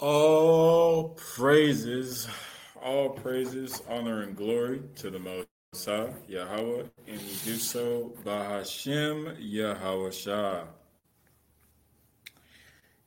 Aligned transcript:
All 0.00 1.08
praises, 1.08 2.28
all 2.80 3.10
praises, 3.10 3.82
honor, 3.88 4.22
and 4.22 4.36
glory 4.36 4.82
to 4.94 5.10
the 5.10 5.18
Most 5.18 5.48
High, 5.86 6.12
Yahweh, 6.28 6.84
and 7.08 7.20
we 7.20 7.36
do 7.44 7.56
so 7.56 8.14
by 8.24 8.44
Hashem 8.44 9.34
Yahweh 9.40 10.10
Shah. 10.12 10.66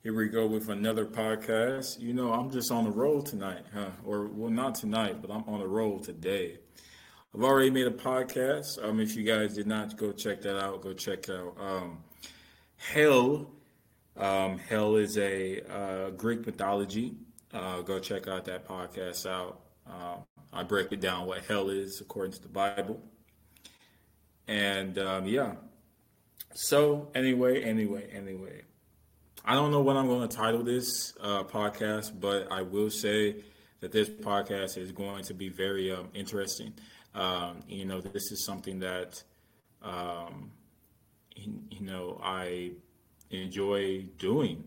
Here 0.03 0.13
we 0.13 0.27
go 0.27 0.45
with 0.45 0.67
another 0.67 1.05
podcast. 1.05 1.97
You 1.97 2.11
know, 2.13 2.33
I'm 2.33 2.51
just 2.51 2.71
on 2.71 2.83
the 2.83 2.91
roll 2.91 3.21
tonight, 3.21 3.63
huh? 3.73 3.91
Or, 4.03 4.25
well, 4.25 4.51
not 4.51 4.75
tonight, 4.75 5.21
but 5.21 5.31
I'm 5.31 5.45
on 5.47 5.61
the 5.61 5.67
roll 5.69 5.97
today. 5.97 6.57
I've 7.33 7.43
already 7.43 7.69
made 7.69 7.87
a 7.87 7.91
podcast. 7.91 8.83
Um, 8.83 8.99
if 8.99 9.15
you 9.15 9.23
guys 9.23 9.53
did 9.53 9.65
not 9.65 9.95
go 9.95 10.11
check 10.11 10.41
that 10.41 10.61
out, 10.61 10.81
go 10.81 10.91
check 10.91 11.29
out 11.29 11.55
um, 11.57 11.99
Hell 12.75 13.47
um, 14.17 14.57
hell 14.57 14.95
is 14.95 15.17
a 15.17 15.61
uh, 15.69 16.09
Greek 16.11 16.45
mythology. 16.45 17.15
Uh, 17.53 17.81
go 17.81 17.99
check 17.99 18.27
out 18.27 18.45
that 18.45 18.67
podcast 18.67 19.25
out. 19.25 19.61
Uh, 19.89 20.17
I 20.53 20.63
break 20.63 20.91
it 20.91 20.99
down 20.99 21.27
what 21.27 21.43
hell 21.45 21.69
is 21.69 22.01
according 22.01 22.33
to 22.33 22.41
the 22.41 22.49
Bible. 22.49 23.01
And 24.47 24.97
um, 24.97 25.25
yeah. 25.25 25.53
So 26.53 27.09
anyway, 27.15 27.63
anyway, 27.63 28.09
anyway, 28.11 28.63
I 29.45 29.55
don't 29.55 29.71
know 29.71 29.81
what 29.81 29.95
I'm 29.95 30.07
going 30.07 30.27
to 30.27 30.35
title 30.35 30.63
this 30.63 31.13
uh, 31.21 31.43
podcast, 31.43 32.19
but 32.19 32.51
I 32.51 32.61
will 32.61 32.89
say 32.89 33.43
that 33.79 33.91
this 33.91 34.09
podcast 34.09 34.77
is 34.77 34.91
going 34.91 35.23
to 35.25 35.33
be 35.33 35.49
very 35.49 35.91
um, 35.91 36.09
interesting. 36.13 36.73
Um, 37.15 37.61
you 37.67 37.85
know, 37.85 38.01
this 38.01 38.31
is 38.31 38.45
something 38.45 38.79
that, 38.79 39.23
um, 39.81 40.51
you 41.35 41.81
know, 41.81 42.19
I 42.23 42.71
enjoy 43.31 44.05
doing. 44.17 44.63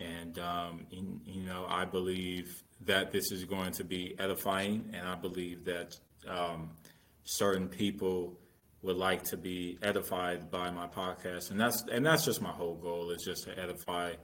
And, 0.00 0.38
um, 0.38 0.86
in, 0.90 1.20
you 1.24 1.42
know, 1.42 1.64
I 1.68 1.84
believe 1.84 2.62
that 2.86 3.12
this 3.12 3.30
is 3.30 3.44
going 3.44 3.72
to 3.72 3.84
be 3.84 4.14
edifying, 4.18 4.90
and 4.92 5.06
I 5.06 5.14
believe 5.14 5.64
that 5.64 5.96
um, 6.28 6.70
certain 7.24 7.68
people 7.68 8.38
would 8.82 8.96
like 8.96 9.22
to 9.22 9.36
be 9.36 9.78
edified 9.82 10.50
by 10.50 10.70
my 10.70 10.86
podcast, 10.86 11.50
and 11.50 11.60
that's 11.60 11.84
and 11.92 12.04
that's 12.04 12.24
just 12.24 12.42
my 12.42 12.50
whole 12.50 12.74
goal 12.74 13.10
is 13.10 13.22
just 13.24 13.44
to 13.44 13.58
edify 13.58 14.14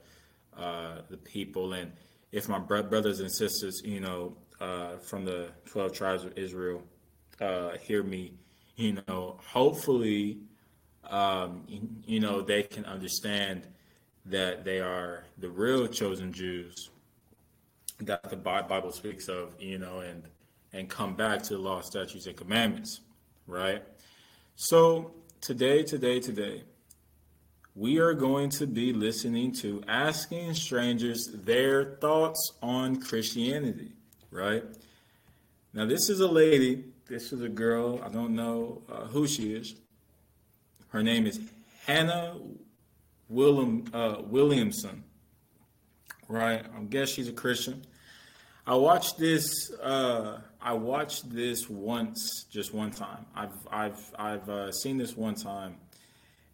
uh, 0.57 1.01
the 1.09 1.17
people. 1.17 1.73
And 1.73 1.93
if 2.31 2.49
my 2.49 2.59
brothers 2.59 3.21
and 3.21 3.31
sisters, 3.31 3.81
you 3.85 4.01
know, 4.01 4.35
uh, 4.59 4.97
from 4.97 5.23
the 5.23 5.49
twelve 5.65 5.93
tribes 5.93 6.25
of 6.25 6.37
Israel, 6.37 6.83
uh, 7.39 7.77
hear 7.81 8.03
me, 8.03 8.33
you 8.75 8.97
know, 9.07 9.39
hopefully 9.41 10.39
um, 11.09 11.63
you 12.05 12.19
know, 12.19 12.41
they 12.41 12.63
can 12.63 12.85
understand 12.85 13.67
that 14.25 14.63
they 14.63 14.79
are 14.79 15.25
the 15.37 15.49
real 15.49 15.87
chosen 15.87 16.31
Jews 16.31 16.89
that 18.01 18.29
the 18.29 18.37
Bible 18.37 18.91
speaks 18.91 19.27
of, 19.27 19.53
you 19.59 19.77
know, 19.77 19.99
and 19.99 20.23
and 20.71 20.87
come 20.87 21.15
back 21.15 21.41
to 21.43 21.55
the 21.55 21.59
law, 21.59 21.81
statutes, 21.81 22.27
and 22.27 22.37
commandments, 22.37 23.01
right? 23.47 23.83
So 24.55 25.11
today, 25.41 25.83
today, 25.83 26.19
today, 26.19 26.63
we 27.75 27.97
are 27.97 28.13
going 28.13 28.49
to 28.51 28.67
be 28.67 28.93
listening 28.93 29.51
to 29.53 29.83
asking 29.87 30.53
strangers 30.53 31.29
their 31.33 31.95
thoughts 32.01 32.53
on 32.61 33.01
Christianity, 33.01 33.93
right? 34.31 34.63
Now, 35.73 35.85
this 35.85 36.09
is 36.09 36.19
a 36.19 36.27
lady, 36.27 36.83
this 37.07 37.31
is 37.31 37.41
a 37.41 37.49
girl, 37.49 38.01
I 38.03 38.09
don't 38.09 38.35
know 38.35 38.81
uh, 38.91 39.05
who 39.05 39.27
she 39.27 39.53
is, 39.53 39.75
her 40.89 41.03
name 41.03 41.25
is 41.25 41.39
Hannah 41.85 42.35
William, 43.29 43.85
uh, 43.93 44.17
Williamson. 44.23 45.03
Right? 46.27 46.63
I 46.63 46.83
guess 46.83 47.09
she's 47.09 47.27
a 47.27 47.33
Christian. 47.33 47.85
I 48.67 48.75
watched 48.75 49.17
this. 49.17 49.71
Uh, 49.81 50.41
I 50.61 50.73
watched 50.73 51.31
this 51.33 51.69
once, 51.69 52.45
just 52.51 52.73
one 52.73 52.91
time. 52.91 53.25
I've 53.33 53.55
I've 53.71 54.11
I've 54.17 54.49
uh, 54.49 54.71
seen 54.71 54.97
this 54.97 55.15
one 55.15 55.33
time, 55.33 55.77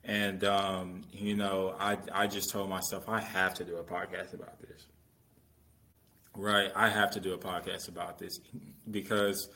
and 0.04 0.44
um, 0.46 1.02
you 1.12 1.36
know, 1.36 1.76
I 1.78 1.98
I 2.14 2.28
just 2.28 2.52
told 2.52 2.70
myself 2.70 3.09
I 3.09 3.20
have 3.20 3.54
to 3.56 3.66
do 3.66 3.78
a 3.78 3.84
podcast 3.84 4.34
about 4.34 4.62
this. 4.62 4.86
Right, 6.38 6.72
I 6.76 6.90
have 6.90 7.12
to 7.12 7.20
do 7.20 7.34
a 7.34 7.38
podcast 7.38 7.90
about 7.90 8.18
this 8.18 8.40
because 8.92 9.50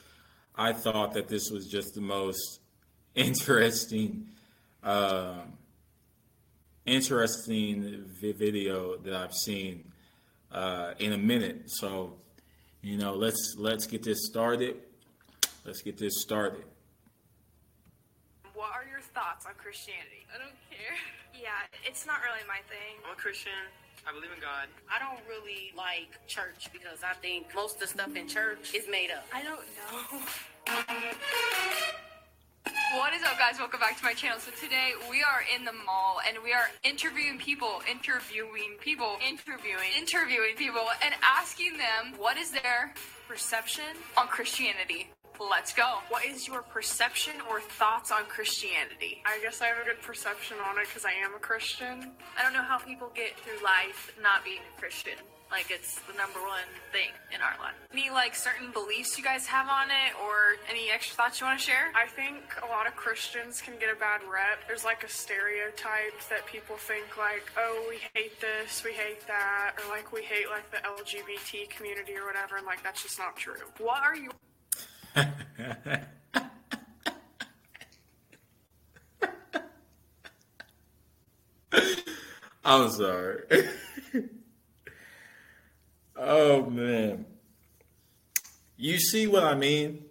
I 0.55 0.73
thought 0.73 1.13
that 1.13 1.27
this 1.29 1.49
was 1.51 1.67
just 1.67 1.93
the 1.93 2.01
most 2.01 2.59
interesting 3.15 4.27
um, 4.83 5.53
interesting 6.85 8.05
video 8.21 8.97
that 8.97 9.13
I've 9.13 9.33
seen 9.33 9.91
uh, 10.51 10.93
in 10.99 11.13
a 11.13 11.17
minute. 11.17 11.69
So, 11.69 12.17
you 12.81 12.97
know, 12.97 13.13
let's 13.13 13.55
let's 13.57 13.85
get 13.85 14.03
this 14.03 14.25
started. 14.25 14.77
Let's 15.65 15.81
get 15.81 15.97
this 15.97 16.21
started. 16.21 16.63
What 18.53 18.71
are 18.73 18.85
your 18.89 19.01
thoughts 19.01 19.45
on 19.45 19.53
Christianity? 19.57 20.25
I 20.33 20.37
don't 20.37 20.55
care. 20.69 20.97
Yeah, 21.39 21.49
it's 21.85 22.05
not 22.05 22.17
really 22.23 22.43
my 22.47 22.59
thing. 22.67 22.99
I'm 23.05 23.13
a 23.13 23.15
Christian. 23.15 23.51
I 24.07 24.13
believe 24.13 24.31
in 24.33 24.41
God. 24.41 24.67
I 24.89 24.99
don't 24.99 25.19
really 25.27 25.71
like 25.77 26.25
church 26.27 26.69
because 26.71 27.03
I 27.03 27.13
think 27.21 27.53
most 27.53 27.75
of 27.75 27.81
the 27.81 27.87
stuff 27.87 28.15
in 28.15 28.27
church 28.27 28.73
is 28.73 28.87
made 28.89 29.11
up. 29.11 29.25
I 29.33 29.43
don't 29.43 29.61
know. 29.77 31.95
What 32.95 33.13
is 33.13 33.21
up, 33.21 33.37
guys? 33.37 33.59
Welcome 33.59 33.81
back 33.81 33.99
to 33.99 34.03
my 34.03 34.13
channel. 34.13 34.39
So 34.39 34.49
today 34.59 34.93
we 35.11 35.21
are 35.21 35.43
in 35.55 35.63
the 35.63 35.73
mall 35.85 36.21
and 36.27 36.37
we 36.43 36.53
are 36.53 36.71
interviewing 36.83 37.37
people, 37.37 37.83
interviewing 37.87 38.77
people, 38.79 39.17
interviewing, 39.21 39.93
interviewing 39.95 40.55
people, 40.57 40.87
and 41.05 41.13
asking 41.21 41.73
them 41.73 42.17
what 42.17 42.35
is 42.35 42.49
their 42.49 42.95
perception 43.27 43.93
on 44.17 44.25
Christianity. 44.27 45.11
Let's 45.39 45.71
go. 45.71 45.99
What 46.09 46.25
is 46.25 46.47
your 46.47 46.63
perception 46.63 47.33
or 47.47 47.61
thoughts 47.61 48.11
on 48.11 48.25
Christianity? 48.25 49.21
I 49.23 49.39
guess 49.39 49.61
I 49.61 49.67
have 49.67 49.77
a 49.77 49.85
good 49.85 50.01
perception 50.01 50.57
on 50.67 50.79
it 50.79 50.87
because 50.87 51.05
I 51.05 51.11
am 51.11 51.35
a 51.35 51.39
Christian. 51.39 52.11
I 52.39 52.41
don't 52.41 52.53
know 52.53 52.63
how 52.63 52.79
people 52.79 53.11
get 53.13 53.39
through 53.39 53.63
life 53.63 54.17
not 54.19 54.43
being 54.43 54.61
a 54.75 54.79
Christian. 54.79 55.13
Like 55.51 55.71
it's 55.71 55.99
the 56.01 56.13
number 56.13 56.39
one 56.39 56.69
thing 56.91 57.09
in 57.33 57.41
our 57.41 57.57
life. 57.57 57.73
Any 57.91 58.11
like 58.11 58.35
certain 58.35 58.71
beliefs 58.71 59.17
you 59.17 59.23
guys 59.23 59.47
have 59.47 59.67
on 59.67 59.89
it, 59.89 60.13
or 60.21 60.57
any 60.69 60.91
extra 60.91 61.15
thoughts 61.15 61.41
you 61.41 61.47
want 61.47 61.59
to 61.59 61.65
share? 61.65 61.91
I 61.95 62.05
think 62.07 62.43
a 62.61 62.67
lot 62.67 62.85
of 62.85 62.95
Christians 62.95 63.59
can 63.59 63.73
get 63.79 63.89
a 63.91 63.99
bad 63.99 64.21
rep. 64.29 64.67
There's 64.67 64.85
like 64.85 65.03
a 65.03 65.09
stereotype 65.09 66.21
that 66.29 66.45
people 66.45 66.75
think 66.77 67.17
like, 67.17 67.49
oh, 67.57 67.83
we 67.89 67.97
hate 68.13 68.39
this, 68.39 68.83
we 68.85 68.91
hate 68.93 69.25
that, 69.25 69.73
or 69.77 69.89
like 69.89 70.11
we 70.13 70.21
hate 70.21 70.49
like 70.51 70.69
the 70.69 70.77
LGBT 70.85 71.67
community 71.69 72.13
or 72.15 72.27
whatever, 72.27 72.57
and 72.57 72.65
like 72.67 72.83
that's 72.83 73.01
just 73.01 73.17
not 73.17 73.35
true. 73.35 73.55
What 73.79 74.03
are 74.03 74.15
you? 74.15 74.29
I'm 82.63 82.89
sorry. 82.91 83.41
oh 86.19 86.69
man. 86.69 87.25
You 88.77 88.99
see 88.99 89.27
what 89.27 89.43
I 89.43 89.55
mean? 89.55 90.05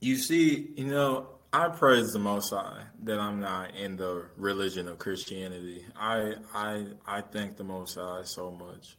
You 0.00 0.16
see, 0.16 0.72
you 0.76 0.86
know, 0.86 1.28
I 1.52 1.68
praise 1.68 2.12
the 2.12 2.18
Most 2.18 2.50
High 2.50 2.82
that 3.02 3.18
I'm 3.18 3.40
not 3.40 3.74
in 3.76 3.96
the 3.96 4.26
religion 4.36 4.88
of 4.88 4.98
Christianity. 4.98 5.84
I 5.96 6.34
I 6.54 6.86
I 7.06 7.20
thank 7.20 7.56
the 7.56 7.64
Most 7.64 7.96
High 7.96 8.22
so 8.24 8.50
much. 8.50 8.96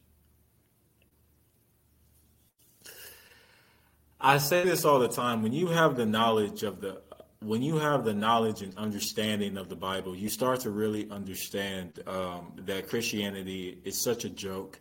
I 4.20 4.38
say 4.38 4.64
this 4.64 4.84
all 4.84 4.98
the 4.98 5.08
time. 5.08 5.42
When 5.42 5.52
you 5.52 5.66
have 5.66 5.96
the 5.96 6.06
knowledge 6.06 6.62
of 6.62 6.80
the 6.80 7.02
when 7.40 7.60
you 7.60 7.76
have 7.78 8.04
the 8.04 8.14
knowledge 8.14 8.62
and 8.62 8.76
understanding 8.78 9.58
of 9.58 9.68
the 9.68 9.76
Bible, 9.76 10.16
you 10.16 10.28
start 10.28 10.60
to 10.60 10.70
really 10.70 11.10
understand 11.10 12.00
um, 12.06 12.52
that 12.64 12.88
Christianity 12.88 13.78
is 13.84 14.02
such 14.02 14.24
a 14.24 14.30
joke. 14.30 14.80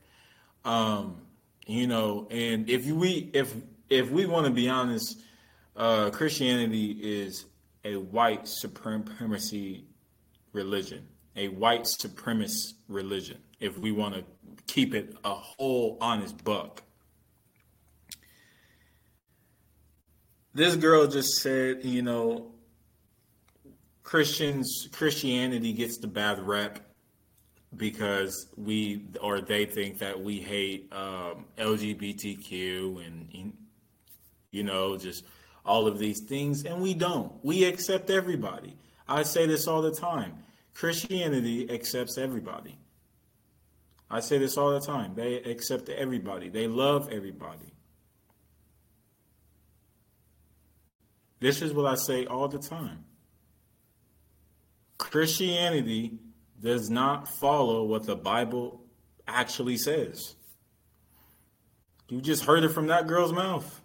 Um, 0.65 1.21
you 1.65 1.87
know, 1.87 2.27
and 2.31 2.69
if 2.69 2.85
we 2.85 3.29
if 3.33 3.53
if 3.89 4.09
we 4.09 4.25
want 4.25 4.45
to 4.45 4.51
be 4.51 4.69
honest, 4.69 5.19
uh, 5.75 6.09
Christianity 6.09 6.91
is 7.01 7.45
a 7.83 7.95
white 7.95 8.47
supremacy 8.47 9.85
religion, 10.51 11.07
a 11.35 11.49
white 11.49 11.83
supremacist 11.83 12.73
religion. 12.87 13.37
If 13.59 13.77
we 13.77 13.91
want 13.91 14.15
to 14.15 14.23
keep 14.67 14.93
it 14.93 15.15
a 15.23 15.33
whole 15.33 15.97
honest 16.01 16.43
buck. 16.43 16.83
This 20.53 20.75
girl 20.75 21.07
just 21.07 21.41
said, 21.41 21.83
you 21.83 22.03
know, 22.03 22.51
Christians 24.03 24.87
Christianity 24.91 25.73
gets 25.73 25.97
the 25.97 26.07
bad 26.07 26.39
rep 26.39 26.92
because 27.77 28.47
we 28.57 29.05
or 29.21 29.41
they 29.41 29.65
think 29.65 29.99
that 29.99 30.21
we 30.21 30.39
hate 30.39 30.91
um, 30.91 31.45
LGBTQ 31.57 33.05
and 33.05 33.53
you 34.51 34.63
know 34.63 34.97
just 34.97 35.25
all 35.65 35.87
of 35.87 35.97
these 35.97 36.21
things, 36.21 36.65
and 36.65 36.81
we 36.81 36.93
don't. 36.93 37.33
We 37.43 37.63
accept 37.63 38.09
everybody. 38.09 38.75
I 39.07 39.23
say 39.23 39.45
this 39.45 39.67
all 39.67 39.81
the 39.81 39.91
time. 39.91 40.35
Christianity 40.73 41.69
accepts 41.69 42.17
everybody. 42.17 42.77
I 44.09 44.19
say 44.19 44.37
this 44.37 44.57
all 44.57 44.71
the 44.71 44.79
time. 44.79 45.15
They 45.15 45.35
accept 45.35 45.89
everybody. 45.89 46.49
They 46.49 46.67
love 46.67 47.09
everybody. 47.11 47.73
This 51.39 51.61
is 51.61 51.73
what 51.73 51.85
I 51.85 51.95
say 51.95 52.25
all 52.25 52.47
the 52.47 52.59
time. 52.59 53.05
Christianity 54.97 56.19
does 56.63 56.89
not 56.89 57.27
follow 57.27 57.83
what 57.83 58.05
the 58.05 58.15
Bible 58.15 58.81
actually 59.27 59.77
says. 59.77 60.35
You 62.07 62.21
just 62.21 62.45
heard 62.45 62.63
it 62.63 62.69
from 62.69 62.87
that 62.87 63.05
girl's 63.05 63.33
mouth. 63.33 63.81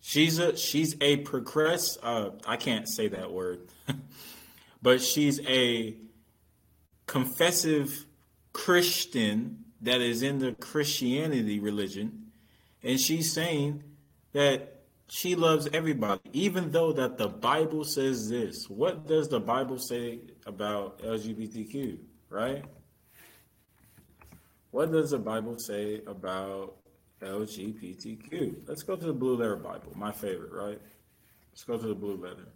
She's 0.00 0.38
a 0.38 0.56
she's 0.56 0.96
a 1.00 1.18
progress. 1.18 1.98
Uh, 2.02 2.30
I 2.46 2.56
can't 2.56 2.88
say 2.88 3.08
that 3.08 3.30
word, 3.30 3.68
but 4.82 5.00
she's 5.00 5.40
a 5.46 5.96
confessive 7.06 8.06
Christian 8.52 9.64
that 9.82 10.00
is 10.00 10.22
in 10.22 10.38
the 10.38 10.52
Christianity 10.52 11.60
religion, 11.60 12.32
and 12.82 12.98
she's 12.98 13.32
saying 13.32 13.84
that 14.32 14.79
she 15.10 15.34
loves 15.34 15.68
everybody, 15.72 16.20
even 16.32 16.70
though 16.70 16.92
that 16.92 17.18
the 17.18 17.28
Bible 17.28 17.84
says 17.84 18.28
this. 18.28 18.70
What 18.70 19.06
does 19.06 19.28
the 19.28 19.40
Bible 19.40 19.78
say 19.78 20.20
about 20.46 21.00
LGBTQ? 21.00 21.98
Right? 22.28 22.64
What 24.70 24.92
does 24.92 25.10
the 25.10 25.18
Bible 25.18 25.58
say 25.58 26.00
about 26.06 26.76
LGBTQ. 27.22 28.66
Let's 28.66 28.82
go 28.82 28.96
to 28.96 29.06
the 29.06 29.12
Blue 29.12 29.36
Letter 29.36 29.56
Bible, 29.56 29.92
my 29.94 30.12
favorite, 30.12 30.52
right? 30.52 30.80
Let's 31.52 31.64
go 31.64 31.76
to 31.76 31.86
the 31.86 31.94
Blue 31.94 32.16
Letter. 32.16 32.48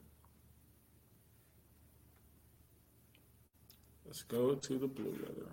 Let's 4.06 4.22
go 4.22 4.54
to 4.54 4.78
the 4.78 4.86
Blue 4.86 5.12
Letter. 5.12 5.50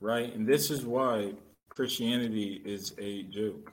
Right? 0.00 0.34
And 0.34 0.46
this 0.46 0.70
is 0.70 0.84
why 0.84 1.32
Christianity 1.74 2.62
is 2.64 2.94
a 2.98 3.24
joke. 3.24 3.72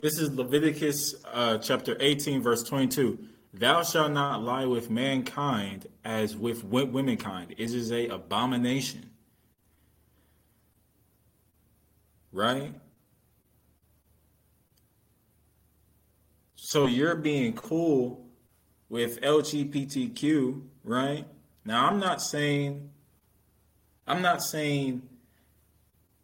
This 0.00 0.18
is 0.18 0.30
Leviticus 0.30 1.14
uh, 1.30 1.58
chapter 1.58 1.96
18, 2.00 2.42
verse 2.42 2.62
22. 2.62 3.18
Thou 3.52 3.82
shalt 3.82 4.12
not 4.12 4.42
lie 4.42 4.64
with 4.64 4.88
mankind 4.88 5.86
as 6.06 6.36
with 6.36 6.64
womankind. 6.64 7.54
It 7.58 7.72
is 7.72 7.92
a 7.92 8.08
abomination. 8.08 9.10
Right? 12.32 12.74
So 16.56 16.86
you're 16.86 17.14
being 17.14 17.52
cool 17.52 18.26
with 18.88 19.20
LGBTQ, 19.20 20.62
right? 20.84 21.26
Now 21.64 21.88
I'm 21.88 21.98
not 21.98 22.22
saying 22.22 22.90
I'm 24.06 24.22
not 24.22 24.42
saying 24.42 25.02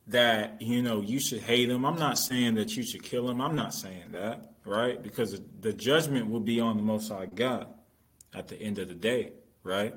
that 0.06 0.60
you 0.60 0.82
know 0.82 1.00
you 1.00 1.18
should 1.20 1.40
hate 1.40 1.66
them. 1.66 1.84
I'm 1.84 1.98
not 1.98 2.18
saying 2.18 2.54
that 2.54 2.76
you 2.76 2.84
should 2.84 3.02
kill 3.02 3.26
them. 3.26 3.40
I'm 3.40 3.56
not 3.56 3.74
saying 3.74 4.12
that 4.12 4.50
right? 4.64 5.02
Because 5.02 5.40
the 5.60 5.72
judgment 5.72 6.30
will 6.30 6.40
be 6.40 6.60
on 6.60 6.76
the 6.76 6.82
Most 6.82 7.10
High 7.10 7.26
God 7.26 7.66
at 8.34 8.48
the 8.48 8.60
end 8.60 8.78
of 8.78 8.88
the 8.88 8.94
day, 8.94 9.32
right? 9.62 9.94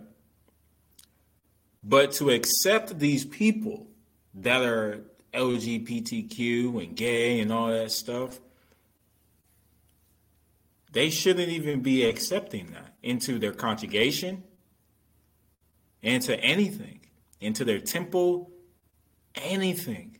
But 1.84 2.14
to 2.14 2.30
accept 2.30 2.98
these 3.00 3.26
people 3.26 3.88
that 4.36 4.62
are 4.62 5.02
LGBTQ 5.34 6.84
and 6.84 6.96
gay 6.96 7.40
and 7.40 7.52
all 7.52 7.68
that 7.68 7.92
stuff, 7.92 8.40
they 10.92 11.10
shouldn't 11.10 11.50
even 11.50 11.82
be 11.82 12.04
accepting 12.06 12.68
that 12.68 12.96
into 13.02 13.40
their 13.40 13.52
conjugation, 13.52 14.44
into 16.04 16.40
anything, 16.40 17.00
into 17.40 17.66
their 17.66 17.80
temple, 17.80 18.52
anything. 19.36 20.18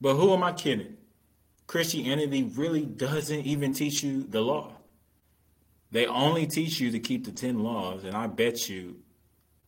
But 0.00 0.14
who 0.14 0.32
am 0.32 0.42
I 0.42 0.52
kidding? 0.52 0.96
Christianity 1.66 2.42
really 2.56 2.84
doesn't 2.84 3.46
even 3.46 3.74
teach 3.74 4.02
you 4.02 4.24
the 4.24 4.40
law. 4.40 4.72
They 5.92 6.06
only 6.06 6.46
teach 6.46 6.80
you 6.80 6.90
to 6.92 6.98
keep 6.98 7.26
the 7.26 7.32
10 7.32 7.62
laws, 7.62 8.04
and 8.04 8.16
I 8.16 8.26
bet 8.26 8.68
you 8.68 8.96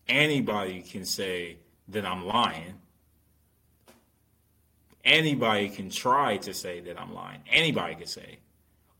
anybody 0.08 0.82
can 0.82 1.04
say 1.04 1.58
that 1.88 2.06
I'm 2.06 2.26
lying. 2.26 2.74
Anybody 5.04 5.68
can 5.68 5.90
try 5.90 6.36
to 6.38 6.54
say 6.54 6.80
that 6.80 6.98
I'm 6.98 7.12
lying. 7.12 7.40
Anybody 7.50 7.96
can 7.96 8.06
say, 8.06 8.38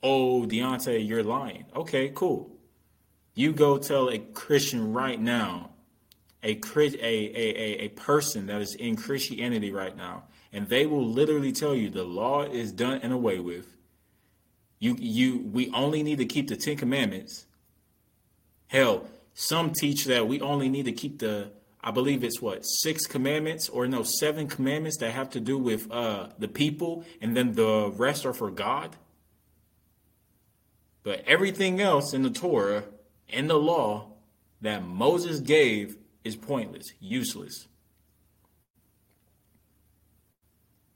oh, 0.02 0.44
Deonte, 0.46 1.06
you're 1.06 1.22
lying. 1.22 1.64
Okay, 1.74 2.10
cool. 2.14 2.50
You 3.34 3.52
go 3.52 3.78
tell 3.78 4.10
a 4.10 4.18
Christian 4.18 4.92
right 4.92 5.20
now, 5.20 5.70
a, 6.42 6.60
a, 6.74 7.00
a, 7.00 7.84
a, 7.84 7.88
person 7.88 8.46
that 8.46 8.60
is 8.60 8.74
in 8.74 8.96
Christianity 8.96 9.72
right 9.72 9.96
now, 9.96 10.24
and 10.52 10.68
they 10.68 10.86
will 10.86 11.06
literally 11.06 11.52
tell 11.52 11.74
you 11.74 11.88
the 11.88 12.04
law 12.04 12.42
is 12.42 12.72
done 12.72 13.00
and 13.02 13.12
away 13.12 13.38
with. 13.38 13.76
You 14.78 14.96
you 14.98 15.38
we 15.38 15.70
only 15.70 16.02
need 16.02 16.18
to 16.18 16.26
keep 16.26 16.48
the 16.48 16.56
Ten 16.56 16.76
Commandments. 16.76 17.46
Hell, 18.66 19.06
some 19.32 19.72
teach 19.72 20.04
that 20.06 20.26
we 20.26 20.40
only 20.40 20.68
need 20.68 20.86
to 20.86 20.92
keep 20.92 21.20
the 21.20 21.52
I 21.80 21.90
believe 21.90 22.22
it's 22.22 22.42
what 22.42 22.64
six 22.64 23.06
commandments 23.06 23.68
or 23.68 23.86
no 23.86 24.02
seven 24.02 24.46
commandments 24.46 24.98
that 24.98 25.12
have 25.12 25.30
to 25.30 25.40
do 25.40 25.56
with 25.56 25.90
uh, 25.90 26.28
the 26.38 26.48
people, 26.48 27.04
and 27.20 27.36
then 27.36 27.52
the 27.52 27.92
rest 27.96 28.26
are 28.26 28.32
for 28.32 28.50
God. 28.50 28.96
But 31.02 31.24
everything 31.26 31.80
else 31.80 32.12
in 32.12 32.22
the 32.22 32.30
Torah 32.30 32.84
and 33.28 33.48
the 33.48 33.58
law 33.58 34.12
that 34.60 34.84
Moses 34.84 35.40
gave 35.40 35.96
is 36.24 36.36
pointless, 36.36 36.92
useless. 37.00 37.68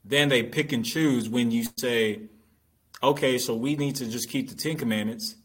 then 0.06 0.28
they 0.28 0.43
pick 0.43 0.73
and 0.73 0.84
choose 0.84 1.28
when 1.28 1.50
you 1.50 1.64
say, 1.76 2.20
okay, 3.02 3.38
so 3.38 3.55
we 3.55 3.76
need 3.76 3.96
to 3.96 4.06
just 4.06 4.31
keep 4.31 4.49
the 4.49 4.55
Ten 4.55 4.76
Commandments. 4.76 5.37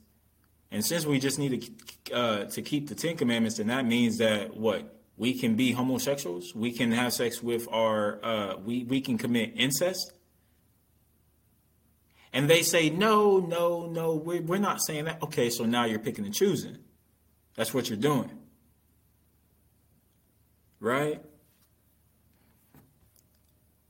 And 0.69 0.85
since 0.85 1.05
we 1.05 1.19
just 1.19 1.39
need 1.39 1.73
to 2.05 2.13
uh, 2.13 2.45
to 2.45 2.61
keep 2.61 2.87
the 2.87 2.95
Ten 2.95 3.17
Commandments, 3.17 3.57
then 3.57 3.67
that 3.67 3.85
means 3.85 4.19
that 4.19 4.55
what 4.55 5.01
we 5.17 5.33
can 5.37 5.55
be 5.55 5.71
homosexuals, 5.71 6.55
we 6.55 6.71
can 6.71 6.91
have 6.91 7.13
sex 7.13 7.43
with 7.43 7.67
our, 7.71 8.23
uh, 8.23 8.57
we 8.57 8.83
we 8.83 9.01
can 9.01 9.17
commit 9.17 9.53
incest. 9.55 10.13
And 12.33 12.49
they 12.49 12.61
say, 12.61 12.89
no, 12.89 13.39
no, 13.39 13.87
no, 13.87 14.15
we're, 14.15 14.41
we're 14.41 14.57
not 14.57 14.81
saying 14.81 15.05
that. 15.05 15.21
Okay, 15.21 15.49
so 15.49 15.65
now 15.65 15.85
you're 15.85 15.99
picking 15.99 16.25
and 16.25 16.33
choosing. 16.33 16.77
That's 17.55 17.73
what 17.73 17.89
you're 17.89 17.97
doing. 17.97 18.31
Right? 20.79 21.21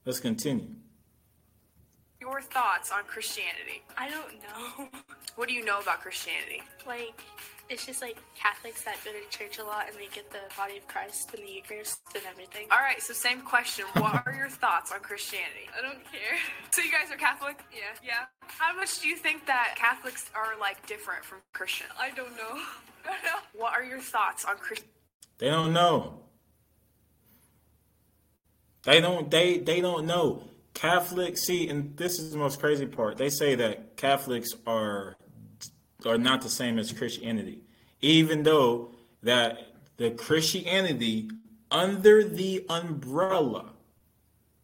Let's 0.06 0.20
continue. 0.20 0.68
Your 2.20 2.42
thoughts 2.42 2.92
on 2.92 3.04
Christianity? 3.04 3.84
I 3.98 4.10
don't 4.10 4.34
know. 4.42 4.90
What 5.38 5.48
do 5.48 5.54
you 5.54 5.64
know 5.64 5.80
about 5.80 6.02
Christianity? 6.02 6.62
Like, 6.86 7.24
it's 7.72 7.86
just 7.86 8.02
like 8.02 8.18
Catholics 8.36 8.84
that 8.84 8.98
go 9.06 9.12
to 9.12 9.38
church 9.38 9.58
a 9.58 9.64
lot 9.64 9.88
and 9.88 9.96
they 9.96 10.14
get 10.14 10.30
the 10.30 10.44
body 10.58 10.78
of 10.78 10.86
Christ 10.88 11.32
and 11.34 11.48
the 11.48 11.52
Eucharist 11.52 12.02
and 12.14 12.24
everything. 12.30 12.68
All 12.70 12.80
right, 12.80 13.02
so 13.02 13.14
same 13.14 13.42
question. 13.42 13.86
What 13.94 14.24
are 14.26 14.34
your 14.34 14.50
thoughts 14.50 14.92
on 14.92 15.00
Christianity? 15.00 15.70
I 15.78 15.82
don't 15.82 16.04
care. 16.12 16.38
So 16.72 16.82
you 16.82 16.92
guys 16.92 17.12
are 17.12 17.18
Catholic? 17.18 17.60
Yeah. 17.74 17.80
Yeah. 18.02 18.26
How 18.48 18.74
much 18.74 19.02
do 19.02 19.08
you 19.10 19.18
think 19.18 19.46
that 19.46 19.76
Catholics 19.76 20.30
are 20.34 20.58
like 20.60 20.86
different 20.88 21.26
from 21.26 21.40
Christians? 21.52 21.90
I 22.00 22.12
don't 22.12 22.36
know. 22.38 22.54
I 23.06 23.08
don't 23.08 23.24
know. 23.24 23.40
What 23.60 23.74
are 23.74 23.84
your 23.84 24.00
thoughts 24.00 24.46
on 24.46 24.56
Christianity? 24.56 24.94
They 25.38 25.50
don't 25.50 25.74
know. 25.74 26.20
They 28.84 29.02
don't 29.02 29.30
they 29.30 29.58
they 29.58 29.82
don't 29.82 30.06
know. 30.06 30.44
Catholics 30.74 31.42
see, 31.42 31.68
and 31.68 31.98
this 31.98 32.20
is 32.20 32.32
the 32.32 32.38
most 32.38 32.60
crazy 32.60 32.86
part. 32.86 33.18
They 33.18 33.30
say 33.30 33.56
that 33.56 33.98
Catholics 33.98 34.52
are 34.66 35.18
are 36.06 36.18
not 36.18 36.42
the 36.42 36.50
same 36.50 36.80
as 36.80 36.92
Christianity, 36.92 37.62
even 38.02 38.44
though 38.44 38.92
that 39.24 39.74
the 39.98 40.12
Christianity 40.12 41.30
under 41.70 42.24
the 42.24 42.66
umbrella 42.70 43.72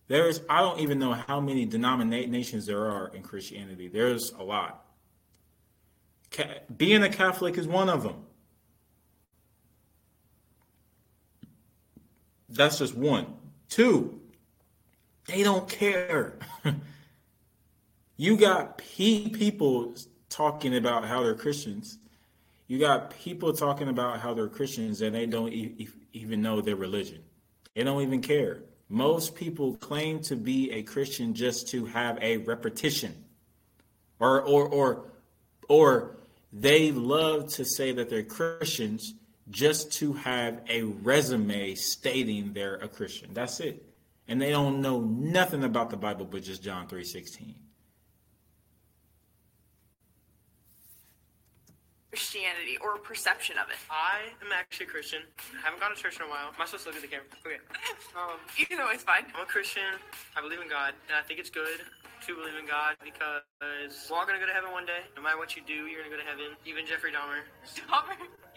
there's 0.07 0.41
I 0.49 0.61
don't 0.61 0.79
even 0.79 0.99
know 0.99 1.13
how 1.13 1.39
many 1.39 1.65
denominations 1.65 2.65
there 2.65 2.89
are 2.89 3.09
in 3.13 3.21
Christianity. 3.21 3.87
There's 3.87 4.31
a 4.31 4.43
lot. 4.43 4.85
Being 6.75 7.03
a 7.03 7.09
Catholic 7.09 7.57
is 7.57 7.67
one 7.67 7.89
of 7.89 8.03
them. 8.03 8.23
That's 12.49 12.77
just 12.77 12.95
one. 12.95 13.27
Two, 13.69 14.21
they 15.27 15.43
don't 15.43 15.67
care. 15.67 16.35
you 18.17 18.37
got 18.37 18.77
people 18.77 19.93
talking 20.29 20.75
about 20.75 21.05
how 21.05 21.23
they're 21.23 21.35
Christians. 21.35 21.97
You 22.67 22.79
got 22.79 23.11
people 23.11 23.53
talking 23.53 23.87
about 23.87 24.19
how 24.19 24.33
they're 24.33 24.49
Christians 24.49 25.01
and 25.01 25.15
they 25.15 25.25
don't 25.25 25.53
e- 25.53 25.87
even 26.13 26.41
know 26.41 26.61
their 26.61 26.75
religion. 26.75 27.23
They 27.75 27.83
don't 27.83 28.01
even 28.01 28.21
care. 28.21 28.63
Most 28.89 29.35
people 29.35 29.75
claim 29.75 30.21
to 30.23 30.35
be 30.35 30.71
a 30.71 30.83
Christian 30.83 31.33
just 31.33 31.69
to 31.69 31.85
have 31.85 32.17
a 32.21 32.37
repetition. 32.37 33.23
Or 34.19 34.41
or 34.41 34.67
or 34.67 35.11
or 35.69 36.17
they 36.51 36.91
love 36.91 37.49
to 37.53 37.65
say 37.65 37.91
that 37.91 38.09
they're 38.09 38.23
Christians 38.23 39.13
just 39.49 39.93
to 39.93 40.13
have 40.13 40.61
a 40.69 40.83
resume 40.83 41.75
stating 41.75 42.53
they're 42.53 42.75
a 42.75 42.87
Christian. 42.87 43.33
That's 43.33 43.59
it. 43.59 43.83
And 44.27 44.41
they 44.41 44.49
don't 44.49 44.81
know 44.81 45.01
nothing 45.01 45.63
about 45.63 45.89
the 45.89 45.97
Bible 45.97 46.25
but 46.25 46.43
just 46.43 46.63
John 46.63 46.87
3:16. 46.87 47.53
Christianity 52.17 52.81
or 52.81 52.97
perception 52.97 53.61
of 53.61 53.69
it. 53.69 53.77
I 53.93 54.33
am 54.41 54.49
actually 54.49 54.89
a 54.89 54.89
Christian. 54.89 55.21
I 55.53 55.69
haven't 55.69 55.77
gone 55.77 55.93
to 55.93 55.99
church 56.01 56.17
in 56.17 56.25
a 56.25 56.29
while. 56.33 56.49
Am 56.49 56.57
I 56.57 56.65
supposed 56.65 56.89
to 56.89 56.89
look 56.89 56.97
at 56.97 57.05
the 57.05 57.13
camera? 57.13 57.29
Okay. 57.45 57.61
Um, 58.17 58.41
Either 58.57 58.81
way, 58.89 58.97
it's 58.97 59.05
fine. 59.05 59.29
I'm 59.37 59.45
a 59.45 59.49
Christian. 59.49 59.85
I 60.33 60.41
believe 60.41 60.57
in 60.57 60.65
God, 60.65 60.97
and 61.05 61.13
I 61.13 61.21
think 61.21 61.37
it's 61.37 61.53
good 61.53 61.85
to 62.25 62.29
believe 62.33 62.57
in 62.57 62.65
God 62.65 62.97
because 63.05 63.45
we're 64.09 64.17
all 64.17 64.25
gonna 64.25 64.41
go 64.41 64.49
to 64.49 64.57
heaven 64.57 64.73
one 64.73 64.89
day. 64.89 65.05
No 65.13 65.21
matter 65.21 65.37
what 65.37 65.53
you 65.53 65.61
do, 65.61 65.85
you're 65.85 66.01
gonna 66.01 66.09
go 66.09 66.17
to 66.17 66.25
heaven. 66.25 66.57
Even 66.65 66.89
Jeffrey 66.89 67.13
Dahmer. 67.13 67.45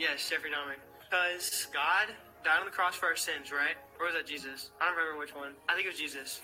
Yes, 0.00 0.24
Jeffrey 0.24 0.48
Dahmer. 0.48 0.80
Because 1.04 1.68
God 1.76 2.08
died 2.40 2.64
on 2.64 2.64
the 2.64 2.72
cross 2.72 2.96
for 2.96 3.04
our 3.12 3.20
sins, 3.20 3.52
right? 3.52 3.76
Or 4.00 4.08
was 4.08 4.16
that 4.16 4.24
Jesus? 4.24 4.72
I 4.80 4.88
don't 4.88 4.96
remember 4.96 5.20
which 5.20 5.36
one. 5.36 5.52
I 5.68 5.76
think 5.76 5.84
it 5.84 5.92
was 5.92 6.00
Jesus. 6.00 6.40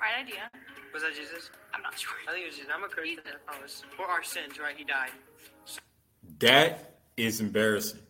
Right 0.00 0.16
idea. 0.24 0.48
Was 0.96 1.04
that 1.04 1.12
Jesus? 1.12 1.52
I'm 1.76 1.84
not 1.84 2.00
sure. 2.00 2.16
I 2.24 2.32
think 2.32 2.48
it 2.48 2.56
was 2.56 2.56
Jesus. 2.56 2.72
I'm 2.72 2.80
a 2.80 2.88
Christian. 2.88 3.20
I 3.28 3.36
promise. 3.44 3.84
For 3.92 4.08
our 4.08 4.24
sins, 4.24 4.56
right? 4.56 4.72
He 4.72 4.88
died. 4.88 5.12
That 6.44 6.98
is 7.16 7.40
embarrassing. 7.40 8.02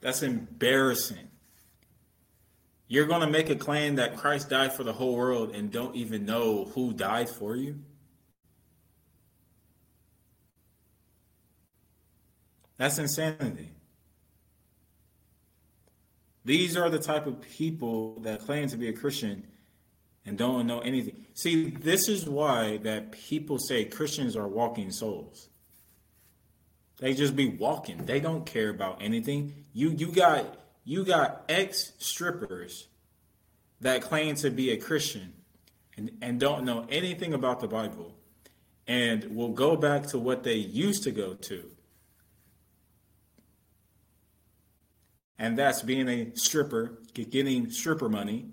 That's 0.00 0.22
embarrassing. 0.22 1.28
You're 2.86 3.06
going 3.06 3.22
to 3.22 3.26
make 3.26 3.50
a 3.50 3.56
claim 3.56 3.96
that 3.96 4.16
Christ 4.16 4.48
died 4.48 4.74
for 4.74 4.84
the 4.84 4.92
whole 4.92 5.16
world 5.16 5.52
and 5.52 5.72
don't 5.72 5.96
even 5.96 6.24
know 6.24 6.66
who 6.66 6.92
died 6.92 7.28
for 7.28 7.56
you? 7.56 7.80
That's 12.76 12.98
insanity. 12.98 13.72
These 16.44 16.76
are 16.76 16.88
the 16.88 17.00
type 17.00 17.26
of 17.26 17.40
people 17.40 18.20
that 18.20 18.42
claim 18.42 18.68
to 18.68 18.76
be 18.76 18.86
a 18.86 18.92
Christian 18.92 19.48
and 20.24 20.38
don't 20.38 20.68
know 20.68 20.78
anything. 20.78 21.26
See, 21.34 21.70
this 21.70 22.08
is 22.08 22.28
why 22.28 22.76
that 22.84 23.10
people 23.10 23.58
say 23.58 23.84
Christians 23.84 24.36
are 24.36 24.46
walking 24.46 24.92
souls. 24.92 25.48
They 26.98 27.14
just 27.14 27.36
be 27.36 27.48
walking. 27.48 28.06
They 28.06 28.20
don't 28.20 28.46
care 28.46 28.70
about 28.70 29.02
anything. 29.02 29.66
You 29.72 29.90
you 29.90 30.10
got 30.12 30.58
you 30.84 31.04
got 31.04 31.44
ex 31.48 31.92
strippers 31.98 32.88
that 33.80 34.02
claim 34.02 34.34
to 34.36 34.50
be 34.50 34.70
a 34.70 34.76
Christian 34.76 35.34
and, 35.96 36.10
and 36.22 36.40
don't 36.40 36.64
know 36.64 36.86
anything 36.88 37.34
about 37.34 37.60
the 37.60 37.68
Bible 37.68 38.14
and 38.86 39.36
will 39.36 39.52
go 39.52 39.76
back 39.76 40.06
to 40.06 40.18
what 40.18 40.42
they 40.42 40.54
used 40.54 41.02
to 41.02 41.10
go 41.10 41.34
to. 41.34 41.70
And 45.38 45.58
that's 45.58 45.82
being 45.82 46.08
a 46.08 46.34
stripper, 46.34 46.98
getting 47.12 47.70
stripper 47.70 48.08
money, 48.08 48.46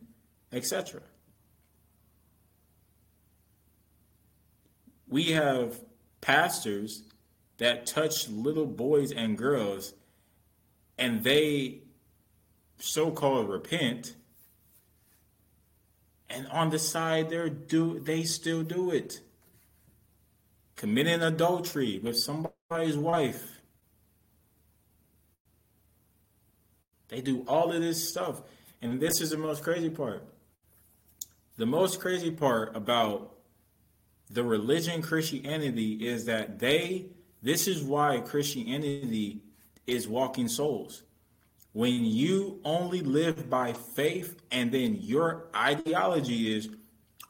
etc. 0.52 1.02
We 5.08 5.32
have 5.32 5.80
pastors 6.20 7.04
that 7.58 7.86
touch 7.86 8.28
little 8.30 8.66
boys 8.66 9.12
and 9.12 9.38
girls 9.38 9.94
and 10.98 11.24
they 11.24 11.82
so-called 12.80 13.50
repent 13.50 14.16
and 16.34 16.48
on 16.48 16.70
the 16.72 16.80
side 16.80 17.30
they're 17.30 17.50
do 17.50 18.00
they 18.00 18.24
still 18.24 18.64
do 18.64 18.90
it. 18.92 19.22
Committing 20.76 21.22
adultery 21.22 22.00
with 22.00 22.18
somebody's 22.18 22.98
wife. 22.98 23.62
They 27.10 27.22
do 27.22 27.46
all 27.48 27.72
of 27.72 27.82
this 27.82 28.10
stuff. 28.10 28.42
And 28.82 29.00
this 29.00 29.22
is 29.22 29.30
the 29.30 29.38
most 29.38 29.64
crazy 29.64 29.92
part. 29.92 30.26
The 31.58 31.68
most 31.68 32.00
crazy 32.00 32.32
part 32.32 32.76
about 32.76 33.36
the 34.30 34.44
religion 34.44 35.04
christianity 35.04 36.08
is 36.08 36.26
that 36.26 36.58
they 36.58 37.06
this 37.44 37.68
is 37.68 37.84
why 37.84 38.22
Christianity 38.22 39.42
is 39.86 40.08
walking 40.08 40.48
souls. 40.48 41.04
When 41.74 42.06
you 42.06 42.60
only 42.64 43.02
live 43.02 43.50
by 43.50 43.74
faith 43.74 44.42
and 44.52 44.72
then 44.72 44.98
your 45.02 45.48
ideology 45.56 46.56
is, 46.56 46.70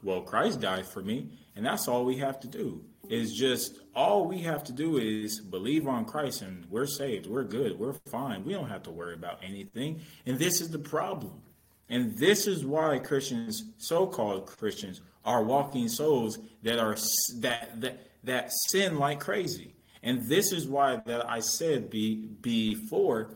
well, 0.04 0.22
Christ 0.22 0.62
died 0.62 0.86
for 0.86 1.02
me, 1.02 1.30
and 1.56 1.66
that's 1.66 1.88
all 1.88 2.06
we 2.06 2.18
have 2.18 2.40
to 2.42 2.48
do. 2.48 2.84
Is 3.10 3.34
just 3.34 3.80
all 3.96 4.26
we 4.26 4.40
have 4.40 4.64
to 4.66 4.72
do 4.72 4.98
is 4.98 5.42
believe 5.42 5.88
on 5.88 6.06
Christ 6.06 6.42
and 6.42 6.66
we're 6.70 6.88
saved. 6.88 7.26
We're 7.28 7.44
good. 7.44 7.78
We're 7.78 7.96
fine. 8.10 8.46
We 8.46 8.54
don't 8.54 8.70
have 8.70 8.84
to 8.84 8.92
worry 8.92 9.14
about 9.14 9.40
anything. 9.44 10.00
And 10.26 10.40
this 10.40 10.62
is 10.62 10.70
the 10.70 10.80
problem. 10.80 11.42
And 11.90 12.18
this 12.18 12.48
is 12.48 12.66
why 12.66 13.00
Christians, 13.00 13.66
so-called 13.78 14.48
Christians, 14.48 15.02
are 15.26 15.44
walking 15.44 15.90
souls 15.90 16.40
that 16.64 16.80
are 16.80 16.96
that 17.40 17.82
that 17.82 18.08
that 18.24 18.52
sin 18.70 18.98
like 18.98 19.20
crazy. 19.20 19.76
And 20.04 20.24
this 20.24 20.52
is 20.52 20.68
why 20.68 21.02
that 21.06 21.28
I 21.30 21.40
said 21.40 21.90
be, 21.90 22.28
before, 22.42 23.32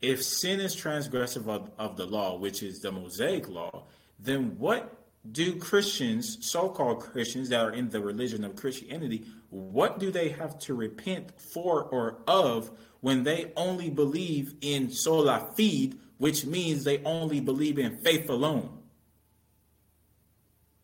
if 0.00 0.24
sin 0.24 0.60
is 0.60 0.74
transgressive 0.74 1.46
of, 1.46 1.70
of 1.78 1.96
the 1.96 2.06
law, 2.06 2.38
which 2.38 2.62
is 2.62 2.80
the 2.80 2.90
Mosaic 2.90 3.48
law, 3.48 3.84
then 4.18 4.58
what 4.58 4.96
do 5.30 5.56
Christians, 5.56 6.38
so-called 6.40 7.00
Christians 7.00 7.50
that 7.50 7.60
are 7.60 7.72
in 7.72 7.90
the 7.90 8.00
religion 8.00 8.44
of 8.44 8.56
Christianity, 8.56 9.26
what 9.50 9.98
do 9.98 10.10
they 10.10 10.30
have 10.30 10.58
to 10.60 10.74
repent 10.74 11.38
for 11.38 11.82
or 11.84 12.18
of 12.26 12.70
when 13.00 13.24
they 13.24 13.52
only 13.56 13.90
believe 13.90 14.54
in 14.62 14.90
sola 14.90 15.50
fide, 15.56 15.96
which 16.16 16.46
means 16.46 16.84
they 16.84 17.02
only 17.04 17.40
believe 17.40 17.78
in 17.78 17.98
faith 17.98 18.30
alone? 18.30 18.78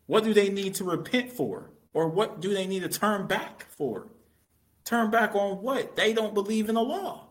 What 0.07 0.25
do 0.25 0.35
they 0.35 0.51
need 0.51 0.75
to 0.75 0.85
repent 0.85 1.33
for? 1.33 1.71
Or 1.95 2.09
what 2.09 2.41
do 2.41 2.53
they 2.53 2.67
need 2.67 2.83
to 2.83 2.89
turn 2.89 3.27
back 3.27 3.67
for? 3.77 4.09
Turn 4.93 5.11
back 5.11 5.35
on 5.35 5.63
what? 5.63 5.97
They 5.97 6.13
don't 6.13 6.35
believe 6.35 6.69
in 6.69 6.75
the 6.75 6.83
law. 6.83 7.29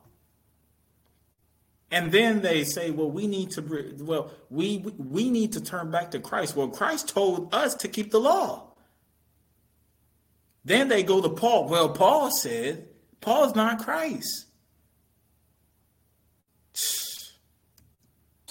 And 1.91 2.11
then 2.11 2.41
they 2.41 2.63
say, 2.63 2.89
well, 2.89 3.11
we 3.11 3.27
need 3.27 3.51
to, 3.51 3.93
well, 3.99 4.31
we, 4.49 4.79
we 4.97 5.29
need 5.29 5.51
to 5.51 5.61
turn 5.61 5.91
back 5.91 6.09
to 6.11 6.19
Christ. 6.19 6.55
Well, 6.55 6.69
Christ 6.69 7.09
told 7.09 7.53
us 7.53 7.75
to 7.75 7.87
keep 7.87 8.09
the 8.09 8.19
law. 8.19 8.71
Then 10.65 10.87
they 10.87 11.03
go 11.03 11.21
to 11.21 11.29
Paul. 11.29 11.69
Well, 11.69 11.89
Paul 11.89 12.31
said, 12.31 12.87
Paul's 13.19 13.53
not 13.53 13.77
Christ. 13.77 14.47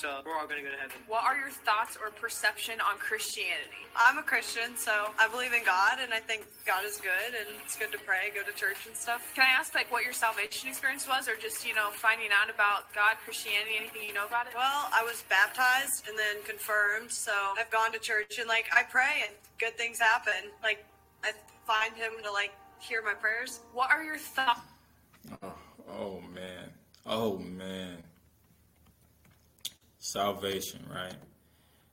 So 0.00 0.08
we're 0.24 0.32
all 0.32 0.48
gonna 0.48 0.64
go 0.64 0.72
to 0.72 0.80
heaven. 0.80 0.96
What 1.12 1.28
are 1.28 1.36
your 1.36 1.52
thoughts 1.52 1.92
or 2.00 2.08
perception 2.08 2.80
on 2.80 2.96
Christianity? 2.96 3.84
I'm 3.92 4.16
a 4.16 4.22
Christian, 4.22 4.72
so 4.72 5.12
I 5.20 5.28
believe 5.28 5.52
in 5.52 5.60
God, 5.60 6.00
and 6.00 6.08
I 6.14 6.20
think 6.24 6.48
God 6.64 6.88
is 6.88 6.96
good, 6.96 7.36
and 7.36 7.44
it's 7.60 7.76
good 7.76 7.92
to 7.92 8.00
pray, 8.08 8.32
go 8.32 8.40
to 8.40 8.56
church 8.56 8.88
and 8.88 8.96
stuff. 8.96 9.20
Can 9.36 9.44
I 9.44 9.52
ask 9.52 9.74
like 9.74 9.92
what 9.92 10.02
your 10.02 10.16
salvation 10.16 10.70
experience 10.70 11.06
was, 11.06 11.28
or 11.28 11.36
just 11.36 11.68
you 11.68 11.74
know 11.74 11.92
finding 11.92 12.32
out 12.32 12.48
about 12.48 12.88
God, 12.96 13.20
Christianity, 13.28 13.76
anything 13.76 14.00
you 14.08 14.14
know 14.16 14.24
about 14.24 14.46
it? 14.48 14.56
Well, 14.56 14.88
I 14.88 15.04
was 15.04 15.20
baptized 15.28 16.08
and 16.08 16.16
then 16.16 16.40
confirmed, 16.48 17.12
so 17.12 17.36
I've 17.60 17.68
gone 17.68 17.92
to 17.92 18.00
church 18.00 18.38
and 18.38 18.48
like 18.48 18.72
I 18.72 18.84
pray 18.88 19.28
and 19.28 19.36
good 19.60 19.76
things 19.76 20.00
happen. 20.00 20.48
Like 20.64 20.80
I 21.28 21.36
find 21.68 21.92
Him 21.92 22.16
to 22.24 22.32
like 22.32 22.56
hear 22.80 23.04
my 23.04 23.12
prayers. 23.12 23.60
What 23.74 23.90
are 23.90 24.02
your 24.02 24.16
thoughts? 24.16 24.64
Oh, 25.42 25.52
oh 25.92 26.20
man. 26.32 26.72
Oh 27.04 27.36
man. 27.36 28.00
Salvation, 30.10 30.84
right? 30.92 31.14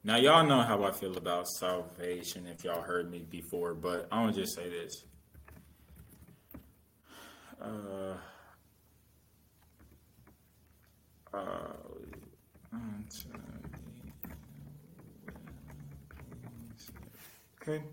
Now 0.03 0.15
y'all 0.15 0.43
know 0.43 0.63
how 0.63 0.83
I 0.83 0.91
feel 0.91 1.15
about 1.17 1.47
salvation 1.47 2.47
if 2.47 2.63
y'all 2.63 2.81
heard 2.81 3.11
me 3.11 3.27
before, 3.29 3.75
but 3.75 4.07
I 4.11 4.19
want 4.19 4.33
to 4.33 4.41
just 4.41 4.55
say 4.55 4.67
this. 4.67 5.03
Uh, 7.61 8.17
uh, 11.31 11.73
okay. 17.61 17.83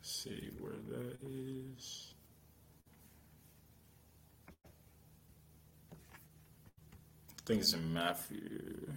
Let's 0.00 0.24
see 0.24 0.50
where 0.58 0.72
that 0.88 1.16
is. 1.22 2.14
I 7.37 7.37
think 7.48 7.62
it's 7.62 7.72
in 7.72 7.94
Matthew. 7.94 8.92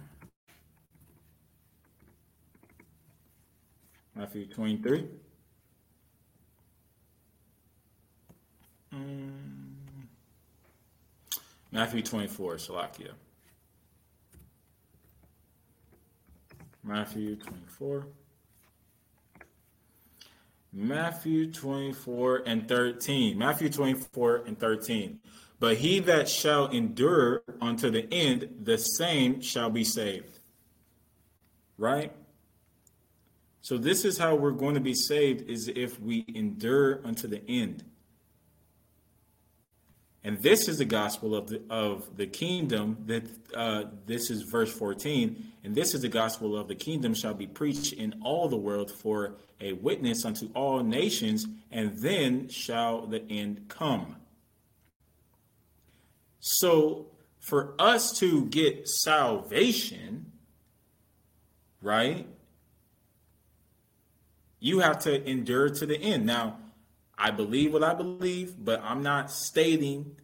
Matthew 4.14 4.46
23. 4.46 5.06
Mm. 8.94 9.30
Matthew 11.70 12.02
24, 12.02 12.56
Salakia. 12.56 13.12
Matthew 16.84 17.36
24. 17.36 18.06
Matthew 20.74 21.50
24 21.50 22.42
and 22.44 22.68
13. 22.68 23.38
Matthew 23.38 23.70
24 23.70 24.42
and 24.46 24.60
13. 24.60 25.20
But 25.62 25.76
he 25.76 26.00
that 26.00 26.28
shall 26.28 26.66
endure 26.66 27.44
unto 27.60 27.88
the 27.88 28.12
end, 28.12 28.48
the 28.64 28.78
same 28.78 29.40
shall 29.40 29.70
be 29.70 29.84
saved. 29.84 30.40
Right? 31.78 32.10
So 33.60 33.78
this 33.78 34.04
is 34.04 34.18
how 34.18 34.34
we're 34.34 34.50
going 34.50 34.74
to 34.74 34.80
be 34.80 34.94
saved 34.94 35.48
is 35.48 35.68
if 35.68 36.00
we 36.00 36.24
endure 36.34 37.00
unto 37.04 37.28
the 37.28 37.48
end. 37.48 37.84
And 40.24 40.42
this 40.42 40.66
is 40.66 40.78
the 40.78 40.84
gospel 40.84 41.36
of 41.36 41.46
the 41.46 41.62
of 41.70 42.16
the 42.16 42.26
kingdom. 42.26 42.96
That 43.06 43.24
uh, 43.54 43.84
this 44.04 44.30
is 44.30 44.42
verse 44.42 44.72
fourteen, 44.72 45.52
and 45.62 45.76
this 45.76 45.94
is 45.94 46.00
the 46.00 46.08
gospel 46.08 46.56
of 46.56 46.66
the 46.66 46.74
kingdom 46.74 47.14
shall 47.14 47.34
be 47.34 47.46
preached 47.46 47.92
in 47.92 48.20
all 48.24 48.48
the 48.48 48.56
world 48.56 48.90
for 48.90 49.36
a 49.60 49.74
witness 49.74 50.24
unto 50.24 50.50
all 50.54 50.82
nations, 50.82 51.46
and 51.70 51.96
then 51.98 52.48
shall 52.48 53.06
the 53.06 53.22
end 53.30 53.68
come. 53.68 54.16
So, 56.44 57.06
for 57.38 57.74
us 57.78 58.18
to 58.18 58.46
get 58.46 58.88
salvation, 58.88 60.32
right? 61.80 62.26
You 64.58 64.80
have 64.80 64.98
to 65.00 65.28
endure 65.28 65.70
to 65.70 65.86
the 65.86 65.96
end. 65.96 66.26
Now, 66.26 66.58
I 67.16 67.30
believe 67.30 67.72
what 67.72 67.84
I 67.84 67.94
believe, 67.94 68.56
but 68.58 68.82
I'm 68.82 69.04
not 69.04 69.30
stating, 69.30 70.16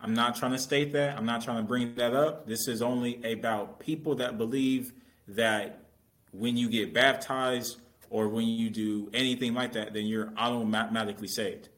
I'm 0.00 0.14
not 0.14 0.34
trying 0.34 0.50
to 0.50 0.58
state 0.58 0.92
that. 0.94 1.16
I'm 1.16 1.26
not 1.26 1.44
trying 1.44 1.58
to 1.58 1.62
bring 1.62 1.94
that 1.94 2.12
up. 2.12 2.48
This 2.48 2.66
is 2.66 2.82
only 2.82 3.22
about 3.22 3.78
people 3.78 4.16
that 4.16 4.36
believe 4.36 4.92
that 5.28 5.84
when 6.32 6.56
you 6.56 6.68
get 6.68 6.92
baptized 6.92 7.78
or 8.10 8.28
when 8.28 8.48
you 8.48 8.68
do 8.68 9.10
anything 9.14 9.54
like 9.54 9.74
that, 9.74 9.94
then 9.94 10.06
you're 10.06 10.32
automatically 10.36 11.28
saved. 11.28 11.68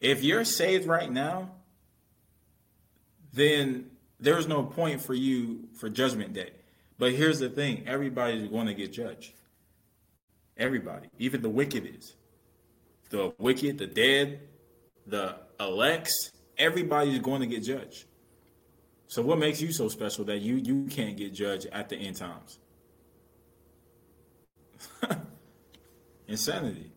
If 0.00 0.24
you're 0.24 0.46
saved 0.46 0.86
right 0.86 1.12
now, 1.12 1.50
then 3.32 3.90
there's 4.18 4.46
no 4.46 4.62
point 4.64 5.00
for 5.00 5.14
you 5.14 5.68
for 5.78 5.88
judgment 5.88 6.32
day. 6.32 6.50
But 6.98 7.12
here's 7.12 7.38
the 7.38 7.48
thing 7.48 7.84
everybody's 7.86 8.48
going 8.48 8.66
to 8.66 8.74
get 8.74 8.92
judged. 8.92 9.32
Everybody, 10.56 11.08
even 11.18 11.40
the 11.40 11.48
wicked 11.48 11.86
is 11.86 12.14
the 13.10 13.34
wicked, 13.38 13.78
the 13.78 13.86
dead, 13.86 14.40
the 15.06 15.36
elects, 15.58 16.30
everybody's 16.56 17.18
going 17.18 17.40
to 17.40 17.46
get 17.46 17.62
judged. 17.62 18.04
So 19.08 19.22
what 19.22 19.38
makes 19.38 19.60
you 19.60 19.72
so 19.72 19.88
special 19.88 20.24
that 20.26 20.38
you 20.38 20.54
you 20.56 20.84
can't 20.84 21.16
get 21.16 21.34
judged 21.34 21.66
at 21.72 21.88
the 21.88 21.96
end 21.96 22.16
times? 22.16 22.58
Insanity. 26.28 26.89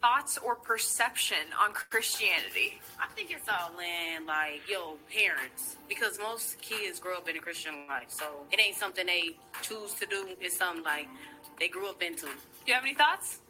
Thoughts 0.00 0.38
or 0.38 0.54
perception 0.54 1.38
on 1.60 1.72
Christianity? 1.72 2.80
I 3.00 3.08
think 3.16 3.32
it's 3.32 3.48
all 3.48 3.72
in 3.80 4.26
like 4.26 4.60
your 4.70 4.94
parents 5.12 5.76
because 5.88 6.20
most 6.20 6.60
kids 6.60 7.00
grow 7.00 7.16
up 7.16 7.28
in 7.28 7.36
a 7.36 7.40
Christian 7.40 7.74
life, 7.88 8.06
so 8.08 8.24
it 8.52 8.60
ain't 8.60 8.76
something 8.76 9.06
they 9.06 9.36
choose 9.60 9.94
to 9.94 10.06
do. 10.06 10.28
It's 10.40 10.56
something 10.56 10.84
like 10.84 11.08
they 11.58 11.66
grew 11.66 11.88
up 11.88 12.00
into. 12.00 12.26
Do 12.26 12.30
you 12.66 12.74
have 12.74 12.84
any 12.84 12.94
thoughts? 12.94 13.40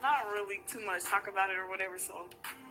Not 0.00 0.26
really 0.32 0.62
too 0.66 0.80
much 0.86 1.04
talk 1.04 1.28
about 1.28 1.50
it 1.50 1.58
or 1.58 1.68
whatever, 1.68 1.98
so 1.98 2.24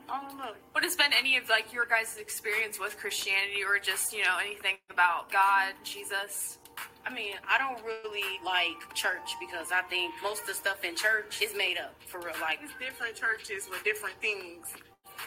I 0.09 0.21
don't 0.21 0.37
know. 0.37 0.53
What 0.71 0.83
has 0.83 0.95
been 0.95 1.13
any 1.13 1.37
of 1.37 1.49
like 1.49 1.71
your 1.71 1.85
guys' 1.85 2.17
experience 2.17 2.79
with 2.79 2.97
Christianity 2.97 3.63
or 3.63 3.77
just, 3.77 4.11
you 4.11 4.23
know, 4.23 4.37
anything 4.43 4.77
about 4.89 5.31
God, 5.31 5.73
Jesus? 5.83 6.57
I 7.05 7.13
mean, 7.13 7.33
I 7.47 7.57
don't 7.57 7.83
really 7.85 8.39
like 8.45 8.93
church 8.93 9.35
because 9.39 9.71
I 9.71 9.81
think 9.89 10.13
most 10.21 10.41
of 10.41 10.47
the 10.47 10.53
stuff 10.53 10.83
in 10.83 10.95
church 10.95 11.41
is 11.41 11.55
made 11.55 11.77
up 11.77 11.95
for 12.07 12.19
real. 12.19 12.35
Like, 12.41 12.59
It's 12.61 12.73
different 12.79 13.15
churches 13.15 13.67
with 13.69 13.83
different 13.83 14.19
things 14.21 14.67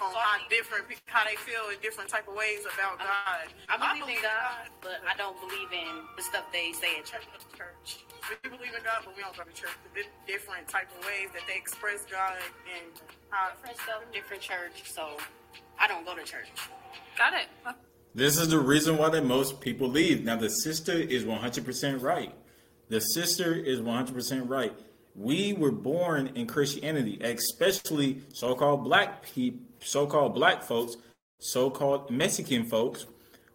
on 0.01 0.15
how 0.15 0.41
different 0.49 0.87
how 1.07 1.25
they 1.25 1.37
feel 1.37 1.69
in 1.69 1.77
different 1.83 2.09
type 2.09 2.27
of 2.29 2.35
ways 2.35 2.65
about 2.65 2.99
God. 2.99 3.53
I 3.69 3.77
believe 3.77 4.17
in 4.17 4.23
God, 4.23 4.73
but 4.81 5.03
I 5.05 5.17
don't 5.19 5.37
believe 5.41 5.69
in 5.73 6.07
the 6.17 6.23
stuff 6.23 6.45
they 6.53 6.73
say 6.73 6.97
in 6.97 7.05
church. 7.05 7.27
church. 7.57 8.05
We 8.43 8.49
believe 8.49 8.73
in 8.73 8.83
God, 8.85 9.05
but 9.05 9.17
we 9.17 9.23
don't 9.23 9.37
go 9.37 9.45
to 9.45 9.53
church. 9.53 9.77
The 9.95 10.05
different 10.27 10.69
type 10.69 10.89
of 10.97 11.05
ways 11.05 11.29
that 11.35 11.43
they 11.47 11.57
express 11.57 12.07
God 12.09 12.41
and 12.73 12.89
how. 13.31 13.53
Different 13.53 13.79
stuff, 13.85 14.01
different 14.13 14.43
church, 14.43 14.89
so 14.89 15.19
I 15.79 15.89
don't 15.89 16.07
go 16.07 16.17
to 16.17 16.25
church. 16.25 16.49
Got 17.19 17.35
it. 17.35 17.49
This 18.15 18.39
is 18.39 18.49
the 18.49 18.59
reason 18.59 18.99
why 18.99 19.09
that 19.11 19.25
most 19.25 19.61
people 19.61 19.89
leave. 19.89 20.25
Now 20.25 20.37
the 20.37 20.51
sister 20.51 20.93
is 20.93 21.25
100% 21.25 22.03
right. 22.03 22.35
The 22.89 23.01
sister 23.01 23.55
is 23.55 23.81
100% 23.81 24.49
right. 24.49 24.75
We 25.15 25.53
were 25.55 25.73
born 25.73 26.33
in 26.35 26.47
Christianity, 26.47 27.19
especially 27.23 28.23
so-called 28.33 28.85
black 28.85 29.23
people, 29.23 29.61
so-called 29.81 30.35
black 30.35 30.63
folks, 30.63 30.97
so-called 31.39 32.11
Mexican 32.11 32.67
folks 32.67 33.07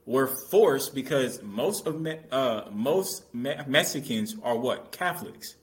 were 0.06 0.28
forced 0.50 0.96
because 0.96 1.42
most 1.44 1.86
of 1.86 2.00
Me- 2.00 2.20
uh, 2.32 2.64
most 2.72 3.34
Me- 3.34 3.58
Mexicans 3.68 4.36
are 4.42 4.58
what 4.58 4.92
Catholics. 4.92 5.56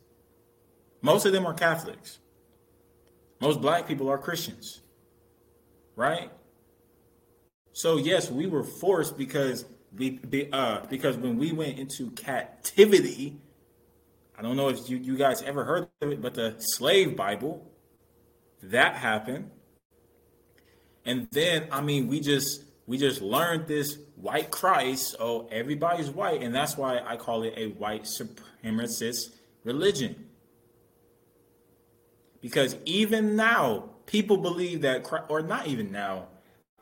Most 1.02 1.26
of 1.26 1.32
them 1.32 1.46
are 1.46 1.54
Catholics. 1.54 2.18
Most 3.40 3.60
black 3.60 3.88
people 3.88 4.08
are 4.08 4.18
Christians, 4.18 4.80
right? 5.96 6.30
So 7.74 7.96
yes, 7.96 8.30
we 8.30 8.46
were 8.46 8.62
forced 8.62 9.18
because 9.18 9.64
we 9.96 10.20
uh, 10.52 10.86
because 10.88 11.16
when 11.16 11.36
we 11.36 11.50
went 11.50 11.76
into 11.76 12.12
captivity, 12.12 13.40
I 14.38 14.42
don't 14.42 14.56
know 14.56 14.68
if 14.68 14.88
you, 14.88 14.96
you 14.96 15.16
guys 15.16 15.42
ever 15.42 15.64
heard 15.64 15.88
of 16.00 16.12
it, 16.12 16.22
but 16.22 16.34
the 16.34 16.54
slave 16.58 17.16
Bible, 17.16 17.68
that 18.62 18.94
happened. 18.94 19.50
And 21.04 21.26
then 21.32 21.66
I 21.72 21.80
mean 21.80 22.06
we 22.06 22.20
just 22.20 22.62
we 22.86 22.96
just 22.96 23.20
learned 23.20 23.66
this 23.66 23.98
white 24.14 24.52
Christ, 24.52 25.16
oh 25.18 25.48
everybody's 25.50 26.10
white, 26.10 26.42
and 26.42 26.54
that's 26.54 26.76
why 26.76 27.00
I 27.04 27.16
call 27.16 27.42
it 27.42 27.54
a 27.56 27.70
white 27.70 28.04
supremacist 28.04 29.34
religion. 29.64 30.26
Because 32.40 32.76
even 32.84 33.34
now, 33.34 33.90
people 34.06 34.36
believe 34.36 34.82
that, 34.82 35.10
or 35.28 35.40
not 35.40 35.66
even 35.66 35.90
now, 35.90 36.28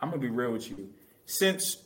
I'm 0.03 0.11
gonna 0.11 0.21
be 0.21 0.31
real 0.31 0.53
with 0.53 0.69
you. 0.69 0.91
Since 1.27 1.77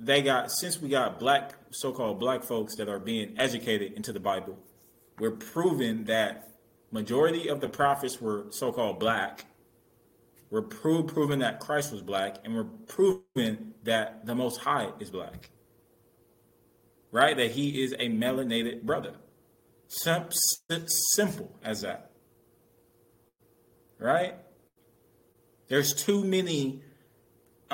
they 0.00 0.20
got, 0.20 0.50
since 0.50 0.80
we 0.80 0.88
got 0.88 1.20
black, 1.20 1.54
so-called 1.70 2.18
black 2.18 2.42
folks 2.42 2.74
that 2.76 2.88
are 2.88 2.98
being 2.98 3.36
educated 3.38 3.92
into 3.92 4.12
the 4.12 4.18
Bible, 4.18 4.58
we're 5.20 5.30
proving 5.30 6.04
that 6.04 6.50
majority 6.90 7.48
of 7.48 7.60
the 7.60 7.68
prophets 7.68 8.20
were 8.20 8.46
so-called 8.50 8.98
black. 8.98 9.44
We're 10.50 10.62
pro- 10.62 11.04
proving 11.04 11.38
that 11.38 11.60
Christ 11.60 11.92
was 11.92 12.02
black, 12.02 12.38
and 12.44 12.54
we're 12.54 12.64
proving 12.64 13.74
that 13.84 14.26
the 14.26 14.34
Most 14.34 14.58
High 14.60 14.90
is 14.98 15.10
black. 15.10 15.50
Right? 17.12 17.36
That 17.36 17.52
He 17.52 17.82
is 17.82 17.92
a 17.92 18.08
melanated 18.08 18.82
brother. 18.82 19.14
Sim- 19.86 20.30
sim- 20.30 20.86
simple 20.88 21.56
as 21.62 21.82
that. 21.82 22.10
Right? 24.00 24.34
There's 25.68 25.94
too 25.94 26.24
many 26.24 26.82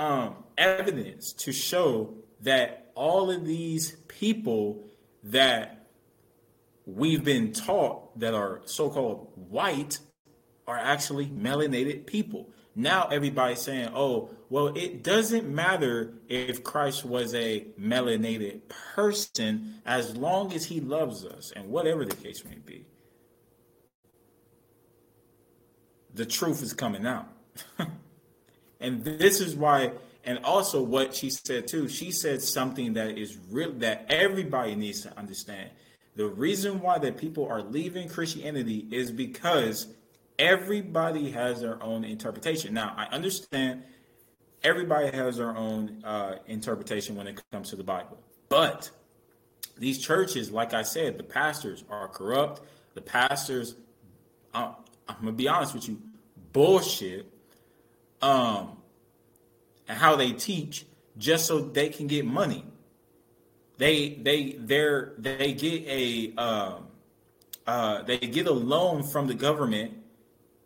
um, 0.01 0.35
evidence 0.57 1.35
to 1.35 1.53
show 1.53 2.15
that 2.41 2.91
all 2.95 3.31
of 3.31 3.45
these 3.45 3.97
people 4.09 4.83
that 5.23 5.89
we've 6.87 7.23
been 7.23 7.53
taught 7.53 8.19
that 8.19 8.33
are 8.33 8.63
so-called 8.65 9.31
white 9.35 9.99
are 10.67 10.79
actually 10.79 11.27
melanated 11.27 12.07
people. 12.07 12.49
Now 12.75 13.09
everybody's 13.09 13.61
saying, 13.61 13.91
"Oh, 13.95 14.31
well, 14.49 14.69
it 14.69 15.03
doesn't 15.03 15.47
matter 15.47 16.15
if 16.31 16.65
Christ 16.65 17.05
was 17.05 17.35
a 17.35 17.67
melanated 17.79 18.69
person 18.69 19.83
as 19.85 20.17
long 20.17 20.55
as 20.55 20.65
he 20.65 20.81
loves 20.81 21.27
us 21.27 21.53
and 21.55 21.69
whatever 21.69 22.07
the 22.07 22.17
case 22.17 22.43
may 22.43 22.57
be." 22.57 22.87
The 26.15 26.25
truth 26.25 26.63
is 26.63 26.73
coming 26.73 27.07
out. 27.07 27.29
And 28.81 29.05
this 29.05 29.41
is 29.41 29.55
why, 29.55 29.93
and 30.25 30.39
also 30.45 30.83
what 30.83 31.15
she 31.15 31.31
said 31.31 31.69
too, 31.69 31.89
she 31.89 32.11
said 32.11 32.43
something 32.43 32.95
that 32.95 33.19
is 33.19 33.39
real 33.51 33.73
that 33.75 34.07
everybody 34.09 34.75
needs 34.75 35.03
to 35.03 35.19
understand. 35.19 35.71
The 36.17 36.27
reason 36.27 36.81
why 36.81 36.99
that 36.99 37.17
people 37.17 37.47
are 37.47 37.63
leaving 37.63 38.09
Christianity 38.09 38.87
is 38.91 39.11
because 39.11 39.87
everybody 40.39 41.31
has 41.31 41.61
their 41.61 41.83
own 41.83 42.05
interpretation. 42.05 42.75
Now, 42.75 42.95
I 42.97 43.05
understand 43.15 43.83
everybody 44.63 45.15
has 45.17 45.37
their 45.37 45.57
own 45.57 46.03
uh, 46.05 46.37
interpretation 46.47 47.17
when 47.17 47.27
it 47.27 47.41
comes 47.53 47.71
to 47.71 47.77
the 47.77 47.85
Bible, 47.85 48.19
but 48.49 48.91
these 49.79 49.99
churches, 49.99 50.51
like 50.51 50.75
I 50.75 50.83
said, 50.83 51.17
the 51.17 51.25
pastors 51.25 51.85
are 51.89 52.07
corrupt. 52.07 52.61
The 52.95 53.01
pastors, 53.01 53.77
uh, 54.53 54.73
I'm 55.09 55.17
gonna 55.21 55.33
be 55.33 55.49
honest 55.49 55.75
with 55.75 55.89
you, 55.89 55.99
bullshit 56.53 57.33
um, 58.23 58.77
and 59.89 59.99
how 59.99 60.17
they 60.17 60.33
teach 60.33 60.87
just 61.19 61.47
so 61.47 61.61
they 61.61 61.89
can 61.89 62.07
get 62.07 62.25
money. 62.25 62.65
they 63.79 64.11
they 64.23 64.57
they're 64.59 65.13
they 65.19 65.53
get 65.55 65.85
a 65.87 66.35
um, 66.37 66.87
uh, 67.67 68.03
they 68.03 68.19
get 68.19 68.47
a 68.47 68.53
loan 68.53 69.03
from 69.03 69.27
the 69.27 69.35
government 69.35 69.95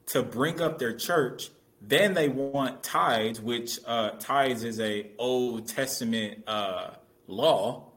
to 0.06 0.22
bring 0.22 0.60
up 0.60 0.78
their 0.78 0.94
church. 0.94 1.50
Then 1.80 2.14
they 2.14 2.28
want 2.28 2.82
tithes, 2.82 3.40
which 3.40 3.78
uh, 3.86 4.10
tithes 4.18 4.64
is 4.64 4.80
a 4.80 5.10
Old 5.18 5.68
Testament 5.68 6.42
uh, 6.46 6.90
law, 7.26 7.92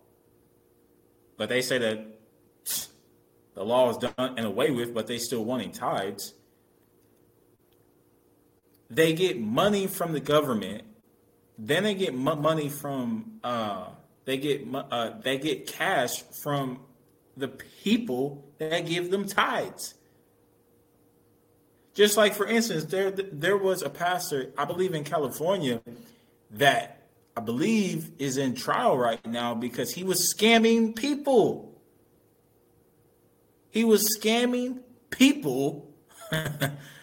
but 1.37 1.49
they 1.49 1.61
say 1.61 1.77
that 1.77 2.05
the 3.55 3.63
law 3.63 3.89
is 3.89 3.97
done 3.97 4.13
and 4.37 4.45
away 4.45 4.71
with, 4.71 4.93
but 4.93 5.07
they 5.07 5.17
still 5.17 5.43
wanting 5.43 5.71
tithes. 5.71 6.33
They 8.89 9.13
get 9.13 9.39
money 9.39 9.87
from 9.87 10.13
the 10.13 10.19
government, 10.19 10.83
then 11.57 11.83
they 11.83 11.95
get 11.95 12.13
money 12.13 12.69
from 12.69 13.39
uh, 13.43 13.87
they 14.25 14.37
get 14.37 14.67
uh, 14.73 15.11
they 15.21 15.37
get 15.37 15.67
cash 15.67 16.21
from 16.43 16.79
the 17.35 17.47
people 17.47 18.45
that 18.57 18.85
give 18.85 19.11
them 19.11 19.27
tithes. 19.27 19.95
Just 21.93 22.15
like, 22.15 22.33
for 22.33 22.45
instance, 22.45 22.85
there 22.85 23.11
there 23.11 23.57
was 23.57 23.81
a 23.81 23.89
pastor, 23.89 24.53
I 24.57 24.65
believe 24.65 24.93
in 24.93 25.03
California, 25.03 25.81
that 26.51 27.07
I 27.35 27.39
believe 27.39 28.11
is 28.19 28.37
in 28.37 28.55
trial 28.55 28.97
right 28.97 29.23
now 29.25 29.55
because 29.55 29.93
he 29.93 30.03
was 30.03 30.33
scamming 30.33 30.95
people. 30.95 31.81
He 33.69 33.83
was 33.83 34.17
scamming 34.17 34.79
people 35.09 35.93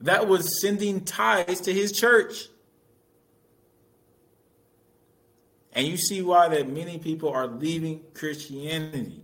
that 0.00 0.28
was 0.28 0.60
sending 0.60 1.04
tithes 1.04 1.62
to 1.62 1.72
his 1.72 1.92
church. 1.92 2.48
And 5.72 5.86
you 5.86 5.96
see 5.96 6.22
why 6.22 6.48
that 6.48 6.68
many 6.68 6.98
people 6.98 7.30
are 7.30 7.46
leaving 7.46 8.00
Christianity. 8.14 9.23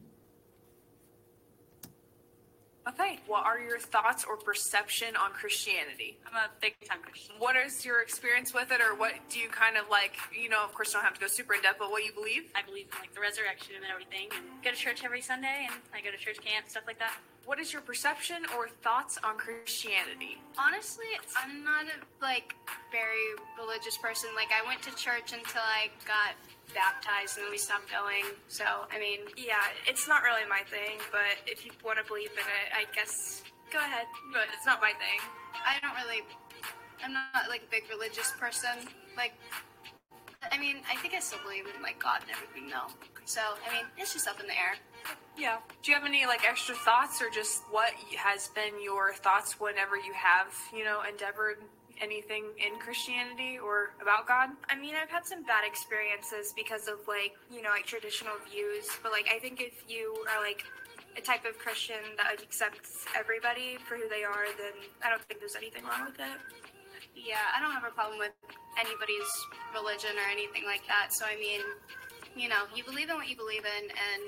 Okay, 2.90 3.20
what 3.29 3.46
are 3.46 3.61
your 3.61 3.79
thoughts 3.79 4.24
or 4.29 4.37
perception 4.37 5.14
on 5.14 5.31
Christianity? 5.31 6.18
I'm 6.26 6.35
a 6.35 6.50
big 6.61 6.74
time 6.88 6.98
Christian. 7.03 7.37
What 7.38 7.55
is 7.55 7.85
your 7.85 8.03
experience 8.03 8.53
with 8.53 8.72
it, 8.72 8.81
or 8.81 8.96
what 8.96 9.12
do 9.31 9.38
you 9.38 9.48
kind 9.48 9.76
of 9.76 9.88
like? 9.88 10.16
You 10.37 10.48
know, 10.48 10.64
of 10.64 10.74
course, 10.74 10.92
don't 10.92 11.03
have 11.03 11.14
to 11.14 11.20
go 11.20 11.29
super 11.29 11.55
in 11.55 11.62
depth, 11.62 11.79
but 11.79 11.92
what 11.92 12.05
you 12.05 12.12
believe? 12.12 12.50
I 12.57 12.62
believe 12.66 12.87
in 12.90 12.98
like 12.98 13.14
the 13.14 13.20
resurrection 13.20 13.76
and 13.76 13.85
everything, 13.87 14.26
and 14.35 14.44
go 14.64 14.70
to 14.70 14.76
church 14.76 15.05
every 15.05 15.20
Sunday, 15.20 15.68
and 15.70 15.79
I 15.94 16.00
go 16.00 16.11
to 16.11 16.18
church 16.18 16.40
camp, 16.42 16.68
stuff 16.68 16.83
like 16.87 16.98
that. 16.98 17.14
What 17.46 17.61
is 17.61 17.72
your 17.72 17.83
perception 17.83 18.42
or 18.59 18.68
thoughts 18.83 19.18
on 19.22 19.38
Christianity? 19.38 20.42
Honestly, 20.59 21.07
I'm 21.38 21.62
not 21.62 21.87
a 21.87 21.96
like 22.20 22.57
very 22.90 23.38
religious 23.55 23.98
person. 23.98 24.31
Like 24.35 24.50
I 24.50 24.66
went 24.66 24.83
to 24.83 24.90
church 24.96 25.33
until 25.33 25.62
I 25.62 25.90
got 26.07 26.35
baptized 26.70 27.38
and 27.38 27.44
then 27.44 27.50
we 27.50 27.59
stopped 27.59 27.90
going. 27.90 28.24
So, 28.48 28.64
I 28.64 28.98
mean, 28.98 29.20
yeah, 29.37 29.62
it's 29.87 30.09
not 30.09 30.22
really 30.22 30.46
my 30.48 30.62
thing, 30.68 30.98
but 31.11 31.38
if 31.46 31.64
you 31.64 31.72
want 31.85 31.98
to 31.98 32.04
believe 32.04 32.33
in 32.33 32.46
it, 32.46 32.68
I 32.74 32.85
guess 32.94 33.42
go 33.72 33.78
ahead. 33.78 34.06
But 34.33 34.48
it's 34.54 34.66
not 34.66 34.80
my 34.80 34.92
thing. 34.98 35.20
I 35.54 35.78
don't 35.83 35.94
really, 35.94 36.22
I'm 37.04 37.12
not 37.12 37.48
like 37.48 37.62
a 37.66 37.70
big 37.70 37.85
religious 37.90 38.33
person. 38.38 38.88
Like, 39.16 39.35
I 40.50 40.59
mean, 40.59 40.76
I 40.90 40.96
think 40.96 41.14
I 41.14 41.20
still 41.20 41.40
believe 41.42 41.64
in 41.66 41.83
like 41.83 41.98
God 42.02 42.22
and 42.22 42.30
everything 42.30 42.70
though. 42.70 42.92
So, 43.24 43.40
I 43.40 43.74
mean, 43.74 43.85
it's 43.98 44.12
just 44.12 44.26
up 44.26 44.40
in 44.40 44.46
the 44.46 44.56
air. 44.56 44.74
Yeah. 45.37 45.59
Do 45.83 45.90
you 45.90 45.96
have 45.96 46.06
any 46.06 46.26
like 46.26 46.48
extra 46.48 46.74
thoughts 46.74 47.22
or 47.22 47.30
just 47.30 47.62
what 47.70 47.92
has 48.16 48.48
been 48.48 48.83
your 48.83 49.12
thoughts 49.14 49.61
whenever 49.61 49.96
you 49.96 50.12
have, 50.12 50.52
you 50.74 50.85
know, 50.85 51.02
endeavored 51.09 51.59
anything 52.00 52.44
in 52.58 52.78
Christianity 52.80 53.58
or 53.58 53.92
about 54.02 54.26
God? 54.26 54.50
I 54.68 54.76
mean, 54.76 54.94
I've 54.96 55.10
had 55.10 55.24
some 55.24 55.42
bad 55.44 55.64
experiences 55.66 56.52
because 56.56 56.88
of 56.88 56.98
like, 57.06 57.36
you 57.52 57.62
know, 57.62 57.70
like 57.70 57.86
traditional 57.86 58.34
views, 58.50 58.88
but 59.02 59.12
like 59.12 59.28
I 59.28 59.38
think 59.38 59.60
if 59.60 59.84
you 59.88 60.16
are 60.28 60.42
like 60.42 60.64
a 61.16 61.20
type 61.20 61.44
of 61.44 61.58
Christian 61.58 62.00
that 62.16 62.42
accepts 62.42 63.04
everybody 63.16 63.76
for 63.88 63.96
who 63.96 64.08
they 64.08 64.24
are, 64.24 64.48
then 64.56 64.74
I 65.04 65.10
don't 65.10 65.22
think 65.24 65.40
there's 65.40 65.56
anything 65.56 65.84
wrong 65.84 66.06
with 66.06 66.18
it. 66.18 66.38
Yeah, 67.14 67.42
I 67.56 67.60
don't 67.60 67.72
have 67.72 67.84
a 67.84 67.92
problem 67.92 68.18
with 68.18 68.32
anybody's 68.78 69.30
religion 69.74 70.16
or 70.16 70.26
anything 70.30 70.64
like 70.64 70.82
that. 70.88 71.12
So 71.12 71.26
I 71.26 71.36
mean, 71.36 71.60
you 72.36 72.48
know, 72.48 72.64
you 72.74 72.84
believe 72.84 73.10
in 73.10 73.16
what 73.16 73.28
you 73.28 73.36
believe 73.36 73.64
in 73.64 73.84
and 73.90 74.24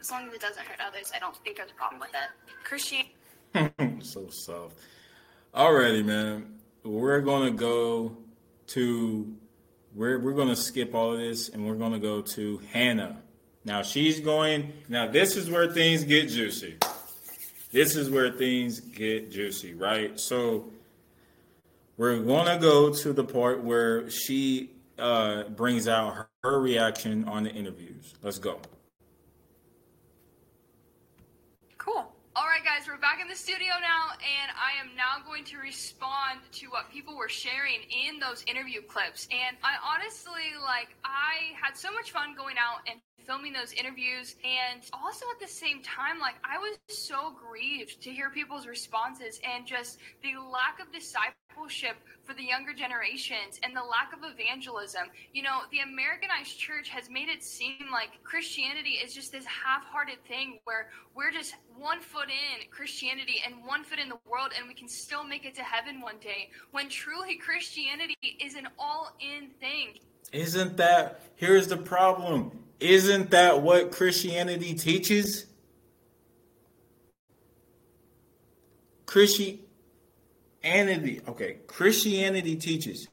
as 0.00 0.10
long 0.10 0.28
as 0.28 0.34
it 0.34 0.40
doesn't 0.40 0.64
hurt 0.66 0.80
others, 0.86 1.10
I 1.14 1.18
don't 1.18 1.36
think 1.42 1.56
there's 1.56 1.70
a 1.70 1.74
problem 1.74 2.00
with 2.00 2.12
it. 2.12 2.30
Christian 2.62 3.06
so 4.04 4.28
soft. 4.30 4.76
Alrighty, 5.54 6.04
man 6.04 6.63
we're 6.84 7.20
gonna 7.20 7.50
go 7.50 8.16
to 8.68 9.34
we're 9.94 10.18
we're 10.18 10.34
gonna 10.34 10.56
skip 10.56 10.94
all 10.94 11.12
of 11.12 11.18
this 11.18 11.48
and 11.48 11.66
we're 11.66 11.74
gonna 11.74 11.98
go 11.98 12.20
to 12.20 12.60
Hannah. 12.72 13.22
Now 13.64 13.82
she's 13.82 14.20
going. 14.20 14.72
Now 14.88 15.08
this 15.08 15.36
is 15.36 15.50
where 15.50 15.72
things 15.72 16.04
get 16.04 16.28
juicy. 16.28 16.76
This 17.72 17.96
is 17.96 18.10
where 18.10 18.30
things 18.30 18.80
get 18.80 19.32
juicy, 19.32 19.74
right? 19.74 20.20
So 20.20 20.70
we're 21.96 22.18
gonna 22.18 22.58
go 22.58 22.92
to 22.92 23.12
the 23.12 23.24
part 23.24 23.64
where 23.64 24.10
she 24.10 24.70
uh, 24.98 25.44
brings 25.44 25.88
out 25.88 26.14
her, 26.14 26.28
her 26.42 26.60
reaction 26.60 27.24
on 27.24 27.44
the 27.44 27.50
interviews. 27.50 28.14
Let's 28.22 28.38
go. 28.38 28.60
All 32.36 32.46
right, 32.46 32.64
guys, 32.64 32.88
we're 32.88 32.93
back 33.04 33.20
in 33.20 33.28
the 33.28 33.36
studio 33.36 33.76
now, 33.84 34.16
and 34.16 34.48
I 34.56 34.80
am 34.80 34.96
now 34.96 35.20
going 35.28 35.44
to 35.52 35.58
respond 35.58 36.40
to 36.52 36.72
what 36.72 36.88
people 36.88 37.18
were 37.20 37.28
sharing 37.28 37.84
in 37.92 38.18
those 38.18 38.42
interview 38.48 38.80
clips. 38.80 39.28
And 39.28 39.60
I 39.60 39.76
honestly, 39.84 40.56
like, 40.64 40.96
I 41.04 41.52
had 41.52 41.76
so 41.76 41.92
much 41.92 42.12
fun 42.12 42.32
going 42.34 42.56
out 42.56 42.80
and 42.88 42.96
filming 43.26 43.52
those 43.52 43.72
interviews 43.72 44.36
and 44.44 44.82
also 44.92 45.24
at 45.32 45.40
the 45.40 45.52
same 45.52 45.82
time 45.82 46.18
like 46.20 46.34
i 46.44 46.58
was 46.58 46.76
so 46.88 47.32
grieved 47.32 48.00
to 48.02 48.10
hear 48.10 48.30
people's 48.30 48.66
responses 48.66 49.40
and 49.44 49.66
just 49.66 49.98
the 50.22 50.34
lack 50.52 50.78
of 50.80 50.92
discipleship 50.92 51.96
for 52.24 52.34
the 52.34 52.42
younger 52.42 52.72
generations 52.72 53.60
and 53.62 53.76
the 53.76 53.82
lack 53.82 54.12
of 54.12 54.18
evangelism. 54.24 55.02
You 55.32 55.42
know 55.42 55.60
the 55.70 55.80
americanized 55.80 56.58
church 56.58 56.88
has 56.88 57.08
made 57.08 57.28
it 57.28 57.42
seem 57.42 57.86
like 57.92 58.22
christianity 58.24 58.98
is 59.04 59.14
just 59.14 59.32
this 59.32 59.44
half-hearted 59.44 60.24
thing 60.26 60.58
where 60.64 60.88
we're 61.14 61.30
just 61.30 61.54
one 61.76 62.00
foot 62.00 62.28
in 62.28 62.68
christianity 62.70 63.42
and 63.46 63.64
one 63.64 63.84
foot 63.84 63.98
in 63.98 64.08
the 64.08 64.18
world 64.28 64.52
and 64.58 64.66
we 64.66 64.74
can 64.74 64.88
still 64.88 65.24
make 65.24 65.44
it 65.44 65.54
to 65.54 65.62
heaven 65.62 66.00
one 66.00 66.18
day 66.18 66.50
when 66.72 66.88
truly 66.88 67.36
christianity 67.36 68.16
is 68.40 68.54
an 68.54 68.68
all-in 68.78 69.50
thing. 69.60 69.98
Isn't 70.32 70.76
that 70.78 71.20
here's 71.36 71.68
the 71.68 71.76
problem 71.76 72.63
isn't 72.80 73.30
that 73.30 73.62
what 73.62 73.92
Christianity 73.92 74.74
teaches? 74.74 75.46
Christianity, 79.06 79.60
okay, 81.28 81.58
Christianity 81.66 82.56
teaches 82.56 83.06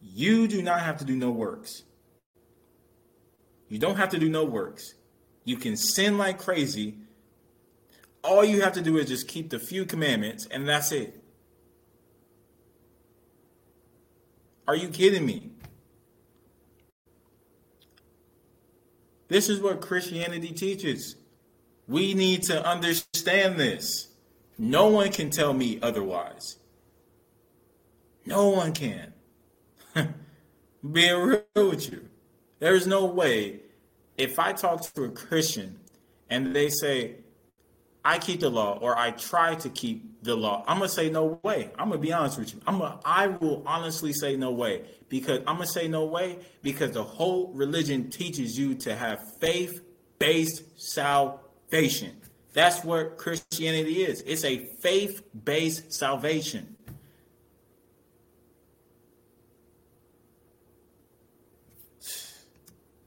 you 0.00 0.46
do 0.48 0.62
not 0.62 0.80
have 0.80 0.98
to 0.98 1.04
do 1.04 1.16
no 1.16 1.30
works. 1.30 1.82
You 3.68 3.78
don't 3.78 3.96
have 3.96 4.10
to 4.10 4.18
do 4.18 4.28
no 4.28 4.44
works. 4.44 4.94
You 5.44 5.56
can 5.56 5.76
sin 5.76 6.18
like 6.18 6.38
crazy. 6.38 6.98
All 8.22 8.44
you 8.44 8.62
have 8.62 8.72
to 8.74 8.82
do 8.82 8.96
is 8.98 9.08
just 9.08 9.28
keep 9.28 9.50
the 9.50 9.58
few 9.58 9.84
commandments, 9.84 10.46
and 10.50 10.68
that's 10.68 10.92
it. 10.92 11.22
Are 14.66 14.76
you 14.76 14.88
kidding 14.88 15.24
me? 15.24 15.50
This 19.28 19.48
is 19.48 19.60
what 19.60 19.80
Christianity 19.80 20.52
teaches. 20.52 21.16
We 21.86 22.14
need 22.14 22.42
to 22.44 22.66
understand 22.66 23.58
this. 23.58 24.08
No 24.58 24.88
one 24.88 25.10
can 25.10 25.30
tell 25.30 25.52
me 25.52 25.78
otherwise. 25.80 26.56
No 28.26 28.48
one 28.50 28.72
can. 28.72 29.12
Being 30.92 31.20
real 31.20 31.42
with 31.54 31.90
you. 31.90 32.08
There's 32.58 32.86
no 32.86 33.04
way 33.04 33.60
if 34.16 34.38
I 34.38 34.52
talk 34.52 34.82
to 34.94 35.04
a 35.04 35.08
Christian 35.08 35.78
and 36.28 36.54
they 36.54 36.68
say, 36.68 37.16
I 38.08 38.18
keep 38.18 38.40
the 38.40 38.48
law 38.48 38.78
or 38.80 38.96
I 38.96 39.10
try 39.10 39.54
to 39.56 39.68
keep 39.68 40.22
the 40.22 40.34
law, 40.34 40.64
I'm 40.66 40.78
gonna 40.78 40.88
say 40.88 41.10
no 41.10 41.38
way. 41.42 41.70
I'm 41.78 41.90
gonna 41.90 42.00
be 42.00 42.10
honest 42.10 42.38
with 42.38 42.54
you. 42.54 42.60
I'm 42.66 42.78
gonna, 42.78 42.98
I 43.04 43.26
will 43.26 43.62
honestly 43.66 44.14
say 44.14 44.34
no 44.34 44.50
way 44.50 44.86
because 45.10 45.40
I'm 45.40 45.56
gonna 45.56 45.66
say 45.66 45.88
no 45.88 46.06
way 46.06 46.38
because 46.62 46.92
the 46.92 47.04
whole 47.04 47.52
religion 47.52 48.08
teaches 48.08 48.58
you 48.58 48.74
to 48.76 48.96
have 48.96 49.20
faith-based 49.40 50.62
salvation. 50.80 52.16
That's 52.54 52.82
what 52.82 53.18
Christianity 53.18 54.02
is. 54.04 54.22
It's 54.22 54.42
a 54.42 54.64
faith-based 54.80 55.92
salvation. 55.92 56.76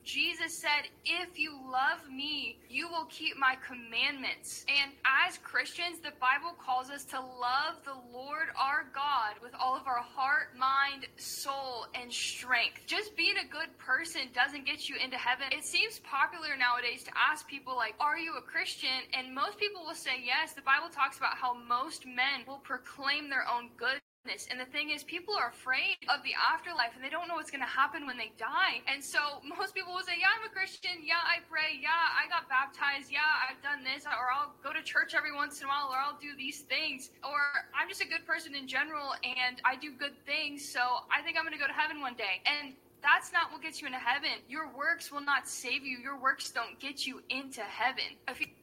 Jesus 0.03 0.50
said, 0.61 0.85
If 1.03 1.39
you 1.39 1.57
love 1.57 2.05
me, 2.07 2.59
you 2.69 2.87
will 2.87 3.05
keep 3.09 3.35
my 3.35 3.57
commandments. 3.65 4.63
And 4.69 4.91
as 5.25 5.39
Christians, 5.39 5.97
the 5.97 6.13
Bible 6.21 6.53
calls 6.53 6.91
us 6.91 7.03
to 7.05 7.19
love 7.19 7.81
the 7.83 7.97
Lord 8.13 8.53
our 8.53 8.85
God 8.93 9.41
with 9.41 9.53
all 9.59 9.75
of 9.75 9.87
our 9.87 10.05
heart, 10.05 10.53
mind, 10.55 11.07
soul, 11.17 11.87
and 11.95 12.13
strength. 12.13 12.85
Just 12.85 13.17
being 13.17 13.37
a 13.41 13.49
good 13.49 13.75
person 13.79 14.29
doesn't 14.35 14.67
get 14.67 14.87
you 14.87 14.95
into 15.03 15.17
heaven. 15.17 15.47
It 15.51 15.65
seems 15.65 15.97
popular 15.99 16.53
nowadays 16.55 17.03
to 17.05 17.11
ask 17.17 17.47
people, 17.47 17.75
like, 17.75 17.95
are 17.99 18.19
you 18.19 18.37
a 18.37 18.41
Christian? 18.41 19.09
And 19.17 19.33
most 19.33 19.57
people 19.57 19.81
will 19.83 19.97
say 19.97 20.21
yes. 20.23 20.53
The 20.53 20.61
Bible 20.61 20.93
talks 20.93 21.17
about 21.17 21.37
how 21.41 21.57
most 21.57 22.05
men 22.05 22.45
will 22.45 22.61
proclaim 22.61 23.29
their 23.29 23.45
own 23.49 23.69
good 23.77 23.97
and 24.25 24.59
the 24.59 24.69
thing 24.69 24.91
is, 24.91 25.03
people 25.03 25.33
are 25.33 25.49
afraid 25.49 25.97
of 26.05 26.21
the 26.21 26.37
afterlife 26.37 26.93
and 26.93 27.01
they 27.03 27.09
don't 27.09 27.27
know 27.27 27.33
what's 27.35 27.49
going 27.49 27.65
to 27.65 27.69
happen 27.69 28.05
when 28.05 28.17
they 28.17 28.31
die. 28.37 28.77
And 28.85 29.03
so 29.03 29.17
most 29.57 29.73
people 29.73 29.93
will 29.93 30.05
say, 30.05 30.13
Yeah, 30.21 30.29
I'm 30.29 30.45
a 30.45 30.53
Christian. 30.53 31.01
Yeah, 31.01 31.17
I 31.25 31.41
pray. 31.49 31.81
Yeah, 31.81 31.89
I 31.89 32.29
got 32.29 32.45
baptized. 32.45 33.09
Yeah, 33.11 33.25
I've 33.25 33.57
done 33.65 33.81
this. 33.83 34.05
Or 34.05 34.29
I'll 34.29 34.53
go 34.61 34.73
to 34.73 34.81
church 34.85 35.17
every 35.17 35.33
once 35.33 35.59
in 35.59 35.65
a 35.65 35.69
while. 35.69 35.89
Or 35.89 35.97
I'll 35.97 36.21
do 36.21 36.37
these 36.37 36.61
things. 36.61 37.09
Or 37.25 37.65
I'm 37.73 37.89
just 37.89 38.01
a 38.01 38.07
good 38.07 38.25
person 38.29 38.53
in 38.53 38.67
general 38.69 39.17
and 39.25 39.57
I 39.65 39.75
do 39.75 39.89
good 39.97 40.13
things. 40.29 40.61
So 40.69 40.79
I 41.09 41.25
think 41.25 41.33
I'm 41.37 41.43
going 41.43 41.57
to 41.57 41.61
go 41.61 41.67
to 41.67 41.73
heaven 41.73 41.99
one 42.01 42.13
day. 42.13 42.45
And 42.45 42.73
that's 43.01 43.33
not 43.33 43.51
what 43.51 43.65
gets 43.65 43.81
you 43.81 43.87
into 43.89 43.97
heaven. 43.99 44.37
Your 44.47 44.69
works 44.77 45.11
will 45.11 45.25
not 45.25 45.49
save 45.49 45.81
you. 45.81 45.97
Your 45.97 46.21
works 46.21 46.51
don't 46.53 46.77
get 46.79 47.07
you 47.07 47.21
into 47.33 47.61
heaven. 47.65 48.21
You- 48.37 48.53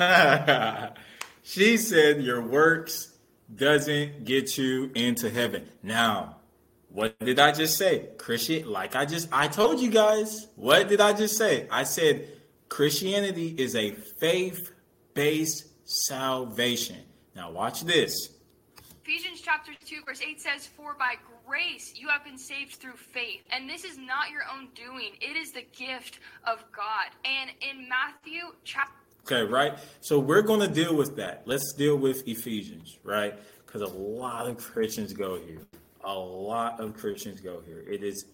she 1.42 1.76
said, 1.76 2.22
Your 2.22 2.40
works 2.40 3.17
doesn't 3.54 4.24
get 4.24 4.58
you 4.58 4.90
into 4.94 5.30
heaven. 5.30 5.68
Now, 5.82 6.36
what 6.90 7.18
did 7.18 7.38
I 7.38 7.52
just 7.52 7.76
say? 7.76 8.08
Christian, 8.18 8.70
like 8.70 8.96
I 8.96 9.04
just 9.04 9.28
I 9.32 9.48
told 9.48 9.80
you 9.80 9.90
guys, 9.90 10.48
what 10.56 10.88
did 10.88 11.00
I 11.00 11.12
just 11.12 11.36
say? 11.36 11.66
I 11.70 11.84
said 11.84 12.28
Christianity 12.68 13.54
is 13.58 13.74
a 13.74 13.92
faith-based 13.92 15.66
salvation. 15.84 16.98
Now 17.34 17.50
watch 17.50 17.84
this. 17.84 18.34
Ephesians 19.04 19.40
chapter 19.42 19.72
2 19.86 20.02
verse 20.06 20.20
8 20.20 20.40
says 20.40 20.66
for 20.66 20.94
by 20.98 21.14
grace 21.46 21.94
you 21.96 22.08
have 22.08 22.24
been 22.24 22.36
saved 22.36 22.74
through 22.74 22.96
faith 22.96 23.40
and 23.50 23.68
this 23.68 23.82
is 23.84 23.96
not 23.96 24.28
your 24.30 24.42
own 24.54 24.68
doing 24.74 25.12
it 25.22 25.34
is 25.34 25.52
the 25.52 25.64
gift 25.76 26.20
of 26.44 26.62
God. 26.72 27.08
And 27.24 27.50
in 27.62 27.88
Matthew 27.88 28.42
chapter 28.64 28.97
Okay, 29.30 29.42
right? 29.42 29.78
So 30.00 30.18
we're 30.18 30.40
going 30.40 30.60
to 30.60 30.68
deal 30.68 30.96
with 30.96 31.16
that. 31.16 31.42
Let's 31.44 31.74
deal 31.74 31.96
with 31.96 32.26
Ephesians, 32.26 32.98
right? 33.04 33.38
Because 33.66 33.82
a 33.82 33.94
lot 33.94 34.46
of 34.46 34.56
Christians 34.56 35.12
go 35.12 35.38
here. 35.38 35.60
A 36.02 36.14
lot 36.14 36.80
of 36.80 36.96
Christians 36.96 37.42
go 37.42 37.60
here. 37.66 37.84
It 37.86 38.02
is 38.02 38.24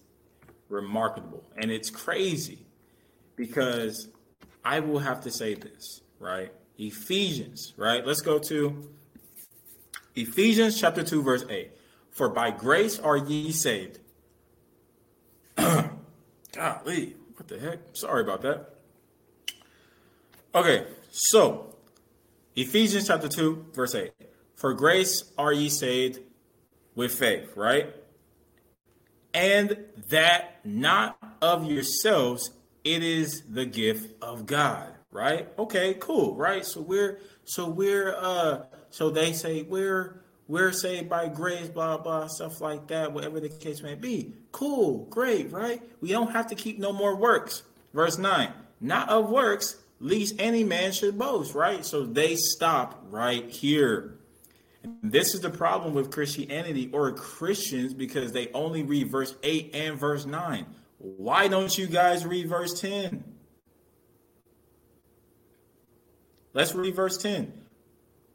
remarkable 0.69 1.43
and 1.57 1.69
it's 1.69 1.89
crazy 1.89 2.59
because 3.35 4.07
I 4.63 4.79
will 4.79 4.99
have 4.99 5.21
to 5.21 5.31
say 5.31 5.53
this, 5.53 6.01
right? 6.17 6.53
Ephesians, 6.77 7.73
right? 7.75 8.05
Let's 8.05 8.21
go 8.21 8.39
to 8.39 8.89
Ephesians 10.15 10.79
chapter 10.79 11.03
2, 11.03 11.21
verse 11.23 11.43
8. 11.49 11.71
For 12.11 12.29
by 12.29 12.51
grace 12.51 12.99
are 12.99 13.17
ye 13.17 13.51
saved. 13.51 13.99
Golly, 15.57 17.15
what 17.35 17.49
the 17.49 17.59
heck? 17.59 17.79
Sorry 17.91 18.21
about 18.21 18.41
that. 18.43 18.74
Okay, 20.55 20.87
so 21.11 21.75
Ephesians 22.55 23.07
chapter 23.07 23.27
2, 23.27 23.71
verse 23.73 23.93
8. 23.93 24.13
For 24.55 24.73
grace 24.73 25.25
are 25.37 25.51
ye 25.51 25.67
saved 25.67 26.21
with 26.95 27.11
faith, 27.13 27.51
right? 27.57 27.93
And 29.33 29.77
that 30.07 30.65
not 30.65 31.17
of 31.41 31.69
yourselves, 31.69 32.51
it 32.85 33.03
is 33.03 33.43
the 33.49 33.65
gift 33.65 34.15
of 34.21 34.45
God, 34.45 34.93
right? 35.11 35.49
Okay, 35.59 35.97
cool, 35.99 36.37
right? 36.37 36.65
So 36.65 36.79
we're 36.79 37.19
so 37.43 37.67
we're 37.67 38.15
uh 38.15 38.63
so 38.91 39.09
they 39.09 39.33
say 39.33 39.63
we're 39.63 40.21
we're 40.47 40.71
saved 40.71 41.09
by 41.09 41.27
grace, 41.27 41.67
blah 41.67 41.97
blah, 41.97 42.27
stuff 42.27 42.61
like 42.61 42.87
that, 42.87 43.11
whatever 43.11 43.41
the 43.41 43.49
case 43.49 43.83
may 43.83 43.95
be. 43.95 44.33
Cool, 44.53 45.05
great, 45.09 45.51
right? 45.51 45.81
We 45.99 46.11
don't 46.11 46.31
have 46.31 46.47
to 46.47 46.55
keep 46.55 46.79
no 46.79 46.93
more 46.93 47.17
works. 47.17 47.63
Verse 47.93 48.17
9, 48.17 48.53
not 48.79 49.09
of 49.09 49.29
works, 49.29 49.81
least 49.99 50.35
any 50.39 50.63
man 50.63 50.91
should 50.91 51.17
boast, 51.17 51.53
right? 51.53 51.85
So 51.85 52.05
they 52.05 52.35
stop 52.35 53.05
right 53.09 53.49
here. 53.49 54.19
this 55.01 55.33
is 55.33 55.41
the 55.41 55.49
problem 55.49 55.93
with 55.95 56.11
Christianity 56.11 56.89
or 56.93 57.11
Christians 57.11 57.93
because 57.93 58.31
they 58.31 58.51
only 58.53 58.83
read 58.83 59.09
verse 59.09 59.35
8 59.41 59.71
and 59.73 59.99
verse 59.99 60.25
9. 60.25 60.65
Why 60.99 61.47
don't 61.47 61.75
you 61.77 61.87
guys 61.87 62.25
read 62.25 62.47
verse 62.47 62.79
10? 62.79 63.23
Let's 66.53 66.73
read 66.73 66.95
verse 66.95 67.17
10. 67.17 67.51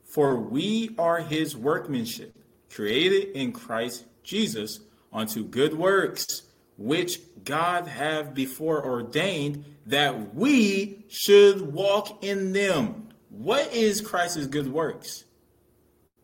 For 0.04 0.36
we 0.36 0.94
are 0.98 1.18
his 1.18 1.56
workmanship, 1.56 2.34
created 2.68 3.36
in 3.36 3.52
Christ 3.52 4.04
Jesus 4.22 4.80
unto 5.12 5.44
good 5.44 5.74
works, 5.74 6.42
which 6.80 7.20
God 7.44 7.86
have 7.86 8.32
before 8.32 8.82
ordained 8.82 9.66
that 9.84 10.34
we 10.34 11.04
should 11.08 11.74
walk 11.74 12.24
in 12.24 12.54
them. 12.54 13.10
What 13.28 13.74
is 13.74 14.00
Christ's 14.00 14.46
good 14.46 14.72
works? 14.72 15.24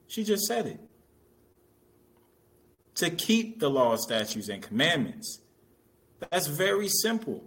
She 0.07 0.25
just 0.25 0.47
said 0.47 0.67
it. 0.67 0.81
To 2.97 3.11
keep 3.11 3.61
the 3.61 3.69
law, 3.69 3.97
statutes, 3.97 4.49
and 4.49 4.63
commandments. 4.63 5.41
That's 6.31 6.47
very 6.47 6.89
simple. 6.89 7.45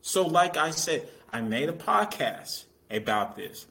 So, 0.00 0.26
like 0.26 0.56
I 0.56 0.70
said, 0.70 1.10
I 1.30 1.42
made 1.42 1.68
a 1.68 1.74
podcast 1.74 2.64
about 2.90 3.36
this. 3.36 3.66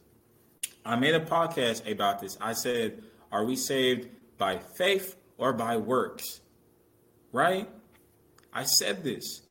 I 0.85 0.95
made 0.95 1.15
a 1.15 1.25
podcast 1.25 1.91
about 1.91 2.21
this. 2.21 2.37
I 2.39 2.53
said, 2.53 3.01
Are 3.31 3.45
we 3.45 3.55
saved 3.55 4.09
by 4.37 4.59
faith 4.77 5.15
or 5.39 5.53
by 5.53 5.77
works? 5.77 6.41
Right? 7.31 7.67
I 8.55 8.63
said 8.63 9.03
this. 9.03 9.41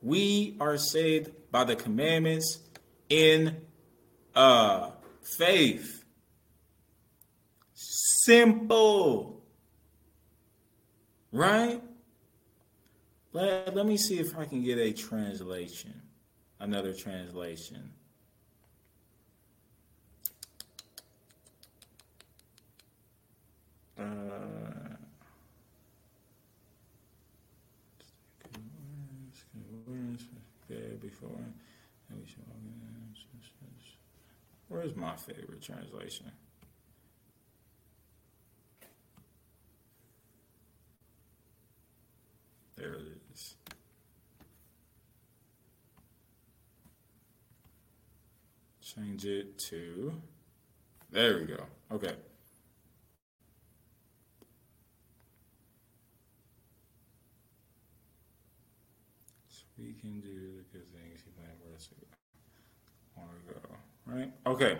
We 0.00 0.56
are 0.60 0.78
saved 0.78 1.30
by 1.52 1.64
the 1.64 1.76
commandments 1.76 2.60
in 3.10 3.58
uh 4.34 4.90
faith. 5.38 6.02
Simple. 7.74 9.42
Right? 11.32 11.82
Let, 13.32 13.76
let 13.76 13.84
me 13.84 13.98
see 13.98 14.18
if 14.18 14.36
I 14.38 14.46
can 14.46 14.62
get 14.64 14.78
a 14.78 14.92
translation. 14.92 16.00
Another 16.58 16.94
translation. 16.94 17.92
Uh 23.98 24.75
before. 31.00 31.44
And 32.08 32.20
we 32.20 32.26
should 32.26 32.46
log 32.48 32.58
in. 32.64 32.86
Where's 34.68 34.96
my 34.96 35.14
favorite 35.14 35.62
translation? 35.62 36.32
There 42.76 42.94
it 42.94 43.20
is. 43.32 43.54
Change 48.82 49.24
it 49.24 49.58
to. 49.58 50.20
There 51.10 51.38
we 51.38 51.44
go. 51.44 51.64
Okay. 51.92 52.14
We 59.78 59.92
can 59.92 60.20
do 60.20 60.56
the 60.56 60.78
good 60.78 60.90
things 60.92 61.20
he 61.24 61.30
planned 61.32 61.58
for 61.60 61.74
us 61.74 61.88
long 63.16 63.28
ago. 63.48 63.76
Right? 64.06 64.32
Okay. 64.46 64.78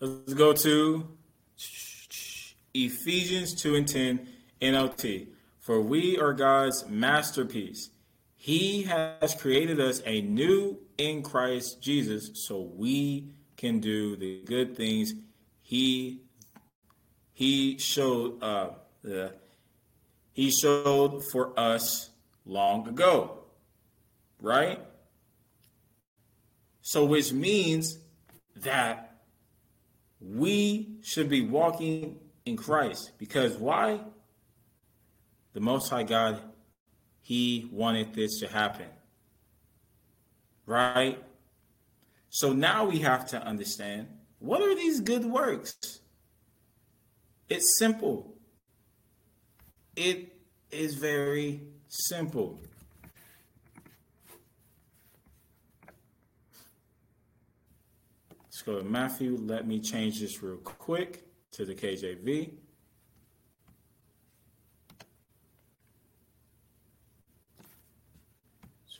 Let's 0.00 0.34
go 0.34 0.52
to 0.52 1.08
Ephesians 2.74 3.54
2 3.54 3.74
and 3.76 3.88
10 3.88 4.28
NLT. 4.60 5.28
For 5.60 5.80
we 5.80 6.18
are 6.18 6.32
God's 6.32 6.86
masterpiece. 6.88 7.90
He 8.34 8.84
has 8.84 9.34
created 9.34 9.78
us 9.78 10.00
a 10.06 10.22
new 10.22 10.78
in 10.96 11.22
Christ 11.22 11.82
Jesus 11.82 12.30
so 12.34 12.70
we 12.74 13.28
can 13.56 13.78
do 13.78 14.16
the 14.16 14.40
good 14.46 14.76
things 14.76 15.12
he 15.60 16.22
he 17.34 17.78
showed 17.78 18.42
uh, 18.42 18.70
the 19.02 19.34
he 20.32 20.50
showed 20.50 21.22
for 21.30 21.58
us 21.58 22.10
long 22.46 22.88
ago 22.88 23.39
right? 24.40 24.80
So, 26.82 27.04
which 27.04 27.32
means 27.32 27.98
that 28.56 29.22
we 30.20 30.96
should 31.02 31.28
be 31.28 31.42
walking 31.42 32.18
in 32.44 32.56
Christ 32.56 33.12
because 33.18 33.56
why? 33.56 34.00
The 35.52 35.60
Most 35.60 35.88
High 35.88 36.04
God, 36.04 36.40
He 37.22 37.68
wanted 37.72 38.14
this 38.14 38.38
to 38.40 38.48
happen, 38.48 38.86
right? 40.66 41.22
So 42.30 42.52
now 42.52 42.84
we 42.84 43.00
have 43.00 43.26
to 43.30 43.42
understand 43.42 44.06
what 44.38 44.62
are 44.62 44.74
these 44.74 45.00
good 45.00 45.24
works? 45.24 46.00
It's 47.48 47.76
simple. 47.76 48.34
It 49.96 50.32
is 50.70 50.94
very 50.94 51.62
simple. 51.88 52.62
Let's 58.60 58.68
go 58.68 58.78
to 58.78 58.84
Matthew. 58.84 59.38
Let 59.40 59.66
me 59.66 59.80
change 59.80 60.20
this 60.20 60.42
real 60.42 60.58
quick 60.58 61.24
to 61.52 61.64
the 61.64 61.74
KJV. 61.74 62.50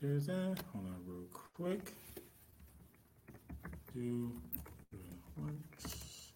Do 0.00 0.18
that. 0.18 0.62
Hold 0.72 0.86
on 0.86 0.96
real 1.06 1.26
quick. 1.34 1.92
Do 3.94 4.32
once. 5.36 6.32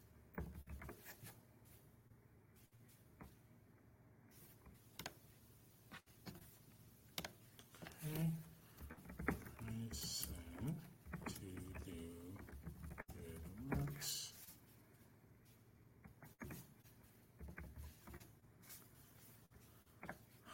Okay. 8.06 8.28
I 9.26 9.32
said 9.92 10.28
to 11.26 11.34
do 11.34 11.46
good 11.86 13.78
works. 13.78 14.32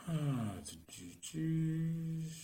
Ah, 0.08 0.12
to 0.64 0.76
Shades 1.32 2.34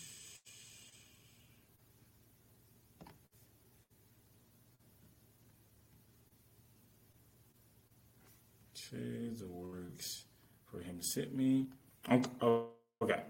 the 9.40 9.48
works 9.48 10.26
for 10.70 10.78
him 10.78 11.02
sent 11.02 11.34
me. 11.34 11.66
Oh, 12.40 12.68
okay. 13.02 13.22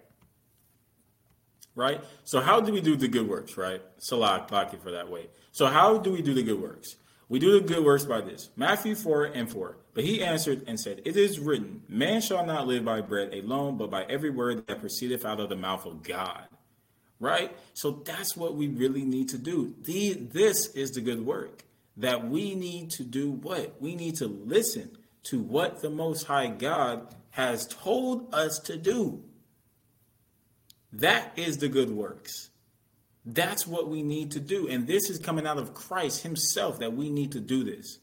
Right? 1.75 2.05
So 2.25 2.40
how 2.40 2.61
do 2.61 2.71
we 2.71 2.83
do 2.83 2.95
the 2.95 3.09
good 3.09 3.27
works, 3.27 3.57
right? 3.57 3.81
Salak, 3.97 4.51
Baki 4.51 4.79
for 4.79 4.90
that 4.90 5.09
way. 5.09 5.29
So 5.53 5.69
how 5.69 5.97
do 5.97 6.12
we 6.12 6.21
do 6.21 6.35
the 6.35 6.42
good 6.42 6.61
works? 6.61 6.97
We 7.28 7.38
do 7.38 7.58
the 7.58 7.66
good 7.66 7.84
works 7.84 8.04
by 8.04 8.20
this. 8.20 8.50
Matthew 8.56 8.94
4 8.94 9.24
and 9.24 9.50
4. 9.50 9.76
But 9.94 10.04
he 10.04 10.22
answered 10.22 10.64
and 10.66 10.78
said, 10.78 11.02
It 11.04 11.16
is 11.16 11.40
written, 11.40 11.82
Man 11.88 12.20
shall 12.20 12.46
not 12.46 12.66
live 12.66 12.84
by 12.84 13.00
bread 13.00 13.34
alone, 13.34 13.76
but 13.76 13.90
by 13.90 14.04
every 14.04 14.30
word 14.30 14.66
that 14.66 14.80
proceedeth 14.80 15.24
out 15.24 15.40
of 15.40 15.48
the 15.48 15.56
mouth 15.56 15.86
of 15.86 16.02
God. 16.02 16.46
Right? 17.18 17.56
So 17.72 18.02
that's 18.04 18.36
what 18.36 18.54
we 18.54 18.68
really 18.68 19.04
need 19.04 19.30
to 19.30 19.38
do. 19.38 19.74
The, 19.82 20.12
this 20.14 20.66
is 20.74 20.92
the 20.92 21.00
good 21.00 21.24
work. 21.24 21.64
That 21.96 22.28
we 22.28 22.54
need 22.54 22.90
to 22.92 23.04
do 23.04 23.30
what? 23.30 23.80
We 23.80 23.96
need 23.96 24.16
to 24.16 24.26
listen 24.26 24.98
to 25.24 25.40
what 25.40 25.80
the 25.80 25.90
Most 25.90 26.24
High 26.24 26.48
God 26.48 27.14
has 27.30 27.66
told 27.66 28.32
us 28.34 28.58
to 28.60 28.76
do. 28.76 29.24
That 30.92 31.32
is 31.36 31.58
the 31.58 31.68
good 31.68 31.90
works. 31.90 32.50
That's 33.26 33.66
what 33.66 33.88
we 33.88 34.04
need 34.04 34.30
to 34.32 34.40
do. 34.40 34.68
And 34.68 34.86
this 34.86 35.10
is 35.10 35.18
coming 35.18 35.46
out 35.46 35.58
of 35.58 35.74
Christ 35.74 36.22
Himself 36.22 36.78
that 36.78 36.92
we 36.94 37.10
need 37.10 37.32
to 37.32 37.40
do 37.40 37.64
this. 37.64 37.98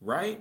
Right? 0.00 0.40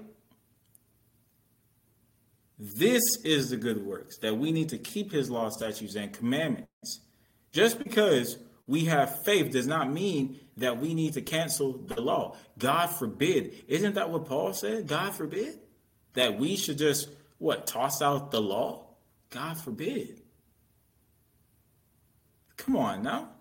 This 2.60 3.04
is 3.24 3.50
the 3.50 3.58
good 3.58 3.84
works 3.84 4.18
that 4.20 4.38
we 4.38 4.52
need 4.52 4.70
to 4.70 4.78
keep 4.78 5.12
His 5.12 5.32
law, 5.32 5.50
statutes, 5.50 5.96
and 5.96 6.14
commandments. 6.14 7.02
Just 7.52 7.80
because 7.80 8.38
we 8.68 8.86
have 8.86 9.24
faith 9.24 9.52
does 9.52 9.68
not 9.68 9.92
mean 9.92 10.40
that 10.58 10.80
we 10.80 10.94
need 10.94 11.14
to 11.14 11.22
cancel 11.22 11.74
the 11.74 12.00
law. 12.00 12.36
God 12.58 12.88
forbid. 12.88 13.64
Isn't 13.68 13.96
that 13.96 14.10
what 14.10 14.26
Paul 14.26 14.54
said? 14.54 14.88
God 14.88 15.14
forbid 15.16 15.60
that 16.14 16.40
we 16.40 16.56
should 16.56 16.78
just 16.78 17.10
what 17.40 17.68
toss 17.68 18.02
out 18.02 18.32
the 18.32 18.42
law? 18.42 18.86
God 19.30 19.58
forbid. 19.58 20.22
Come 22.58 22.78
on 22.78 23.04
now. 23.04 23.35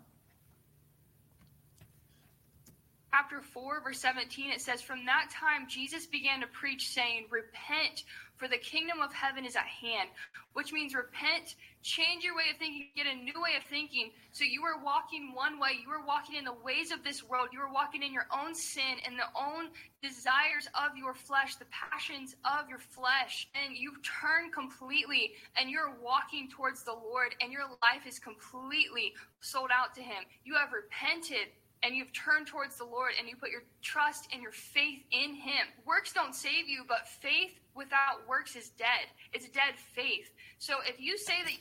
Chapter 3.14 3.42
4, 3.42 3.80
verse 3.84 4.00
17, 4.00 4.50
it 4.50 4.60
says, 4.60 4.82
From 4.82 5.06
that 5.06 5.30
time 5.30 5.68
Jesus 5.68 6.04
began 6.04 6.40
to 6.40 6.48
preach, 6.48 6.88
saying, 6.88 7.26
Repent, 7.30 8.02
for 8.34 8.48
the 8.48 8.58
kingdom 8.58 9.00
of 9.00 9.12
heaven 9.12 9.44
is 9.44 9.54
at 9.54 9.66
hand. 9.66 10.08
Which 10.52 10.72
means 10.72 10.96
repent, 10.96 11.54
change 11.82 12.24
your 12.24 12.34
way 12.34 12.50
of 12.50 12.58
thinking, 12.58 12.88
get 12.96 13.06
a 13.06 13.14
new 13.14 13.40
way 13.40 13.54
of 13.56 13.62
thinking. 13.70 14.10
So 14.32 14.42
you 14.42 14.64
are 14.64 14.82
walking 14.82 15.30
one 15.32 15.60
way, 15.60 15.78
you 15.80 15.92
are 15.92 16.04
walking 16.04 16.34
in 16.34 16.44
the 16.44 16.58
ways 16.64 16.90
of 16.90 17.04
this 17.04 17.22
world, 17.22 17.50
you 17.52 17.60
are 17.60 17.72
walking 17.72 18.02
in 18.02 18.12
your 18.12 18.26
own 18.34 18.52
sin 18.52 18.98
and 19.06 19.14
the 19.16 19.30
own 19.38 19.70
desires 20.02 20.66
of 20.74 20.96
your 20.96 21.14
flesh, 21.14 21.54
the 21.54 21.70
passions 21.70 22.34
of 22.44 22.68
your 22.68 22.80
flesh. 22.80 23.48
And 23.54 23.76
you 23.76 23.92
turn 24.02 24.50
completely 24.50 25.34
and 25.56 25.70
you're 25.70 25.94
walking 26.02 26.48
towards 26.50 26.82
the 26.82 26.94
Lord, 26.94 27.36
and 27.40 27.52
your 27.52 27.62
life 27.62 28.08
is 28.08 28.18
completely 28.18 29.14
sold 29.40 29.70
out 29.72 29.94
to 29.94 30.02
Him. 30.02 30.24
You 30.44 30.54
have 30.54 30.72
repented 30.72 31.54
and 31.84 31.94
you've 31.94 32.12
turned 32.12 32.46
towards 32.46 32.76
the 32.76 32.84
Lord 32.84 33.12
and 33.18 33.28
you 33.28 33.36
put 33.36 33.50
your 33.50 33.62
trust 33.82 34.28
and 34.32 34.42
your 34.42 34.52
faith 34.52 35.02
in 35.12 35.34
Him. 35.34 35.66
Works 35.86 36.12
don't 36.12 36.34
save 36.34 36.66
you, 36.66 36.84
but 36.88 37.06
faith 37.06 37.60
without 37.74 38.26
works 38.26 38.56
is 38.56 38.70
dead. 38.70 39.06
It's 39.32 39.48
dead 39.50 39.74
faith. 39.94 40.30
So 40.58 40.76
if 40.86 40.98
you 41.00 41.18
say 41.18 41.34
that. 41.44 41.52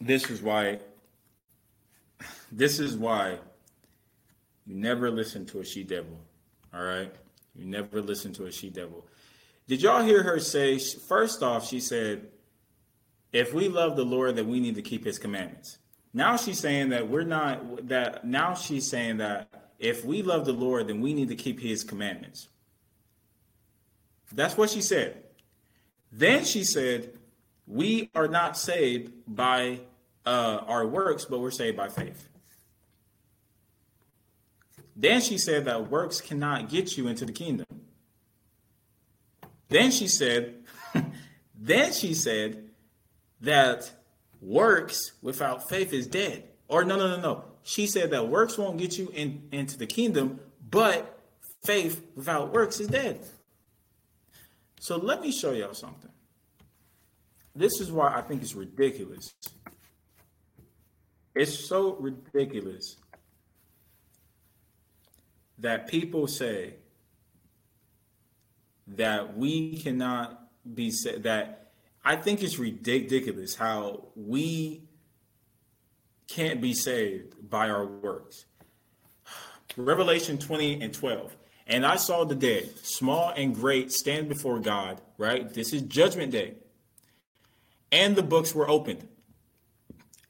This 0.00 0.30
is 0.30 0.40
why. 0.40 0.78
This 2.52 2.78
is 2.78 2.96
why 2.96 3.38
you 4.66 4.76
never 4.76 5.10
listen 5.10 5.44
to 5.46 5.60
a 5.60 5.64
she 5.64 5.82
devil. 5.82 6.18
All 6.72 6.84
right? 6.84 7.12
You 7.56 7.66
never 7.66 8.00
listen 8.00 8.32
to 8.34 8.46
a 8.46 8.52
she 8.52 8.70
devil. 8.70 9.04
Did 9.66 9.82
y'all 9.82 10.02
hear 10.02 10.22
her 10.22 10.38
say, 10.38 10.78
first 10.78 11.42
off, 11.42 11.66
she 11.66 11.80
said, 11.80 12.28
if 13.32 13.52
we 13.54 13.68
love 13.68 13.96
the 13.96 14.04
Lord, 14.04 14.36
then 14.36 14.48
we 14.48 14.60
need 14.60 14.76
to 14.76 14.82
keep 14.82 15.04
his 15.04 15.18
commandments. 15.18 15.78
Now 16.12 16.36
she's 16.36 16.58
saying 16.58 16.90
that 16.90 17.08
we're 17.08 17.24
not 17.24 17.88
that 17.88 18.24
now 18.24 18.54
she's 18.54 18.88
saying 18.88 19.18
that 19.18 19.48
if 19.78 20.04
we 20.04 20.22
love 20.22 20.44
the 20.44 20.52
Lord, 20.52 20.88
then 20.88 21.00
we 21.00 21.14
need 21.14 21.28
to 21.28 21.36
keep 21.36 21.60
his 21.60 21.84
commandments. 21.84 22.48
That's 24.32 24.56
what 24.56 24.70
she 24.70 24.82
said. 24.82 25.22
Then 26.12 26.44
she 26.44 26.64
said, 26.64 27.12
we 27.66 28.10
are 28.14 28.28
not 28.28 28.58
saved 28.58 29.12
by 29.26 29.80
uh, 30.26 30.60
our 30.66 30.86
works, 30.86 31.24
but 31.24 31.40
we're 31.40 31.50
saved 31.50 31.76
by 31.76 31.88
faith. 31.88 32.28
Then 34.96 35.20
she 35.20 35.38
said 35.38 35.64
that 35.64 35.90
works 35.90 36.20
cannot 36.20 36.68
get 36.68 36.96
you 36.96 37.08
into 37.08 37.24
the 37.24 37.32
kingdom. 37.32 37.66
Then 39.68 39.90
she 39.92 40.08
said, 40.08 40.56
then 41.54 41.92
she 41.92 42.12
said 42.12 42.70
that 43.40 43.90
works 44.40 45.12
without 45.22 45.68
faith 45.68 45.92
is 45.92 46.06
dead. 46.06 46.44
Or 46.68 46.84
no, 46.84 46.96
no, 46.96 47.08
no, 47.16 47.20
no. 47.20 47.44
She 47.62 47.86
said 47.86 48.10
that 48.10 48.28
works 48.28 48.56
won't 48.56 48.78
get 48.78 48.96
you 48.96 49.10
in, 49.14 49.48
into 49.52 49.76
the 49.76 49.86
kingdom, 49.86 50.40
but 50.70 51.18
faith 51.64 52.02
without 52.14 52.52
works 52.52 52.80
is 52.80 52.88
dead. 52.88 53.20
So 54.80 54.96
let 54.96 55.20
me 55.20 55.30
show 55.32 55.52
y'all 55.52 55.74
something. 55.74 56.10
This 57.54 57.80
is 57.80 57.90
why 57.90 58.14
I 58.14 58.22
think 58.22 58.42
it's 58.42 58.54
ridiculous. 58.54 59.34
It's 61.34 61.68
so 61.68 61.96
ridiculous 61.96 62.96
that 65.58 65.88
people 65.88 66.26
say 66.26 66.74
that 68.86 69.36
we 69.36 69.76
cannot 69.78 70.40
be 70.74 70.90
said 70.90 71.24
that 71.24 71.59
I 72.04 72.16
think 72.16 72.42
it's 72.42 72.58
ridiculous 72.58 73.54
how 73.54 74.08
we 74.16 74.84
can't 76.28 76.60
be 76.60 76.72
saved 76.72 77.50
by 77.50 77.68
our 77.68 77.84
works. 77.84 78.46
Revelation 79.76 80.38
20 80.38 80.80
and 80.80 80.94
12. 80.94 81.36
And 81.66 81.86
I 81.86 81.96
saw 81.96 82.24
the 82.24 82.34
dead, 82.34 82.70
small 82.82 83.32
and 83.36 83.54
great, 83.54 83.92
stand 83.92 84.28
before 84.28 84.58
God, 84.58 85.00
right? 85.18 85.52
This 85.52 85.72
is 85.72 85.82
judgment 85.82 86.32
day. 86.32 86.54
And 87.92 88.16
the 88.16 88.22
books 88.22 88.54
were 88.54 88.68
opened. 88.68 89.06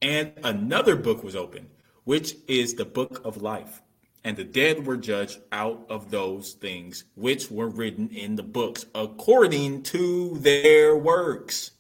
And 0.03 0.33
another 0.43 0.97
book 0.97 1.23
was 1.23 1.37
opened, 1.37 1.69
which 2.05 2.35
is 2.49 2.75
the 2.75 2.85
book 2.85 3.23
of 3.25 3.43
life. 3.43 3.81
And 4.23 4.37
the 4.37 4.45
dead 4.45 4.87
were 4.87 4.99
judged 4.99 5.41
out 5.51 5.87
of 5.89 6.11
those 6.11 6.53
things 6.53 7.05
which 7.15 7.51
were 7.51 7.69
written 7.69 8.11
in 8.11 8.37
the 8.37 8.43
books 8.43 8.85
according 8.95 9.83
to 9.85 10.37
their 10.39 10.95
works. 10.95 11.71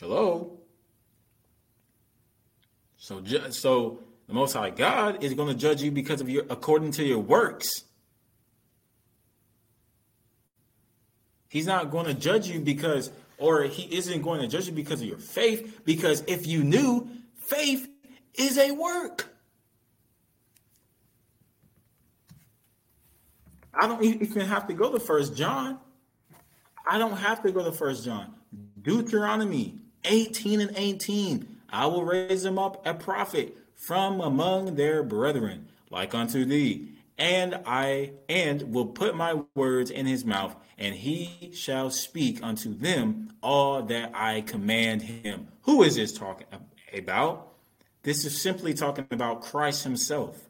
Hello? 0.00 0.58
So, 2.96 3.22
so 3.50 4.00
the 4.26 4.34
Most 4.34 4.52
High 4.52 4.70
God 4.70 5.22
is 5.24 5.34
going 5.34 5.48
to 5.48 5.54
judge 5.54 5.82
you 5.82 5.90
because 5.90 6.20
of 6.20 6.28
your, 6.28 6.44
according 6.48 6.92
to 6.92 7.04
your 7.04 7.18
works. 7.18 7.84
He's 11.48 11.66
not 11.66 11.90
going 11.90 12.06
to 12.06 12.14
judge 12.14 12.46
you 12.46 12.60
because, 12.60 13.10
or 13.38 13.64
he 13.64 13.84
isn't 13.96 14.22
going 14.22 14.40
to 14.40 14.46
judge 14.46 14.66
you 14.66 14.72
because 14.72 15.00
of 15.00 15.08
your 15.08 15.18
faith, 15.18 15.80
because 15.84 16.22
if 16.26 16.46
you 16.46 16.62
knew, 16.62 17.08
faith 17.36 17.88
is 18.38 18.56
a 18.56 18.70
work. 18.70 19.28
I 23.74 23.86
don't 23.86 24.02
even 24.02 24.46
have 24.46 24.66
to 24.68 24.74
go 24.74 24.90
to 24.92 24.98
First 24.98 25.36
John. 25.36 25.78
I 26.86 26.98
don't 26.98 27.16
have 27.16 27.42
to 27.42 27.52
go 27.52 27.64
to 27.64 27.72
First 27.72 28.04
John. 28.04 28.34
Deuteronomy 28.80 29.78
18 30.04 30.60
and 30.60 30.72
18. 30.76 31.56
I 31.70 31.86
will 31.86 32.04
raise 32.04 32.44
him 32.44 32.58
up 32.58 32.86
a 32.86 32.94
prophet 32.94 33.56
from 33.74 34.20
among 34.20 34.76
their 34.76 35.02
brethren, 35.02 35.68
like 35.90 36.14
unto 36.14 36.44
thee. 36.44 36.92
And 37.18 37.60
I 37.66 38.12
and 38.28 38.72
will 38.72 38.86
put 38.86 39.16
my 39.16 39.42
words 39.54 39.90
in 39.90 40.06
his 40.06 40.24
mouth, 40.24 40.56
and 40.78 40.94
he 40.94 41.50
shall 41.52 41.90
speak 41.90 42.42
unto 42.42 42.72
them 42.72 43.32
all 43.42 43.82
that 43.82 44.12
I 44.14 44.42
command 44.42 45.02
him. 45.02 45.48
Who 45.62 45.82
is 45.82 45.96
this 45.96 46.12
talking 46.12 46.46
about? 46.96 47.47
This 48.02 48.24
is 48.24 48.40
simply 48.40 48.74
talking 48.74 49.06
about 49.10 49.42
Christ 49.42 49.84
himself. 49.84 50.48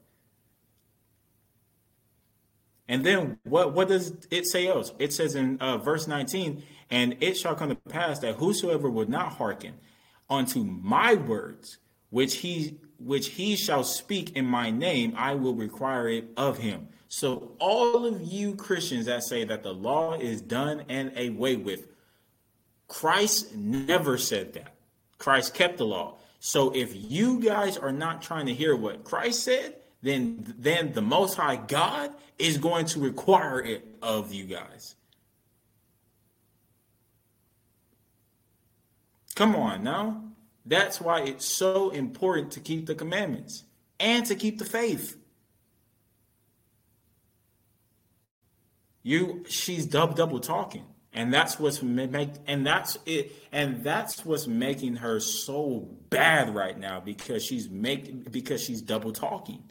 And 2.88 3.05
then 3.05 3.38
what, 3.44 3.74
what 3.74 3.88
does 3.88 4.14
it 4.30 4.46
say 4.46 4.66
else? 4.66 4.92
It 4.99 5.12
says 5.12 5.34
in 5.34 5.59
uh, 5.59 5.78
verse 5.78 6.07
19, 6.07 6.62
and 6.90 7.16
it 7.20 7.36
shall 7.36 7.55
come 7.55 7.68
to 7.68 7.74
pass 7.74 8.18
that 8.20 8.36
whosoever 8.36 8.88
would 8.88 9.09
not 9.09 9.34
hearken 9.34 9.74
unto 10.30 10.64
my 10.64 11.14
words, 11.14 11.78
which 12.11 12.36
he 12.36 12.78
which 12.99 13.28
he 13.28 13.55
shall 13.55 13.84
speak 13.84 14.36
in 14.36 14.44
my 14.44 14.70
name, 14.70 15.14
I 15.16 15.34
will 15.34 15.55
require 15.55 16.09
it 16.09 16.30
of 16.36 16.59
him. 16.59 16.88
So 17.07 17.53
all 17.61 18.05
of 18.05 18.22
you 18.22 18.57
Christians 18.57 19.07
that 19.07 19.22
say 19.22 19.44
that 19.44 19.62
the 19.62 19.72
law 19.72 20.14
is 20.14 20.42
done 20.42 20.84
and 20.88 21.16
away 21.16 21.55
with, 21.55 21.86
Christ 22.88 23.55
never 23.55 24.18
said 24.18 24.55
that. 24.55 24.74
Christ 25.16 25.55
kept 25.55 25.78
the 25.78 25.86
law. 25.86 26.16
So 26.41 26.74
if 26.74 26.93
you 26.95 27.41
guys 27.41 27.76
are 27.76 27.93
not 27.93 28.22
trying 28.22 28.47
to 28.47 28.55
hear 28.55 28.76
what 28.76 29.05
Christ 29.05 29.43
said, 29.45 29.76
then 30.03 30.55
then 30.59 30.93
the 30.93 31.03
most 31.03 31.34
high 31.34 31.57
God 31.57 32.14
is 32.39 32.59
going 32.59 32.86
to 32.86 33.01
require 33.01 33.61
it 33.61 33.84
of 34.01 34.32
you 34.32 34.45
guys. 34.45 34.95
Come 39.34 39.57
on 39.57 39.82
now. 39.82 40.24
That's 40.64 41.01
why 41.01 41.22
it's 41.22 41.45
so 41.45 41.91
important 41.91 42.53
to 42.53 42.61
keep 42.61 42.86
the 42.86 42.95
commandments 42.95 43.64
and 43.99 44.26
to 44.26 44.34
keep 44.34 44.59
the 44.59 44.64
faith. 44.64 45.16
You 49.03 49.45
she's 49.49 49.86
double 49.86 50.14
double 50.14 50.41
talking. 50.41 50.84
And 51.18 51.34
that's 51.34 51.58
what's 51.58 51.82
make 51.82 52.30
and 52.46 52.64
that's 52.64 52.96
it 53.04 53.32
and 53.50 53.82
that's 53.82 54.24
what's 54.24 54.46
making 54.46 54.96
her 54.96 55.18
so 55.18 55.88
bad 56.10 56.54
right 56.54 56.78
now 56.78 57.00
because 57.00 57.44
she's 57.44 57.68
making 57.68 58.26
because 58.30 58.62
she's 58.62 58.80
double 58.80 59.12
talking 59.12 59.64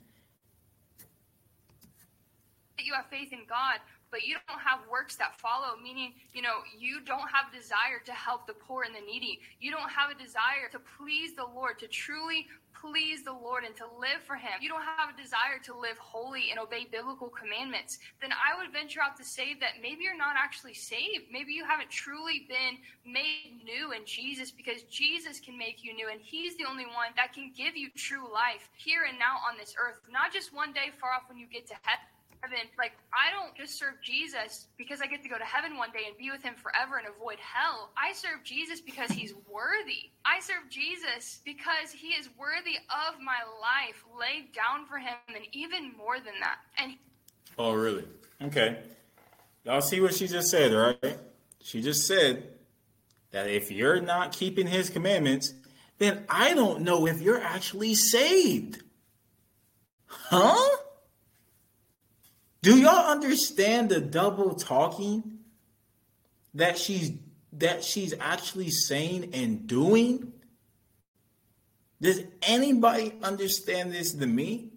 you 2.87 2.93
have 2.93 3.05
faith 3.07 3.33
in 3.33 3.39
God, 3.47 3.79
but 4.17 4.25
you 4.25 4.33
don't 4.49 4.57
have 4.57 4.79
works 4.89 5.15
that 5.17 5.39
follow, 5.39 5.77
meaning, 5.77 6.11
you 6.33 6.41
know, 6.41 6.65
you 6.73 7.01
don't 7.05 7.29
have 7.29 7.53
desire 7.53 8.01
to 8.03 8.11
help 8.11 8.47
the 8.47 8.53
poor 8.53 8.81
and 8.81 8.95
the 8.95 9.05
needy. 9.05 9.41
You 9.61 9.69
don't 9.69 9.91
have 9.93 10.09
a 10.09 10.17
desire 10.17 10.65
to 10.71 10.81
please 10.97 11.35
the 11.35 11.45
Lord, 11.45 11.77
to 11.77 11.87
truly 11.87 12.47
please 12.73 13.21
the 13.21 13.31
Lord 13.31 13.63
and 13.63 13.75
to 13.77 13.85
live 14.01 14.25
for 14.25 14.33
Him. 14.33 14.57
You 14.59 14.69
don't 14.69 14.81
have 14.81 15.13
a 15.13 15.21
desire 15.21 15.61
to 15.69 15.77
live 15.77 16.01
holy 16.01 16.49
and 16.49 16.57
obey 16.57 16.89
biblical 16.89 17.29
commandments. 17.29 17.99
Then 18.19 18.33
I 18.33 18.57
would 18.57 18.73
venture 18.73 19.05
out 19.05 19.17
to 19.17 19.23
say 19.23 19.53
that 19.61 19.85
maybe 19.85 20.01
you're 20.01 20.17
not 20.17 20.33
actually 20.33 20.73
saved. 20.73 21.29
Maybe 21.29 21.53
you 21.53 21.61
haven't 21.61 21.93
truly 21.93 22.49
been 22.49 22.81
made 23.05 23.61
new 23.61 23.93
in 23.93 24.01
Jesus 24.09 24.49
because 24.49 24.81
Jesus 24.89 25.39
can 25.39 25.55
make 25.59 25.85
you 25.85 25.93
new 25.93 26.09
and 26.09 26.21
He's 26.25 26.57
the 26.57 26.65
only 26.65 26.89
one 26.89 27.13
that 27.21 27.37
can 27.37 27.53
give 27.55 27.77
you 27.77 27.93
true 27.93 28.25
life 28.33 28.65
here 28.81 29.05
and 29.07 29.19
now 29.21 29.37
on 29.45 29.61
this 29.61 29.77
earth, 29.77 30.01
not 30.09 30.33
just 30.33 30.57
one 30.57 30.73
day 30.73 30.89
far 30.97 31.13
off 31.13 31.29
when 31.29 31.37
you 31.37 31.45
get 31.45 31.69
to 31.69 31.77
heaven 31.85 32.16
heaven. 32.47 32.67
Like, 32.77 32.93
I 33.13 33.31
don't 33.31 33.55
just 33.55 33.77
serve 33.77 33.95
Jesus 34.03 34.67
because 34.77 35.01
I 35.01 35.07
get 35.07 35.23
to 35.23 35.29
go 35.29 35.37
to 35.37 35.43
heaven 35.43 35.77
one 35.77 35.91
day 35.91 36.05
and 36.07 36.17
be 36.17 36.29
with 36.31 36.43
him 36.43 36.55
forever 36.55 36.97
and 36.97 37.07
avoid 37.07 37.37
hell. 37.39 37.89
I 37.97 38.13
serve 38.13 38.43
Jesus 38.43 38.81
because 38.81 39.11
he's 39.11 39.33
worthy. 39.49 40.11
I 40.25 40.39
serve 40.39 40.69
Jesus 40.69 41.41
because 41.45 41.91
he 41.91 42.09
is 42.09 42.29
worthy 42.37 42.77
of 42.89 43.19
my 43.21 43.39
life 43.61 44.03
laid 44.17 44.53
down 44.53 44.85
for 44.87 44.97
him 44.97 45.15
and 45.27 45.45
even 45.51 45.91
more 45.97 46.17
than 46.17 46.33
that. 46.41 46.57
And 46.77 46.93
Oh, 47.57 47.73
really? 47.73 48.05
Okay. 48.41 48.77
Y'all 49.63 49.81
see 49.81 49.99
what 49.99 50.13
she 50.13 50.27
just 50.27 50.49
said, 50.49 50.71
right? 50.73 51.17
She 51.61 51.81
just 51.81 52.05
said 52.05 52.47
that 53.31 53.49
if 53.49 53.71
you're 53.71 53.99
not 53.99 54.31
keeping 54.31 54.67
his 54.67 54.89
commandments, 54.89 55.53
then 55.97 56.23
I 56.29 56.53
don't 56.53 56.81
know 56.81 57.07
if 57.07 57.19
you're 57.21 57.41
actually 57.41 57.95
saved. 57.95 58.83
Huh? 60.07 60.77
Do 62.61 62.77
y'all 62.77 63.11
understand 63.11 63.89
the 63.89 64.01
double 64.01 64.55
talking 64.55 65.39
that 66.53 66.77
she's 66.77 67.11
that 67.53 67.83
she's 67.83 68.13
actually 68.19 68.69
saying 68.69 69.31
and 69.33 69.67
doing? 69.67 70.33
Does 72.01 72.21
anybody 72.43 73.13
understand 73.23 73.91
this 73.91 74.13
than 74.13 74.35
me? 74.35 74.71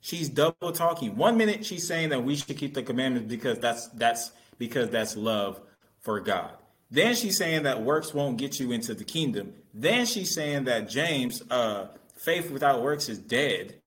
She's 0.00 0.28
double 0.28 0.72
talking. 0.72 1.16
One 1.16 1.36
minute 1.36 1.64
she's 1.64 1.86
saying 1.86 2.08
that 2.10 2.24
we 2.24 2.36
should 2.36 2.56
keep 2.56 2.74
the 2.74 2.82
commandments 2.82 3.28
because 3.28 3.58
that's 3.58 3.88
that's 3.88 4.32
because 4.58 4.90
that's 4.90 5.16
love 5.16 5.60
for 6.00 6.20
God. 6.20 6.52
Then 6.90 7.14
she's 7.14 7.38
saying 7.38 7.62
that 7.62 7.82
works 7.82 8.12
won't 8.12 8.36
get 8.36 8.60
you 8.60 8.72
into 8.72 8.94
the 8.94 9.04
kingdom. 9.04 9.54
Then 9.72 10.04
she's 10.04 10.34
saying 10.34 10.64
that 10.64 10.90
James, 10.90 11.42
uh, 11.50 11.86
faith 12.16 12.50
without 12.50 12.82
works 12.82 13.08
is 13.08 13.18
dead. 13.18 13.80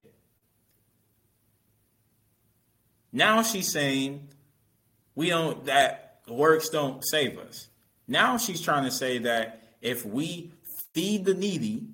Now 3.12 3.42
she's 3.42 3.70
saying 3.72 4.28
we 5.14 5.30
don't 5.30 5.64
that 5.66 6.20
works 6.28 6.68
don't 6.68 7.04
save 7.04 7.38
us. 7.38 7.68
Now 8.08 8.36
she's 8.36 8.60
trying 8.60 8.84
to 8.84 8.90
say 8.90 9.18
that 9.18 9.62
if 9.80 10.04
we 10.04 10.52
feed 10.92 11.24
the 11.24 11.34
needy, 11.34 11.88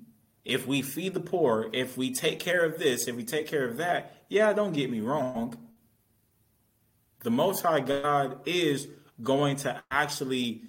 if 0.45 0.67
we 0.67 0.81
feed 0.81 1.13
the 1.13 1.19
poor, 1.19 1.69
if 1.73 1.97
we 1.97 2.13
take 2.13 2.39
care 2.39 2.63
of 2.63 2.77
this, 2.77 3.07
if 3.07 3.15
we 3.15 3.23
take 3.23 3.47
care 3.47 3.65
of 3.67 3.77
that, 3.77 4.23
yeah, 4.29 4.51
don't 4.53 4.73
get 4.73 4.89
me 4.89 4.99
wrong. 4.99 5.55
The 7.23 7.31
Most 7.31 7.61
High 7.61 7.79
God 7.79 8.39
is 8.45 8.87
going 9.21 9.57
to 9.57 9.81
actually, 9.89 10.63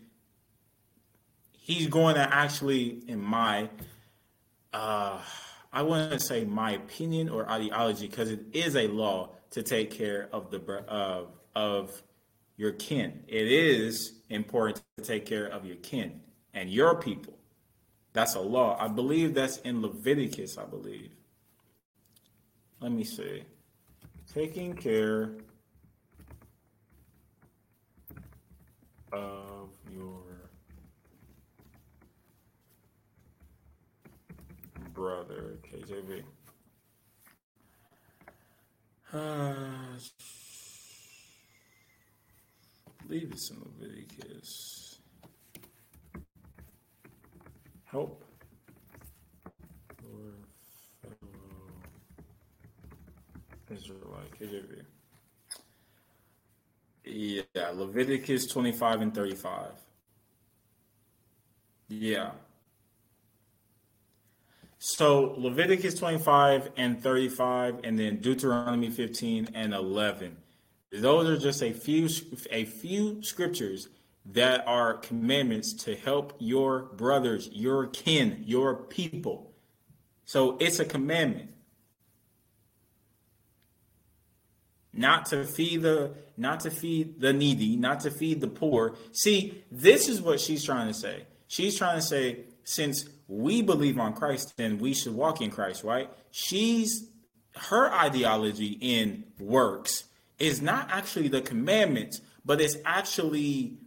He's 1.52 1.88
going 1.88 2.14
to 2.14 2.34
actually, 2.34 3.02
in 3.08 3.20
my, 3.20 3.68
uh, 4.72 5.18
I 5.72 5.82
wouldn't 5.82 6.22
say 6.22 6.44
my 6.44 6.72
opinion 6.72 7.28
or 7.28 7.50
ideology, 7.50 8.06
because 8.06 8.30
it 8.30 8.44
is 8.52 8.76
a 8.76 8.86
law 8.86 9.30
to 9.54 9.62
take 9.62 9.92
care 9.92 10.28
of 10.32 10.50
the 10.50 10.58
of 10.88 11.28
of 11.54 12.02
your 12.56 12.72
kin. 12.72 13.22
It 13.28 13.52
is 13.52 14.20
important 14.28 14.82
to 14.98 15.04
take 15.04 15.26
care 15.26 15.46
of 15.46 15.64
your 15.64 15.76
kin 15.76 16.20
and 16.52 16.68
your 16.68 17.00
people. 17.00 17.38
That's 18.12 18.34
a 18.34 18.40
law. 18.40 18.76
I 18.80 18.88
believe 18.88 19.32
that's 19.32 19.58
in 19.58 19.80
Leviticus, 19.80 20.58
I 20.58 20.64
believe. 20.64 21.12
Let 22.80 22.90
me 22.90 23.04
see. 23.04 23.44
Taking 24.32 24.74
care 24.74 25.36
of 29.12 29.68
your 29.88 30.50
brother, 34.92 35.60
KJV. 35.72 36.24
Uh, 39.14 39.54
believe 43.06 43.30
it's 43.30 43.50
in 43.50 43.58
Leviticus. 43.60 44.98
Help 47.84 48.24
your 50.02 50.32
fellow 51.00 51.16
Israelite. 53.70 54.32
KJV. 54.40 54.82
Yeah, 57.04 57.68
Leviticus 57.72 58.46
25 58.48 59.00
and 59.02 59.14
35. 59.14 59.72
Yeah. 61.88 62.32
So 64.86 65.34
Leviticus 65.38 65.94
25 65.94 66.72
and 66.76 67.02
35, 67.02 67.80
and 67.84 67.98
then 67.98 68.18
Deuteronomy 68.18 68.90
15 68.90 69.48
and 69.54 69.72
11. 69.72 70.36
Those 70.92 71.30
are 71.30 71.38
just 71.38 71.62
a 71.62 71.72
few 71.72 72.06
a 72.50 72.66
few 72.66 73.22
scriptures 73.22 73.88
that 74.26 74.62
are 74.68 74.98
commandments 74.98 75.72
to 75.84 75.96
help 75.96 76.36
your 76.38 76.82
brothers, 76.82 77.48
your 77.50 77.86
kin, 77.86 78.44
your 78.44 78.74
people. 78.74 79.54
So 80.26 80.58
it's 80.60 80.78
a 80.80 80.84
commandment. 80.84 81.48
Not 84.92 85.24
to 85.26 85.46
feed 85.46 85.80
the 85.80 86.12
not 86.36 86.60
to 86.60 86.70
feed 86.70 87.22
the 87.22 87.32
needy, 87.32 87.76
not 87.76 88.00
to 88.00 88.10
feed 88.10 88.42
the 88.42 88.48
poor. 88.48 88.96
See, 89.12 89.64
this 89.72 90.10
is 90.10 90.20
what 90.20 90.40
she's 90.40 90.62
trying 90.62 90.88
to 90.88 90.94
say. 90.94 91.24
She's 91.48 91.78
trying 91.78 91.96
to 91.96 92.02
say 92.02 92.44
since 92.64 93.08
we 93.28 93.62
believe 93.62 93.98
on 93.98 94.14
Christ, 94.14 94.56
then 94.56 94.78
we 94.78 94.94
should 94.94 95.14
walk 95.14 95.40
in 95.40 95.50
Christ, 95.50 95.84
right? 95.84 96.10
She's 96.30 97.08
her 97.56 97.92
ideology 97.92 98.78
in 98.80 99.24
works 99.38 100.04
is 100.38 100.60
not 100.60 100.88
actually 100.90 101.28
the 101.28 101.40
commandments, 101.40 102.20
but 102.44 102.60
it's 102.60 102.76
actually 102.84 103.78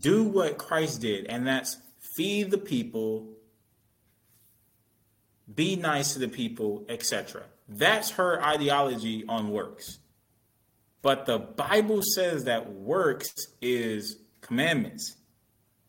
do 0.00 0.24
what 0.24 0.58
Christ 0.58 1.00
did, 1.00 1.26
and 1.26 1.46
that's 1.46 1.76
feed 2.16 2.50
the 2.50 2.58
people 2.58 3.28
be 5.54 5.76
nice 5.76 6.14
to 6.14 6.18
the 6.18 6.28
people, 6.28 6.84
etc. 6.88 7.42
That's 7.68 8.10
her 8.12 8.42
ideology 8.42 9.24
on 9.28 9.50
works. 9.50 9.98
But 11.02 11.26
the 11.26 11.38
Bible 11.38 12.00
says 12.02 12.44
that 12.44 12.72
works 12.72 13.48
is 13.60 14.18
commandments. 14.40 15.16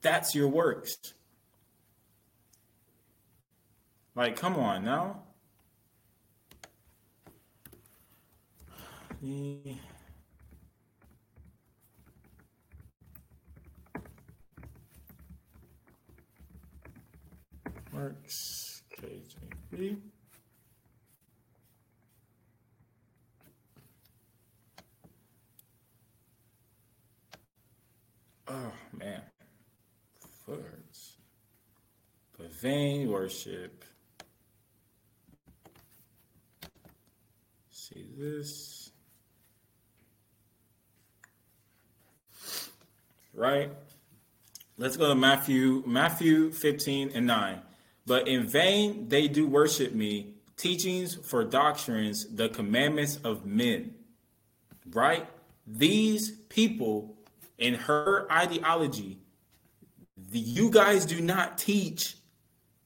That's 0.01 0.33
your 0.33 0.47
works. 0.47 0.95
Like, 4.15 4.35
come 4.35 4.57
on 4.57 4.83
now. 4.85 5.23
Works 17.91 18.81
KJV. 18.99 19.97
Oh 28.47 28.71
man. 28.97 29.21
Words. 30.45 31.17
Vain 32.61 33.09
worship. 33.09 33.85
See 37.89 38.05
this. 38.17 38.91
Right? 43.33 43.71
Let's 44.77 44.95
go 44.95 45.09
to 45.09 45.15
Matthew, 45.15 45.83
Matthew 45.85 46.51
15 46.51 47.11
and 47.13 47.27
9. 47.27 47.61
But 48.05 48.29
in 48.29 48.47
vain 48.47 49.09
they 49.09 49.27
do 49.27 49.45
worship 49.47 49.93
me, 49.93 50.35
teachings 50.55 51.15
for 51.15 51.43
doctrines, 51.43 52.25
the 52.33 52.47
commandments 52.47 53.17
of 53.17 53.45
men. 53.45 53.95
Right? 54.89 55.27
These 55.67 56.31
people 56.47 57.17
in 57.57 57.73
her 57.73 58.31
ideology, 58.31 59.19
the, 60.15 60.39
you 60.39 60.69
guys 60.69 61.05
do 61.05 61.19
not 61.19 61.57
teach 61.57 62.15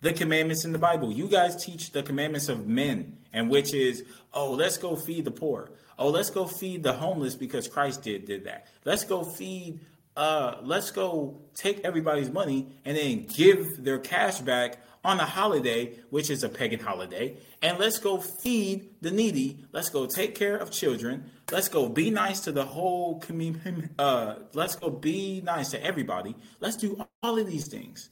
the 0.01 0.13
commandments 0.13 0.65
in 0.65 0.71
the 0.71 0.79
Bible. 0.79 1.11
You 1.11 1.27
guys 1.27 1.63
teach 1.63 1.91
the 1.91 2.03
commandments 2.03 2.49
of 2.49 2.67
men, 2.67 3.17
and 3.33 3.49
which 3.49 3.73
is, 3.73 4.03
oh, 4.37 4.51
let's 4.51 4.77
go 4.77 4.95
feed 4.95 5.25
the 5.25 5.31
poor. 5.31 5.71
Oh, 5.99 6.09
let's 6.09 6.29
go 6.29 6.45
feed 6.45 6.83
the 6.83 6.93
homeless 6.93 7.35
because 7.35 7.67
Christ 7.67 8.03
did 8.03 8.25
did 8.25 8.45
that. 8.45 8.67
Let's 8.85 9.03
go 9.03 9.23
feed 9.23 9.79
uh, 10.17 10.57
let's 10.63 10.89
go 10.89 11.39
take 11.53 11.81
everybody's 11.85 12.31
money 12.31 12.67
and 12.85 12.97
then 12.97 13.27
give 13.27 13.83
their 13.83 13.99
cash 13.99 14.39
back 14.39 14.79
on 15.03 15.19
a 15.19 15.25
holiday, 15.25 15.93
which 16.09 16.31
is 16.31 16.43
a 16.43 16.49
pagan 16.49 16.79
holiday, 16.79 17.37
and 17.61 17.77
let's 17.77 17.99
go 17.99 18.17
feed 18.17 18.89
the 19.01 19.11
needy. 19.11 19.63
Let's 19.71 19.89
go 19.89 20.07
take 20.07 20.33
care 20.33 20.57
of 20.57 20.71
children. 20.71 21.29
Let's 21.51 21.69
go 21.69 21.87
be 21.87 22.09
nice 22.09 22.41
to 22.41 22.51
the 22.51 22.65
whole 22.65 23.19
community. 23.19 23.89
Uh, 23.99 24.35
let's 24.53 24.75
go 24.75 24.89
be 24.89 25.41
nice 25.41 25.69
to 25.71 25.83
everybody. 25.83 26.35
Let's 26.59 26.77
do 26.77 27.03
all 27.23 27.37
of 27.37 27.47
these 27.47 27.67
things, 27.67 28.09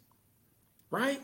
right? 0.90 1.22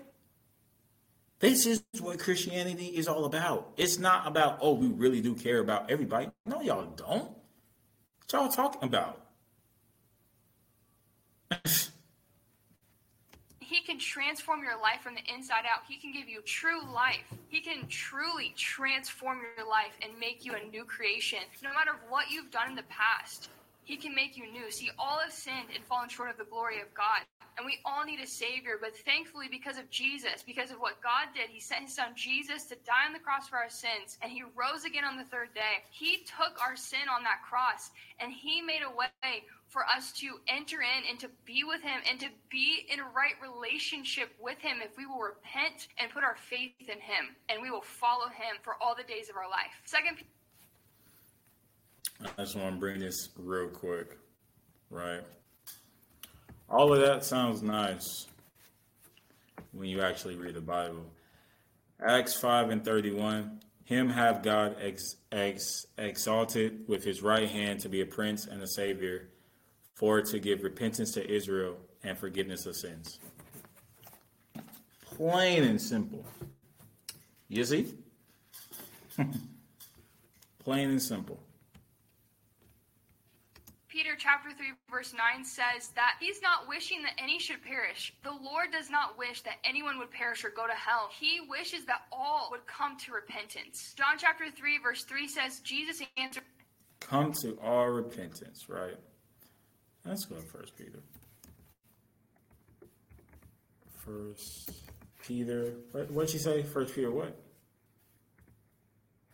This 1.42 1.66
is 1.66 1.84
what 2.00 2.20
Christianity 2.20 2.86
is 2.86 3.08
all 3.08 3.26
about. 3.26 3.74
It's 3.76 3.98
not 3.98 4.28
about, 4.28 4.60
oh, 4.62 4.74
we 4.74 4.88
really 4.88 5.22
do 5.22 5.34
care 5.34 5.60
about 5.60 5.90
everybody. 5.90 6.30
No, 6.46 6.62
y'all 6.62 6.86
don't. 6.96 7.32
What 7.32 8.32
y'all 8.32 8.48
talking 8.48 8.84
about? 8.84 9.20
He 13.60 13.82
can 13.82 13.98
transform 13.98 14.62
your 14.64 14.80
life 14.80 15.02
from 15.02 15.16
the 15.16 15.34
inside 15.34 15.64
out. 15.66 15.82
He 15.88 15.98
can 15.98 16.14
give 16.14 16.30
you 16.30 16.42
true 16.42 16.82
life. 16.94 17.26
He 17.48 17.60
can 17.60 17.88
truly 17.88 18.54
transform 18.56 19.40
your 19.58 19.68
life 19.68 19.94
and 20.04 20.12
make 20.20 20.46
you 20.46 20.54
a 20.54 20.70
new 20.70 20.84
creation. 20.84 21.40
No 21.64 21.70
matter 21.70 21.98
what 22.10 22.30
you've 22.30 22.52
done 22.52 22.70
in 22.70 22.76
the 22.76 22.84
past, 22.84 23.50
He 23.92 23.98
can 23.98 24.16
make 24.16 24.38
you 24.38 24.50
new. 24.50 24.72
See, 24.72 24.90
all 24.98 25.20
have 25.20 25.34
sinned 25.34 25.68
and 25.76 25.84
fallen 25.84 26.08
short 26.08 26.30
of 26.30 26.38
the 26.38 26.46
glory 26.46 26.80
of 26.80 26.94
God. 26.94 27.28
And 27.58 27.66
we 27.66 27.80
all 27.84 28.06
need 28.06 28.22
a 28.22 28.26
Savior. 28.26 28.80
But 28.80 28.96
thankfully, 28.96 29.48
because 29.52 29.78
of 29.78 29.90
Jesus, 29.90 30.48
because 30.48 30.72
of 30.72 30.78
what 30.78 31.04
God 31.04 31.28
did, 31.36 31.50
He 31.50 31.60
sent 31.60 31.82
His 31.84 31.96
Son 31.96 32.16
Jesus 32.16 32.64
to 32.68 32.76
die 32.88 33.04
on 33.06 33.12
the 33.12 33.20
cross 33.20 33.50
for 33.50 33.58
our 33.58 33.70
sins. 33.70 34.18
And 34.22 34.32
He 34.32 34.44
rose 34.56 34.86
again 34.86 35.04
on 35.04 35.18
the 35.18 35.26
third 35.26 35.54
day. 35.54 35.84
He 35.92 36.24
took 36.24 36.56
our 36.62 36.78
sin 36.78 37.12
on 37.14 37.24
that 37.24 37.44
cross 37.44 37.92
and 38.22 38.32
He 38.32 38.62
made 38.62 38.80
a 38.80 38.96
way 38.96 39.44
for 39.72 39.84
us 39.88 40.12
to 40.12 40.36
enter 40.48 40.82
in 40.82 41.10
and 41.10 41.18
to 41.18 41.30
be 41.46 41.64
with 41.64 41.82
him 41.82 42.02
and 42.10 42.20
to 42.20 42.28
be 42.50 42.86
in 42.92 43.00
a 43.00 43.08
right 43.16 43.40
relationship 43.42 44.28
with 44.38 44.60
him 44.60 44.84
if 44.84 44.98
we 44.98 45.06
will 45.06 45.24
repent 45.24 45.88
and 45.98 46.12
put 46.12 46.26
our 46.26 46.36
faith 46.36 46.76
in 46.82 47.00
him 47.00 47.32
and 47.48 47.62
we 47.62 47.72
will 47.72 47.82
follow 47.82 48.28
him 48.28 48.60
for 48.64 48.76
all 48.82 48.94
the 48.94 49.08
days 49.08 49.30
of 49.30 49.38
our 49.38 49.50
life. 49.50 49.72
Second 49.86 50.18
I 52.24 52.44
just 52.44 52.56
want 52.56 52.76
to 52.76 52.80
bring 52.80 53.00
this 53.00 53.30
real 53.38 53.68
quick, 53.68 54.18
right? 54.90 55.22
All 56.70 56.94
of 56.94 57.02
that 57.02 57.26
sounds 57.26 57.62
nice 57.62 58.28
when 59.72 59.90
you 59.90 60.02
actually 60.02 60.36
read 60.36 60.56
the 60.56 60.62
Bible. 60.62 61.06
Acts 62.06 62.40
5 62.40 62.70
and 62.70 62.86
31 62.86 63.60
Him 63.86 64.10
have 64.10 64.44
God 64.44 64.78
ex- 64.82 65.16
ex- 65.32 65.86
exalted 65.98 66.88
with 66.88 67.04
his 67.04 67.22
right 67.22 67.50
hand 67.50 67.80
to 67.82 67.90
be 67.90 68.02
a 68.02 68.06
prince 68.06 68.46
and 68.46 68.62
a 68.62 68.68
savior 68.68 69.30
for 69.96 70.22
to 70.22 70.40
give 70.40 70.64
repentance 70.64 71.12
to 71.14 71.30
Israel 71.30 71.78
and 72.04 72.18
forgiveness 72.18 72.66
of 72.66 72.76
sins. 72.76 73.20
Plain 75.06 75.64
and 75.64 75.82
simple. 75.82 76.26
You 77.48 77.66
see? 77.66 77.94
Plain 80.64 80.90
and 80.90 81.02
simple. 81.02 81.40
Peter 83.92 84.12
chapter 84.18 84.52
3 84.56 84.68
verse 84.90 85.14
9 85.14 85.44
says 85.44 85.90
that 85.96 86.16
he's 86.22 86.42
not 86.42 86.68
wishing 86.68 87.02
that 87.02 87.12
any 87.22 87.38
should 87.40 87.62
perish. 87.62 88.14
The 88.24 88.32
Lord 88.32 88.72
does 88.72 88.90
not 88.90 89.18
wish 89.18 89.42
that 89.42 89.56
anyone 89.66 90.00
would 90.00 90.12
perish 90.12 90.46
or 90.46 90.50
go 90.50 90.66
to 90.66 90.74
hell. 90.74 91.10
He 91.20 91.42
wishes 91.50 91.86
that 91.86 92.04
all 92.12 92.48
would 92.52 92.66
come 92.68 92.98
to 93.00 93.12
repentance. 93.12 93.94
John 93.98 94.16
chapter 94.18 94.46
3 94.50 94.80
verse 94.82 95.04
3 95.04 95.28
says 95.28 95.60
Jesus 95.60 96.02
answered 96.16 96.44
Come 97.02 97.34
to 97.42 97.58
all 97.62 97.90
repentance, 97.90 98.70
right? 98.70 98.96
Let's 100.06 100.26
go 100.26 100.36
to 100.36 100.42
First 100.42 100.78
Peter. 100.78 101.00
First 104.06 104.72
Peter. 105.22 105.74
What 105.92 106.10
what'd 106.12 106.30
she 106.30 106.38
say? 106.38 106.64
First 106.64 106.96
Peter 106.96 107.12
what? 107.12 107.38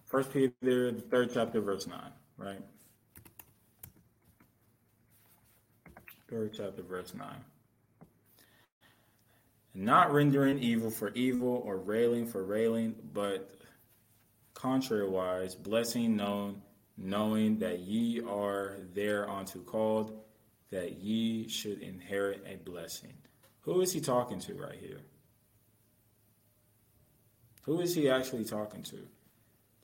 First 0.06 0.34
Peter, 0.34 0.54
the 0.62 1.04
third 1.12 1.32
chapter, 1.34 1.62
verse 1.62 1.86
nine, 1.86 2.12
right? 2.38 2.62
Third 6.30 6.54
chapter, 6.56 6.82
verse 6.82 7.14
nine. 7.14 7.44
Not 9.74 10.12
rendering 10.12 10.60
evil 10.60 10.90
for 10.90 11.10
evil 11.10 11.62
or 11.64 11.78
railing 11.78 12.26
for 12.26 12.44
railing, 12.44 12.96
but 13.14 13.56
contrariwise, 14.56 15.62
blessing 15.62 16.16
known, 16.16 16.62
knowing 16.98 17.60
that 17.60 17.80
ye 17.80 18.22
are 18.22 18.78
thereunto 18.94 19.60
called 19.60 20.20
that 20.72 20.98
ye 20.98 21.48
should 21.48 21.82
inherit 21.82 22.44
a 22.46 22.58
blessing. 22.70 23.14
Who 23.62 23.82
is 23.82 23.94
he 23.94 24.02
talking 24.02 24.40
to 24.40 24.54
right 24.56 24.78
here? 24.80 25.02
Who 27.64 27.80
is 27.82 27.94
he 27.94 28.10
actually 28.10 28.46
talking 28.46 28.84
to? 28.84 29.08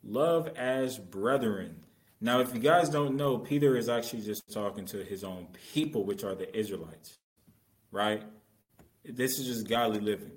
Love 0.04 0.50
as 0.58 0.98
brethren. 0.98 1.84
Now, 2.24 2.40
if 2.40 2.54
you 2.54 2.62
guys 2.62 2.88
don't 2.88 3.18
know, 3.18 3.38
Peter 3.38 3.76
is 3.76 3.90
actually 3.90 4.22
just 4.22 4.50
talking 4.50 4.86
to 4.86 5.04
his 5.04 5.26
own 5.26 5.48
people, 5.74 6.06
which 6.06 6.24
are 6.24 6.34
the 6.34 6.58
Israelites, 6.58 7.18
right? 7.92 8.24
This 9.04 9.40
is 9.40 9.46
just 9.46 9.68
godly 9.68 10.00
living, 10.00 10.32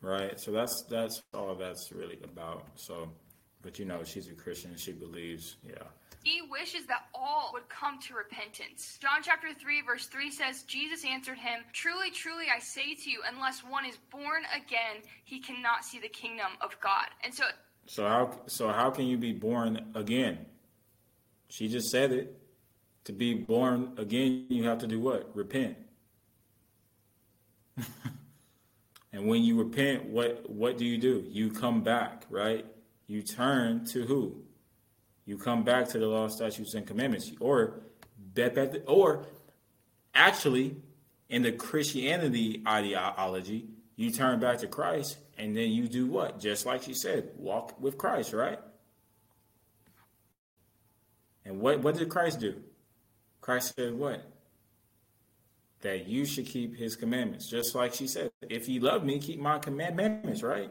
right? 0.00 0.38
So 0.38 0.52
that's 0.52 0.84
that's 0.88 1.20
all 1.34 1.56
that's 1.56 1.90
really 1.90 2.20
about. 2.22 2.68
So, 2.76 3.10
but 3.62 3.80
you 3.80 3.84
know, 3.84 4.04
she's 4.04 4.28
a 4.28 4.34
Christian. 4.34 4.76
She 4.76 4.92
believes, 4.92 5.56
yeah, 5.66 5.88
he 6.22 6.40
wishes 6.48 6.86
that 6.86 7.06
all 7.12 7.50
would 7.52 7.68
come 7.68 7.98
to 8.02 8.14
repentance. 8.14 8.96
John 9.02 9.24
chapter 9.24 9.48
3, 9.52 9.82
verse 9.82 10.06
3 10.06 10.30
says, 10.30 10.62
Jesus 10.68 11.04
answered 11.04 11.38
him, 11.38 11.62
Truly, 11.72 12.12
truly, 12.12 12.44
I 12.54 12.60
say 12.60 12.94
to 12.94 13.10
you, 13.10 13.22
unless 13.28 13.64
one 13.64 13.86
is 13.86 13.96
born 14.12 14.42
again, 14.54 15.02
he 15.24 15.40
cannot 15.40 15.84
see 15.84 15.98
the 15.98 16.08
kingdom 16.08 16.52
of 16.60 16.80
God. 16.80 17.06
And 17.24 17.34
so. 17.34 17.44
So 17.86 18.06
how 18.06 18.40
so 18.46 18.68
how 18.68 18.90
can 18.90 19.06
you 19.06 19.16
be 19.16 19.32
born 19.32 19.92
again? 19.96 20.46
She 21.48 21.68
just 21.68 21.90
said 21.90 22.12
it. 22.12 22.38
To 23.04 23.12
be 23.12 23.34
born 23.34 23.92
again, 23.98 24.46
you 24.48 24.64
have 24.64 24.78
to 24.78 24.86
do 24.88 24.98
what? 24.98 25.30
Repent. 25.36 25.76
and 29.12 29.26
when 29.28 29.44
you 29.44 29.56
repent, 29.62 30.06
what 30.06 30.50
what 30.50 30.76
do 30.76 30.84
you 30.84 30.98
do? 30.98 31.24
You 31.28 31.50
come 31.50 31.82
back, 31.82 32.24
right? 32.30 32.66
You 33.06 33.22
turn 33.22 33.84
to 33.86 34.04
who? 34.06 34.42
you 35.26 35.36
come 35.36 35.64
back 35.64 35.88
to 35.88 35.98
the 35.98 36.06
law, 36.06 36.28
statutes, 36.28 36.74
and 36.74 36.86
commandments, 36.86 37.32
or 37.40 37.80
or 38.86 39.26
actually 40.14 40.76
in 41.28 41.42
the 41.42 41.52
Christianity 41.52 42.62
ideology, 42.66 43.66
you 43.96 44.10
turn 44.10 44.40
back 44.40 44.58
to 44.58 44.68
Christ, 44.68 45.18
and 45.36 45.56
then 45.56 45.70
you 45.70 45.88
do 45.88 46.06
what? 46.06 46.38
Just 46.38 46.64
like 46.64 46.84
she 46.84 46.94
said, 46.94 47.30
walk 47.36 47.80
with 47.80 47.98
Christ, 47.98 48.32
right? 48.32 48.58
And 51.46 51.60
what, 51.60 51.80
what 51.80 51.96
did 51.96 52.08
Christ 52.08 52.40
do? 52.40 52.56
Christ 53.40 53.74
said 53.76 53.94
what? 53.94 54.28
That 55.82 56.08
you 56.08 56.24
should 56.24 56.46
keep 56.46 56.76
his 56.76 56.96
commandments, 56.96 57.48
just 57.48 57.74
like 57.74 57.94
she 57.94 58.08
said. 58.08 58.32
If 58.50 58.68
you 58.68 58.80
love 58.80 59.04
me, 59.04 59.20
keep 59.20 59.38
my 59.38 59.58
commandments, 59.58 60.42
right? 60.42 60.70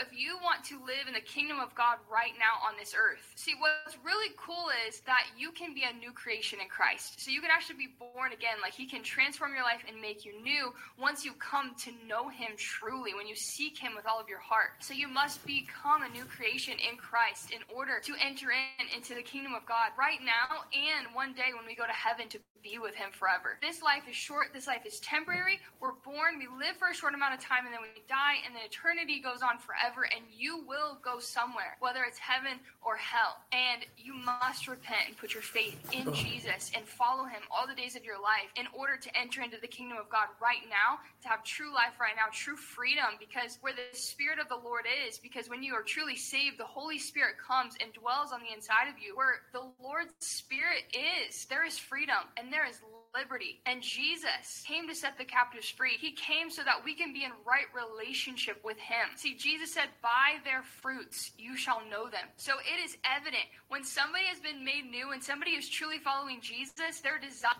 If 0.00 0.08
you 0.16 0.38
want 0.42 0.64
to 0.64 0.78
live 0.86 1.06
in 1.06 1.14
the 1.14 1.20
kingdom 1.20 1.58
of 1.60 1.74
God 1.74 1.98
right 2.10 2.32
now 2.38 2.62
on 2.66 2.74
this 2.78 2.94
earth, 2.96 3.22
see 3.34 3.54
what's 3.58 3.96
really 4.04 4.32
cool 4.36 4.70
is 4.86 5.00
that 5.06 5.26
you 5.36 5.52
can 5.52 5.74
be 5.74 5.84
a 5.84 5.92
new 5.92 6.12
creation 6.12 6.60
in 6.60 6.68
Christ. 6.68 7.20
So 7.20 7.30
you 7.30 7.40
can 7.40 7.50
actually 7.50 7.76
be 7.76 7.94
born 7.98 8.32
again. 8.32 8.56
Like 8.62 8.74
He 8.74 8.86
can 8.86 9.02
transform 9.02 9.52
your 9.52 9.62
life 9.62 9.82
and 9.86 10.00
make 10.00 10.24
you 10.24 10.40
new 10.42 10.72
once 10.98 11.24
you 11.24 11.32
come 11.34 11.74
to 11.84 11.90
know 12.06 12.28
Him 12.28 12.52
truly, 12.56 13.14
when 13.14 13.26
you 13.26 13.36
seek 13.36 13.78
Him 13.78 13.92
with 13.96 14.06
all 14.06 14.20
of 14.20 14.28
your 14.28 14.40
heart. 14.40 14.80
So 14.80 14.94
you 14.94 15.08
must 15.08 15.44
become 15.46 16.02
a 16.02 16.08
new 16.08 16.24
creation 16.24 16.74
in 16.78 16.96
Christ 16.96 17.50
in 17.50 17.60
order 17.74 18.00
to 18.04 18.14
enter 18.20 18.50
in 18.50 18.86
into 18.94 19.14
the 19.14 19.22
kingdom 19.22 19.54
of 19.54 19.66
God 19.66 19.90
right 19.98 20.20
now 20.22 20.64
and 20.72 21.14
one 21.14 21.34
day 21.34 21.52
when 21.54 21.66
we 21.66 21.74
go 21.74 21.86
to 21.86 21.92
heaven 21.92 22.28
to 22.28 22.38
be 22.64 22.80
with 22.80 22.96
Him 22.96 23.12
forever. 23.12 23.60
This 23.60 23.82
life 23.84 24.08
is 24.08 24.16
short. 24.16 24.56
This 24.56 24.66
life 24.66 24.88
is 24.88 24.98
temporary. 25.00 25.60
We're 25.78 26.00
born, 26.00 26.40
we 26.40 26.48
live 26.48 26.80
for 26.80 26.88
a 26.88 26.94
short 26.96 27.12
amount 27.12 27.36
of 27.36 27.40
time, 27.44 27.68
and 27.68 27.72
then 27.76 27.84
we 27.84 28.00
die, 28.08 28.40
and 28.44 28.56
then 28.56 28.64
eternity 28.64 29.20
goes 29.20 29.44
on 29.44 29.60
forever 29.60 30.08
and 30.08 30.24
you 30.32 30.64
will 30.66 30.98
go 31.04 31.18
somewhere, 31.18 31.76
whether 31.80 32.02
it's 32.08 32.18
heaven 32.18 32.58
or 32.80 32.96
hell. 32.96 33.44
And 33.52 33.84
you 33.98 34.14
must 34.14 34.68
repent 34.68 35.08
and 35.08 35.16
put 35.16 35.34
your 35.34 35.42
faith 35.42 35.76
in 35.92 36.08
oh. 36.08 36.12
Jesus 36.12 36.70
and 36.74 36.84
follow 36.86 37.24
him 37.24 37.42
all 37.50 37.66
the 37.66 37.74
days 37.74 37.96
of 37.96 38.04
your 38.04 38.20
life 38.20 38.48
in 38.56 38.66
order 38.72 38.96
to 38.96 39.08
enter 39.18 39.42
into 39.42 39.58
the 39.60 39.68
kingdom 39.68 39.98
of 39.98 40.08
God 40.08 40.32
right 40.40 40.64
now, 40.70 41.04
to 41.22 41.28
have 41.28 41.44
true 41.44 41.72
life 41.74 42.00
right 42.00 42.16
now, 42.16 42.32
true 42.32 42.56
freedom, 42.56 43.20
because 43.20 43.58
where 43.60 43.74
the 43.74 43.92
Spirit 43.96 44.38
of 44.38 44.48
the 44.48 44.56
Lord 44.56 44.84
is, 45.06 45.18
because 45.18 45.48
when 45.48 45.62
you 45.62 45.74
are 45.74 45.82
truly 45.82 46.16
saved, 46.16 46.58
the 46.58 46.64
Holy 46.64 46.98
Spirit 46.98 47.34
comes 47.36 47.74
and 47.80 47.92
dwells 47.92 48.32
on 48.32 48.40
the 48.40 48.54
inside 48.54 48.88
of 48.88 48.96
you. 48.98 49.16
Where 49.16 49.42
the 49.52 49.68
Lord's 49.82 50.14
Spirit 50.18 50.88
is, 50.94 51.44
there 51.46 51.66
is 51.66 51.78
freedom 51.78 52.24
and 52.36 52.52
there 52.54 52.70
is 52.70 52.78
liberty. 53.16 53.60
And 53.66 53.82
Jesus 53.82 54.62
came 54.66 54.86
to 54.88 54.94
set 54.94 55.18
the 55.18 55.24
captives 55.24 55.68
free. 55.68 55.96
He 56.00 56.12
came 56.12 56.50
so 56.50 56.62
that 56.62 56.84
we 56.84 56.94
can 56.94 57.12
be 57.12 57.24
in 57.24 57.32
right 57.44 57.66
relationship 57.74 58.60
with 58.64 58.78
Him. 58.78 59.08
See, 59.16 59.34
Jesus 59.34 59.74
said, 59.74 59.88
By 60.02 60.38
their 60.44 60.62
fruits 60.62 61.32
you 61.36 61.56
shall 61.56 61.82
know 61.90 62.04
them. 62.04 62.26
So 62.36 62.52
it 62.58 62.84
is 62.84 62.96
evident 63.04 63.42
when 63.68 63.82
somebody 63.82 64.24
has 64.26 64.38
been 64.38 64.64
made 64.64 64.88
new 64.88 65.10
and 65.10 65.22
somebody 65.22 65.52
is 65.52 65.68
truly 65.68 65.98
following 65.98 66.40
Jesus, 66.40 67.00
their 67.02 67.18
desire. 67.18 67.50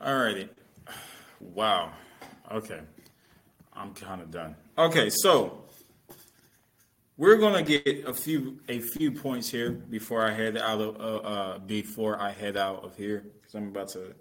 Alrighty. 0.00 0.48
Wow. 1.38 1.92
Okay. 2.50 2.80
I'm 3.72 3.94
kind 3.94 4.20
of 4.20 4.32
done. 4.32 4.56
Okay, 4.76 5.10
so 5.10 5.64
we're 7.16 7.36
gonna 7.36 7.62
get 7.62 8.04
a 8.06 8.12
few 8.12 8.58
a 8.68 8.80
few 8.80 9.12
points 9.12 9.48
here 9.48 9.70
before 9.70 10.26
I 10.26 10.32
head 10.32 10.58
out 10.58 10.80
of 10.80 10.96
uh, 10.96 11.28
uh 11.28 11.58
before 11.60 12.20
I 12.20 12.32
head 12.32 12.56
out 12.56 12.84
of 12.84 12.96
here 12.96 13.24
because 13.40 13.54
I'm 13.54 13.68
about 13.68 13.88
to 13.90 14.14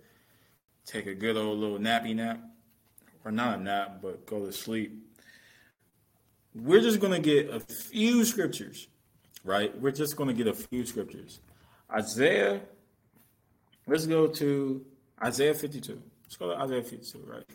take 0.90 1.06
a 1.06 1.14
good 1.14 1.38
old 1.38 1.60
little 1.60 1.78
nappy 1.78 2.16
nap, 2.16 2.40
or 3.24 3.32
not 3.32 3.60
a 3.60 3.62
nap, 3.62 4.00
but 4.02 4.26
go 4.26 4.46
to 4.46 4.52
sleep. 4.52 5.06
We're 6.56 6.82
just 6.82 7.00
going 7.00 7.14
to 7.14 7.20
get 7.20 7.50
a 7.54 7.60
few 7.60 8.26
scriptures, 8.26 8.88
right? 9.44 9.80
We're 9.80 9.92
just 9.92 10.16
going 10.16 10.30
to 10.30 10.34
get 10.34 10.48
a 10.48 10.54
few 10.54 10.86
scriptures. 10.86 11.42
Isaiah, 11.92 12.62
let's 13.88 14.08
go 14.08 14.28
to 14.28 14.86
Isaiah 15.24 15.54
52. 15.54 16.02
Let's 16.24 16.36
go 16.36 16.50
to 16.50 16.60
Isaiah 16.60 16.84
52, 16.84 17.24
right? 17.26 17.46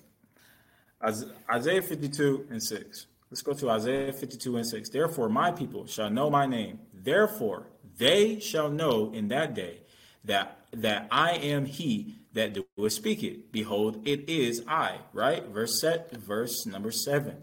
Isaiah 1.51 1.83
52 1.83 2.47
and 2.51 2.63
6. 2.63 3.07
Let's 3.31 3.43
go 3.43 3.53
to 3.53 3.71
Isaiah 3.71 4.13
52 4.13 4.57
and 4.57 4.67
6. 4.67 4.89
Therefore, 4.91 5.29
my 5.29 5.51
people 5.51 5.87
shall 5.87 6.09
know 6.09 6.31
my 6.31 6.47
name. 6.47 6.79
Therefore, 6.93 7.67
they 7.99 8.39
shall 8.39 8.71
know 8.71 9.13
in 9.13 9.29
that 9.29 9.55
day 9.55 9.81
that 10.25 10.61
that 10.73 11.07
I 11.11 11.33
am 11.33 11.67
he 11.67 12.17
that 12.35 12.53
doeth 12.53 12.93
speak 12.93 13.23
it. 13.23 13.51
Behold, 13.51 14.07
it 14.07 14.29
is 14.29 14.63
I. 14.69 14.99
Right? 15.13 15.47
Verse 15.47 15.81
set, 15.81 16.13
verse 16.13 16.67
number 16.67 16.91
seven. 16.91 17.39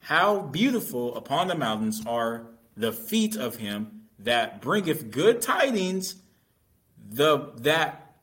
How 0.00 0.40
beautiful 0.40 1.16
upon 1.16 1.48
the 1.48 1.54
mountains 1.56 2.02
are 2.06 2.46
the 2.76 2.92
feet 2.92 3.34
of 3.36 3.56
him 3.56 4.02
that 4.18 4.60
bringeth 4.60 5.10
good 5.10 5.42
tidings, 5.42 6.16
the 7.08 7.52
that 7.56 8.14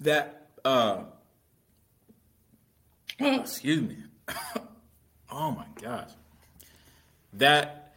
that 0.00 0.48
uh 0.64 1.04
oh, 3.20 3.34
excuse 3.40 3.82
me. 3.82 3.96
oh 5.32 5.50
my 5.50 5.66
gosh. 5.80 6.10
That 7.32 7.94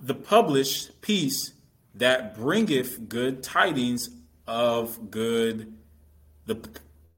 the 0.00 0.14
published 0.14 1.00
peace 1.00 1.52
that 1.94 2.36
bringeth 2.36 3.08
good 3.08 3.42
tidings 3.42 4.10
of 4.46 5.10
good 5.10 5.72
the 6.46 6.68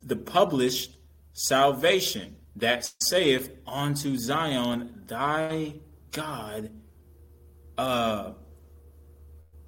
the 0.03 0.17
published 0.17 0.97
salvation 1.33 2.37
that 2.57 2.91
saith 3.01 3.51
unto 3.67 4.17
Zion, 4.17 5.03
thy 5.07 5.75
God 6.13 6.71
uh 7.77 8.33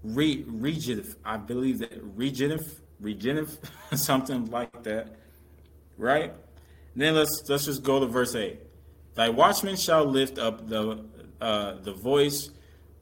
re. 0.02 0.44
I 1.24 1.36
believe 1.36 1.80
that 1.80 1.92
regenerative, 2.02 2.80
regenerative, 3.00 3.58
something 3.94 4.50
like 4.50 4.82
that. 4.84 5.16
Right? 5.98 6.34
then 6.96 7.14
let's 7.14 7.44
let's 7.48 7.66
just 7.66 7.82
go 7.82 8.00
to 8.00 8.06
verse 8.06 8.34
8. 8.34 8.58
Thy 9.14 9.28
watchmen 9.28 9.76
shall 9.76 10.04
lift 10.04 10.38
up 10.38 10.68
the 10.68 11.04
uh, 11.40 11.74
the 11.82 11.92
voice 11.92 12.50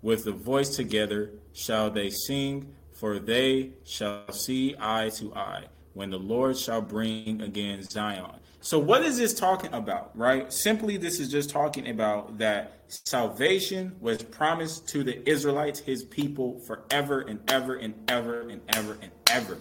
with 0.03 0.25
the 0.25 0.33
voice 0.33 0.75
together 0.77 1.31
shall 1.53 1.91
they 1.91 2.11
sing, 2.11 2.75
for 2.93 3.19
they 3.19 3.71
shall 3.85 4.31
see 4.33 4.75
eye 4.79 5.11
to 5.17 5.33
eye 5.35 5.65
when 5.95 6.11
the 6.11 6.18
Lord 6.18 6.59
shall 6.59 6.82
bring 6.82 7.40
again 7.40 7.82
Zion. 7.82 8.40
So, 8.61 8.78
what 8.78 9.03
is 9.05 9.18
this 9.18 9.32
talking 9.32 9.72
about, 9.72 10.16
right? 10.16 10.53
Simply, 10.53 10.97
this 10.97 11.20
is 11.20 11.30
just 11.30 11.51
talking 11.51 11.88
about 11.88 12.38
that 12.38 12.84
salvation 12.88 13.97
was 14.01 14.22
promised 14.22 14.88
to 14.88 15.05
the 15.05 15.26
Israelites, 15.28 15.80
his 15.80 16.05
people, 16.05 16.59
forever 16.61 17.20
and 17.20 17.40
ever 17.51 17.76
and 17.76 17.95
ever 18.09 18.40
and 18.49 18.61
ever 18.68 18.99
and 19.01 19.11
ever. 19.30 19.59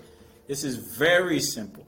This 0.48 0.64
is 0.64 0.78
very 0.78 1.40
simple. 1.40 1.86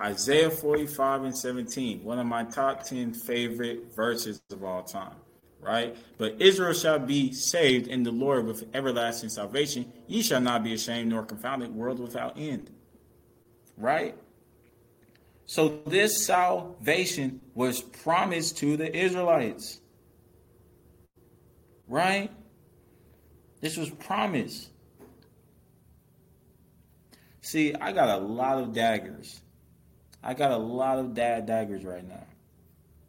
Isaiah 0.00 0.50
45 0.50 1.24
and 1.24 1.36
17, 1.36 2.02
one 2.02 2.18
of 2.18 2.26
my 2.26 2.44
top 2.44 2.82
10 2.82 3.12
favorite 3.12 3.94
verses 3.94 4.40
of 4.50 4.64
all 4.64 4.82
time, 4.82 5.14
right? 5.60 5.96
But 6.18 6.40
Israel 6.40 6.72
shall 6.72 6.98
be 6.98 7.32
saved 7.32 7.86
in 7.86 8.02
the 8.02 8.10
Lord 8.10 8.46
with 8.46 8.64
everlasting 8.74 9.28
salvation. 9.28 9.92
Ye 10.08 10.22
shall 10.22 10.40
not 10.40 10.64
be 10.64 10.72
ashamed 10.72 11.10
nor 11.10 11.24
confounded, 11.24 11.74
world 11.74 12.00
without 12.00 12.38
end 12.38 12.70
right? 13.76 14.16
So 15.46 15.80
this 15.86 16.24
salvation 16.24 17.40
was 17.54 17.80
promised 17.80 18.58
to 18.58 18.76
the 18.76 18.94
Israelites. 18.94 19.80
Right? 21.88 22.30
This 23.60 23.76
was 23.76 23.90
promised. 23.90 24.70
See, 27.42 27.74
I 27.74 27.92
got 27.92 28.08
a 28.08 28.24
lot 28.24 28.58
of 28.58 28.72
daggers. 28.72 29.40
I 30.22 30.34
got 30.34 30.52
a 30.52 30.56
lot 30.56 30.98
of 30.98 31.14
dad 31.14 31.46
daggers 31.46 31.84
right 31.84 32.06
now. 32.06 32.26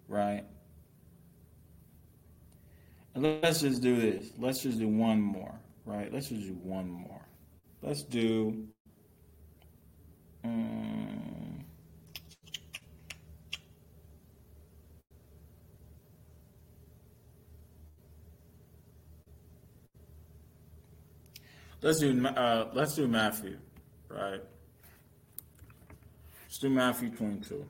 Right? 0.07 0.43
And 3.16 3.41
let's 3.41 3.61
just 3.61 3.82
do 3.82 3.95
this. 3.95 4.32
Let's 4.38 4.64
just 4.64 4.80
do 4.80 4.88
one 4.88 5.22
more. 5.22 5.53
Right? 5.86 6.11
Let's 6.11 6.30
just 6.30 6.47
do 6.47 6.53
one 6.53 6.89
more. 6.89 7.22
Let's 7.82 8.03
do 8.03 8.68
Mm. 10.45 11.63
Let's 21.81 21.99
do 21.99 22.25
uh, 22.25 22.69
let's 22.73 22.95
do 22.95 23.07
Matthew, 23.07 23.57
right? 24.09 24.41
Let's 26.43 26.57
do 26.59 26.69
Matthew 26.69 27.09
22. 27.09 27.65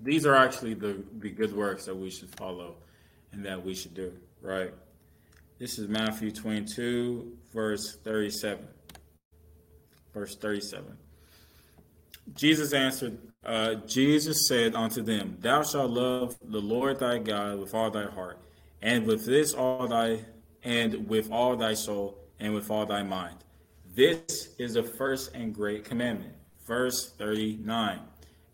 These 0.00 0.26
are 0.26 0.34
actually 0.34 0.74
the, 0.74 1.02
the 1.18 1.30
good 1.30 1.54
works 1.54 1.86
that 1.86 1.96
we 1.96 2.10
should 2.10 2.34
follow 2.36 2.76
and 3.32 3.44
that 3.44 3.64
we 3.64 3.74
should 3.74 3.94
do, 3.94 4.12
right? 4.40 4.72
This 5.58 5.78
is 5.78 5.88
Matthew 5.88 6.30
22, 6.30 7.32
verse 7.52 7.96
37 8.04 8.66
verse 10.16 10.34
37. 10.34 10.96
Jesus 12.34 12.72
answered, 12.72 13.18
uh, 13.44 13.74
Jesus 13.86 14.48
said 14.48 14.74
unto 14.74 15.02
them, 15.02 15.36
Thou 15.40 15.62
shalt 15.62 15.90
love 15.90 16.36
the 16.42 16.60
Lord 16.60 17.00
thy 17.00 17.18
God 17.18 17.60
with 17.60 17.74
all 17.74 17.90
thy 17.90 18.06
heart, 18.06 18.38
and 18.80 19.06
with 19.06 19.26
this 19.26 19.52
all 19.52 19.86
thy 19.86 20.24
and 20.64 21.06
with 21.06 21.30
all 21.30 21.54
thy 21.54 21.74
soul, 21.74 22.18
and 22.40 22.54
with 22.54 22.70
all 22.70 22.86
thy 22.86 23.02
mind. 23.02 23.36
This 23.94 24.54
is 24.58 24.74
the 24.74 24.82
first 24.82 25.34
and 25.34 25.54
great 25.54 25.84
commandment. 25.84 26.32
Verse 26.66 27.12
39. 27.18 28.00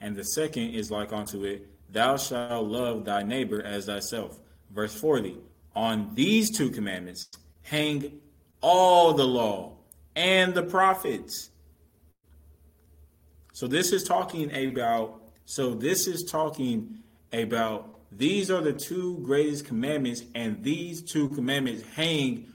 And 0.01 0.17
the 0.17 0.25
second 0.25 0.71
is 0.71 0.91
like 0.91 1.13
unto 1.13 1.45
it, 1.45 1.69
Thou 1.93 2.17
shalt 2.17 2.67
love 2.67 3.05
thy 3.05 3.23
neighbor 3.23 3.63
as 3.63 3.87
thyself. 3.87 4.41
Verse 4.73 4.95
40. 4.95 5.39
On 5.77 6.13
these 6.15 6.51
two 6.51 6.71
commandments 6.71 7.29
hang 7.63 8.21
all 8.61 9.15
the 9.15 9.27
law 9.27 9.77
and 10.17 10.55
the 10.55 10.63
prophets. 10.63 11.51
So 13.63 13.69
this 13.69 13.93
is 13.93 14.03
talking 14.03 14.53
about 14.53 15.23
so 15.45 15.73
this 15.73 16.09
is 16.09 16.25
talking 16.25 16.99
about 17.33 18.01
these 18.11 18.51
are 18.51 18.61
the 18.61 18.73
two 18.73 19.19
greatest 19.19 19.67
commandments 19.67 20.25
and 20.35 20.65
these 20.65 21.01
two 21.01 21.29
commandments 21.29 21.85
hang 21.95 22.53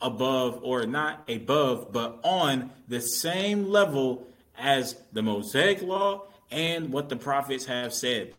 above 0.00 0.60
or 0.62 0.86
not 0.86 1.28
above 1.28 1.92
but 1.92 2.20
on 2.24 2.70
the 2.88 3.02
same 3.02 3.68
level 3.68 4.26
as 4.56 4.96
the 5.12 5.20
Mosaic 5.20 5.82
law 5.82 6.22
and 6.50 6.90
what 6.90 7.10
the 7.10 7.16
prophets 7.16 7.66
have 7.66 7.92
said. 7.92 8.32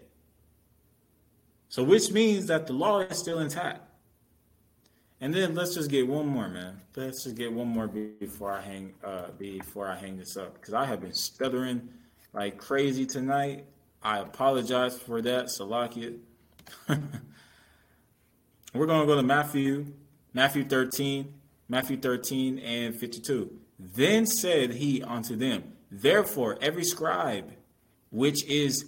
So 1.70 1.84
which 1.84 2.10
means 2.12 2.48
that 2.48 2.66
the 2.66 2.74
law 2.74 3.02
is 3.02 3.20
still 3.20 3.38
intact. 3.38 3.91
And 5.22 5.32
then 5.32 5.54
let's 5.54 5.76
just 5.76 5.92
get 5.92 6.08
one 6.08 6.26
more, 6.26 6.50
man. 6.50 6.82
Let's 6.96 7.24
just 7.24 7.36
get 7.36 7.54
one 7.54 7.68
more 7.68 7.88
before 7.88 8.52
I 8.52 8.62
hang 8.62 8.94
uh 9.04 9.28
before 9.38 9.88
I 9.88 9.96
hang 9.96 10.18
this 10.18 10.36
up 10.36 10.56
because 10.56 10.74
I 10.74 10.86
have 10.86 11.00
been 11.00 11.14
stuttering 11.14 11.90
like 12.34 12.58
crazy 12.58 13.06
tonight. 13.06 13.66
I 14.02 14.18
apologize 14.18 14.98
for 14.98 15.22
that, 15.22 15.46
Salakia. 15.46 16.18
We're 18.74 18.88
gonna 18.88 19.06
go 19.06 19.16
to 19.16 19.22
Matthew, 19.22 19.94
Matthew 20.34 20.64
13, 20.64 21.32
Matthew 21.70 21.98
13 21.98 22.58
and 22.58 22.96
52. 22.96 23.60
Then 23.78 24.26
said 24.26 24.72
he 24.72 25.04
unto 25.04 25.36
them, 25.36 25.74
Therefore 25.92 26.58
every 26.62 26.84
scribe 26.84 27.54
which 28.10 28.44
is 28.46 28.86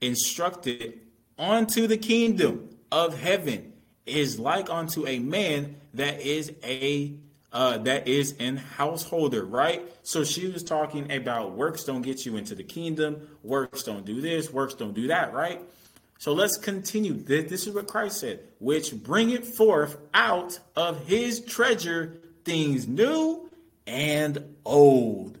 instructed 0.00 1.00
unto 1.38 1.88
the 1.88 1.98
kingdom 1.98 2.70
of 2.92 3.18
heaven 3.18 3.72
is 4.06 4.38
like 4.38 4.70
unto 4.70 5.06
a 5.06 5.18
man 5.18 5.76
that 5.94 6.20
is 6.20 6.52
a 6.64 7.14
uh, 7.52 7.78
that 7.78 8.06
is 8.06 8.34
an 8.38 8.56
householder, 8.56 9.44
right? 9.44 9.82
So 10.02 10.24
she 10.24 10.48
was 10.48 10.62
talking 10.62 11.10
about 11.10 11.52
works 11.52 11.84
don't 11.84 12.02
get 12.02 12.26
you 12.26 12.36
into 12.36 12.54
the 12.54 12.62
kingdom, 12.62 13.28
works 13.42 13.82
don't 13.82 14.04
do 14.04 14.20
this, 14.20 14.52
works 14.52 14.74
don't 14.74 14.94
do 14.94 15.08
that, 15.08 15.32
right? 15.32 15.62
So 16.18 16.32
let's 16.32 16.56
continue. 16.56 17.14
This 17.14 17.66
is 17.66 17.74
what 17.74 17.86
Christ 17.86 18.20
said, 18.20 18.40
which 18.58 18.94
bring 18.94 19.30
it 19.30 19.44
forth 19.46 19.96
out 20.14 20.58
of 20.74 21.06
his 21.06 21.40
treasure 21.40 22.20
things 22.44 22.86
new 22.86 23.50
and 23.86 24.56
old. 24.64 25.38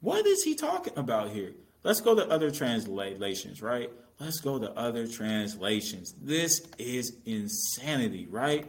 What 0.00 0.26
is 0.26 0.42
he 0.42 0.54
talking 0.54 0.92
about 0.96 1.30
here? 1.30 1.52
Let's 1.82 2.00
go 2.00 2.14
to 2.14 2.28
other 2.28 2.50
translations, 2.50 3.62
right? 3.62 3.90
Let's 4.20 4.40
go 4.40 4.58
to 4.58 4.70
other 4.72 5.06
translations. 5.06 6.14
This 6.20 6.66
is 6.78 7.16
insanity, 7.26 8.26
right? 8.30 8.66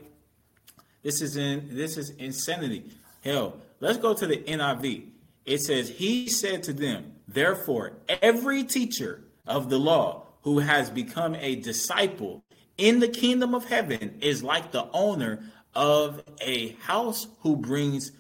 This 1.04 1.22
is 1.22 1.38
in 1.38 1.70
this 1.72 1.98
is 1.98 2.10
insanity. 2.12 2.91
Hell, 3.24 3.58
let's 3.80 3.98
go 3.98 4.14
to 4.14 4.26
the 4.26 4.38
NIV. 4.38 5.10
It 5.46 5.62
says, 5.62 5.89
He 5.89 6.30
said 6.30 6.64
to 6.64 6.74
them, 6.74 7.14
Therefore, 7.28 7.93
every 8.08 8.64
teacher 8.64 9.24
of 9.46 9.70
the 9.70 9.80
law 9.80 10.26
who 10.41 10.60
has 10.60 10.89
become 10.89 11.36
a 11.36 11.56
disciple 11.56 12.43
in 12.78 13.00
the 13.00 13.08
kingdom 13.08 13.54
of 13.54 13.66
heaven 13.66 14.18
is 14.22 14.43
like 14.43 14.72
the 14.72 14.88
owner 14.93 15.43
of 15.74 16.24
a 16.41 16.70
house 16.82 17.28
who 17.41 17.56
brings 17.56 18.12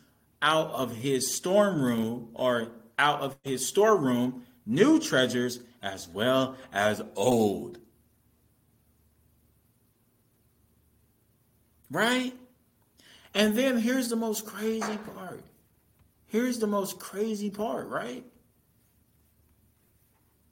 out 0.41 0.69
of 0.71 0.95
his 0.95 1.35
storm 1.35 1.81
room 1.81 2.29
or 2.33 2.67
out 2.99 3.21
of 3.21 3.35
his 3.43 3.67
storeroom 3.67 4.45
new 4.65 4.99
treasures 4.99 5.59
as 5.85 6.09
well 6.09 6.57
as 6.73 7.01
old. 7.15 7.77
Right? 11.91 12.33
And 13.35 13.55
then 13.55 13.77
here's 13.77 14.09
the 14.09 14.15
most 14.15 14.47
crazy 14.47 14.97
part. 15.15 15.43
Here's 16.25 16.57
the 16.57 16.67
most 16.67 16.99
crazy 16.99 17.51
part, 17.51 17.87
right? 17.87 18.25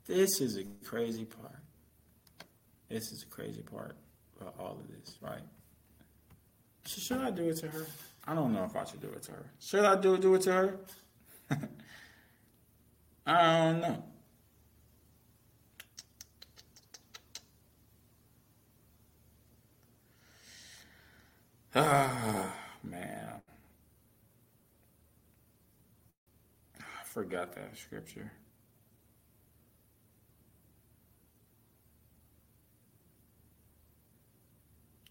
This 0.06 0.40
is 0.40 0.58
a 0.58 0.66
crazy 0.86 1.26
part. 1.26 1.60
This 2.90 3.12
is 3.12 3.24
a 3.24 3.26
crazy 3.26 3.64
part 3.64 3.98
about 4.40 4.54
all 4.60 4.80
of 4.80 4.88
this, 4.88 5.18
right? 5.20 5.42
Should 6.86 7.22
I 7.22 7.32
do 7.32 7.50
it 7.50 7.58
to 7.58 7.70
her? 7.70 7.88
I 8.28 8.36
don't 8.36 8.54
know 8.54 8.66
if 8.66 8.76
I 8.76 8.84
should 8.84 9.02
do 9.02 9.08
it 9.08 9.24
to 9.24 9.32
her. 9.32 9.52
Should 9.60 9.84
I 9.84 10.00
do 10.00 10.18
do 10.18 10.36
it 10.36 10.44
to 10.44 10.54
her? 10.54 10.80
I 13.26 13.66
don't 13.66 13.82
know. 13.82 14.04
Ah, 21.76 22.54
man. 22.84 23.42
I 26.80 27.04
forgot 27.06 27.54
that 27.56 27.78
scripture. 27.78 28.32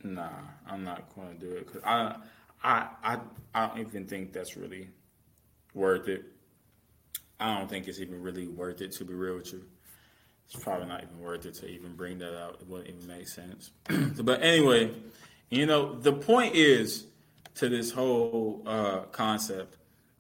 Nah, 0.05 0.31
I'm 0.69 0.85
not 0.85 1.15
going 1.15 1.39
to 1.39 1.47
do 1.47 1.53
it 1.57 1.67
because 1.67 1.83
I, 1.85 2.17
I, 2.63 2.89
I, 3.05 3.19
I 3.55 3.67
don't 3.69 3.79
even 3.79 4.07
think 4.07 4.33
that's 4.33 4.57
really 4.57 4.89
worth 5.75 6.09
it. 6.09 6.25
I 7.39 7.59
don't 7.59 7.69
think 7.69 7.89
it's 7.89 8.01
even 8.01 8.23
really 8.23 8.49
worth 8.49 8.81
it 8.81 8.93
to 8.93 9.05
be 9.05 9.15
real 9.15 9.37
with 9.37 9.53
you. 9.53 9.65
It's 10.47 10.63
probably 10.63 10.87
not 10.87 11.03
even 11.03 11.19
worth 11.21 11.47
it 11.47 11.55
to 11.57 11.67
even 11.69 11.95
bring 11.95 12.19
that 12.19 12.39
out. 12.39 12.59
It 12.61 12.69
wouldn't 12.69 12.89
even 12.89 13.07
make 13.07 13.29
sense. 13.29 13.71
but 14.23 14.43
anyway, 14.43 14.93
you 15.53 15.67
know, 15.67 15.95
the 15.95 16.15
point 16.15 16.55
is 16.55 17.07
to 17.57 17.69
this 17.69 17.91
whole 17.91 18.63
uh, 18.65 19.01
concept 19.13 19.77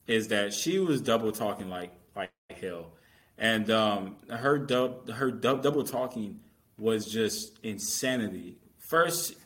is 0.06 0.28
that 0.28 0.52
she 0.52 0.78
was 0.78 1.00
double 1.00 1.32
talking 1.32 1.70
like 1.70 1.90
like 2.14 2.30
hell, 2.60 2.92
and 3.38 3.70
um, 3.70 4.16
her 4.28 4.58
dub 4.58 5.08
her 5.08 5.30
dub, 5.30 5.62
double 5.62 5.84
talking 5.84 6.38
was 6.78 7.06
just 7.06 7.58
insanity. 7.62 8.58
First, 8.90 9.36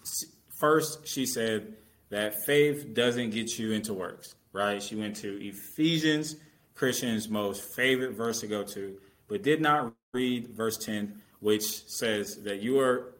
first 0.58 1.06
she 1.06 1.24
said 1.24 1.76
that 2.08 2.34
faith 2.44 2.92
doesn't 2.92 3.30
get 3.30 3.56
you 3.56 3.70
into 3.70 3.94
works, 3.94 4.34
right? 4.52 4.82
She 4.82 4.96
went 4.96 5.14
to 5.18 5.38
Ephesians, 5.40 6.34
Christians' 6.74 7.28
most 7.28 7.62
favorite 7.76 8.16
verse 8.16 8.40
to 8.40 8.48
go 8.48 8.64
to, 8.64 8.98
but 9.28 9.44
did 9.44 9.60
not 9.60 9.92
read 10.12 10.48
verse 10.48 10.78
10, 10.78 11.22
which 11.38 11.86
says 11.86 12.42
that 12.42 12.60
you 12.60 12.80
are. 12.80 13.12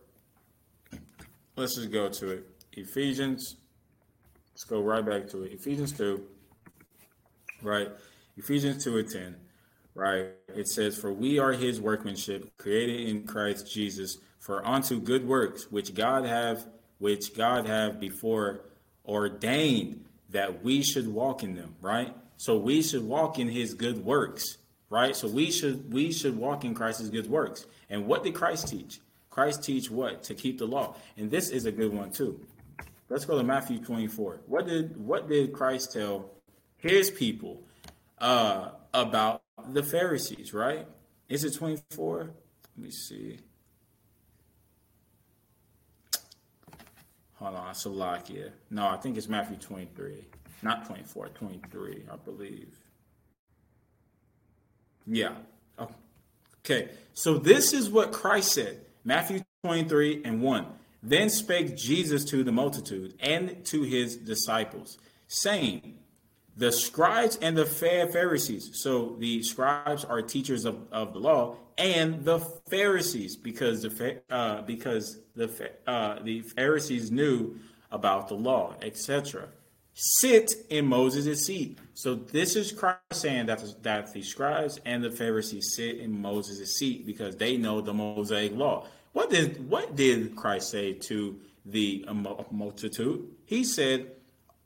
Let's 1.55 1.77
just 1.77 1.91
go 1.91 2.09
to 2.11 2.31
it. 2.33 2.56
Ephesians. 2.77 3.57
Let's 4.53 4.65
go 4.65 4.81
right 4.81 5.05
back 5.05 5.29
to 5.31 5.43
it. 5.43 5.53
Ephesians 5.53 5.93
2, 5.93 6.23
right? 7.63 7.89
Ephesians 8.37 8.85
2 8.85 8.99
and 8.99 9.11
10, 9.11 9.37
right? 9.95 10.27
It 10.55 10.69
says, 10.69 10.97
For 10.97 11.13
we 11.13 11.39
are 11.39 11.53
his 11.53 11.81
workmanship, 11.81 12.57
created 12.59 13.09
in 13.09 13.27
Christ 13.27 13.71
Jesus, 13.71 14.19
for 14.39 14.67
unto 14.67 15.01
good 15.01 15.27
works, 15.27 15.71
which 15.71 15.95
God 15.95 16.25
have, 16.25 16.67
which 16.99 17.35
God 17.35 17.67
have 17.67 17.99
before 18.01 18.61
ordained 19.05 20.05
that 20.31 20.63
we 20.63 20.83
should 20.83 21.09
walk 21.09 21.43
in 21.43 21.55
them, 21.55 21.75
right? 21.81 22.15
So 22.37 22.59
we 22.59 22.83
should 22.83 23.05
walk 23.05 23.39
in 23.39 23.49
his 23.49 23.75
good 23.75 24.05
works, 24.05 24.59
right? 24.91 25.17
So 25.17 25.29
we 25.29 25.51
should 25.51 25.93
we 25.93 26.13
should 26.13 26.37
walk 26.37 26.65
in 26.65 26.75
Christ's 26.75 27.09
good 27.09 27.29
works. 27.29 27.67
And 27.89 28.07
what 28.07 28.25
did 28.25 28.35
Christ 28.35 28.69
teach? 28.69 29.01
Christ 29.31 29.63
teach 29.63 29.91
what? 29.91 30.23
To 30.25 30.35
keep 30.35 30.59
the 30.59 30.67
law. 30.67 30.97
And 31.17 31.31
this 31.31 31.51
is 31.51 31.67
a 31.67 31.73
good 31.73 31.93
one 31.93 32.11
too. 32.11 32.41
Let's 33.09 33.25
go 33.25 33.39
to 33.39 33.45
Matthew 33.45 33.79
24. 33.79 34.41
What 34.47 34.67
did 34.67 34.97
what 34.97 35.29
did 35.29 35.53
Christ 35.53 35.93
tell 35.93 36.31
his 36.77 37.11
people 37.11 37.63
uh, 38.19 38.71
about 38.93 39.43
the 39.69 39.83
Pharisees, 39.83 40.53
right? 40.53 40.87
Is 41.29 41.45
it 41.45 41.55
24? 41.55 42.19
Let 42.19 42.31
me 42.77 42.91
see. 42.91 43.39
Hold 47.35 47.55
on, 47.57 47.75
Salakia. 47.75 48.51
No, 48.71 48.87
I 48.87 48.97
think 48.97 49.17
it's 49.17 49.29
Matthew 49.29 49.57
23. 49.57 50.27
Not 50.63 50.87
24, 50.87 51.29
23, 51.29 52.05
I 52.11 52.17
believe. 52.17 52.75
Yeah. 55.07 55.35
Okay. 56.65 56.89
So 57.13 57.39
this 57.39 57.73
is 57.73 57.91
what 57.91 58.13
Christ 58.13 58.53
said. 58.53 58.81
Matthew 59.05 59.43
23 59.65 60.23
and 60.25 60.43
1. 60.43 60.67
Then 61.07 61.31
spake 61.31 61.77
Jesus 61.77 62.25
to 62.25 62.43
the 62.43 62.51
multitude 62.51 63.15
and 63.21 63.65
to 63.67 63.83
his 63.83 64.17
disciples, 64.17 64.99
saying, 65.29 65.99
The 66.57 66.73
scribes 66.73 67.39
and 67.41 67.57
the 67.57 67.65
Pharisees, 67.65 68.71
so 68.73 69.15
the 69.21 69.41
scribes 69.45 70.05
are 70.05 70.21
teachers 70.21 70.65
of, 70.65 70.81
of 70.91 71.13
the 71.13 71.21
law, 71.21 71.59
and 71.79 72.25
the 72.25 72.41
Pharisees, 72.69 73.37
because 73.37 73.83
the 73.83 74.21
uh, 74.31 74.63
because 74.63 75.21
the 75.37 75.71
uh, 75.87 76.19
the 76.25 76.41
Pharisees 76.41 77.13
knew 77.13 77.55
about 77.93 78.27
the 78.27 78.35
law, 78.35 78.75
etc. 78.83 79.47
sit 79.95 80.55
in 80.71 80.87
Moses' 80.87 81.47
seat. 81.47 81.79
So 81.95 82.17
this 82.17 82.57
is 82.57 82.73
Christ 82.73 82.99
saying 83.13 83.47
that, 83.47 83.63
that 83.85 84.13
the 84.13 84.23
scribes 84.23 84.81
and 84.85 85.05
the 85.05 85.13
Pharisees 85.13 85.75
sit 85.77 85.99
in 85.99 86.21
Moses' 86.21 86.77
seat 86.79 87.07
because 87.07 87.37
they 87.37 87.57
know 87.57 87.81
the 87.81 87.95
Mosaic 87.95 88.57
law. 88.57 88.89
What 89.17 89.31
did 89.31 89.71
what 89.71 89.97
did 89.97 90.37
Christ 90.37 90.71
say 90.71 90.93
to 90.93 91.41
the 91.65 92.05
multitude? 92.51 93.27
He 93.47 93.65
said, 93.65 94.13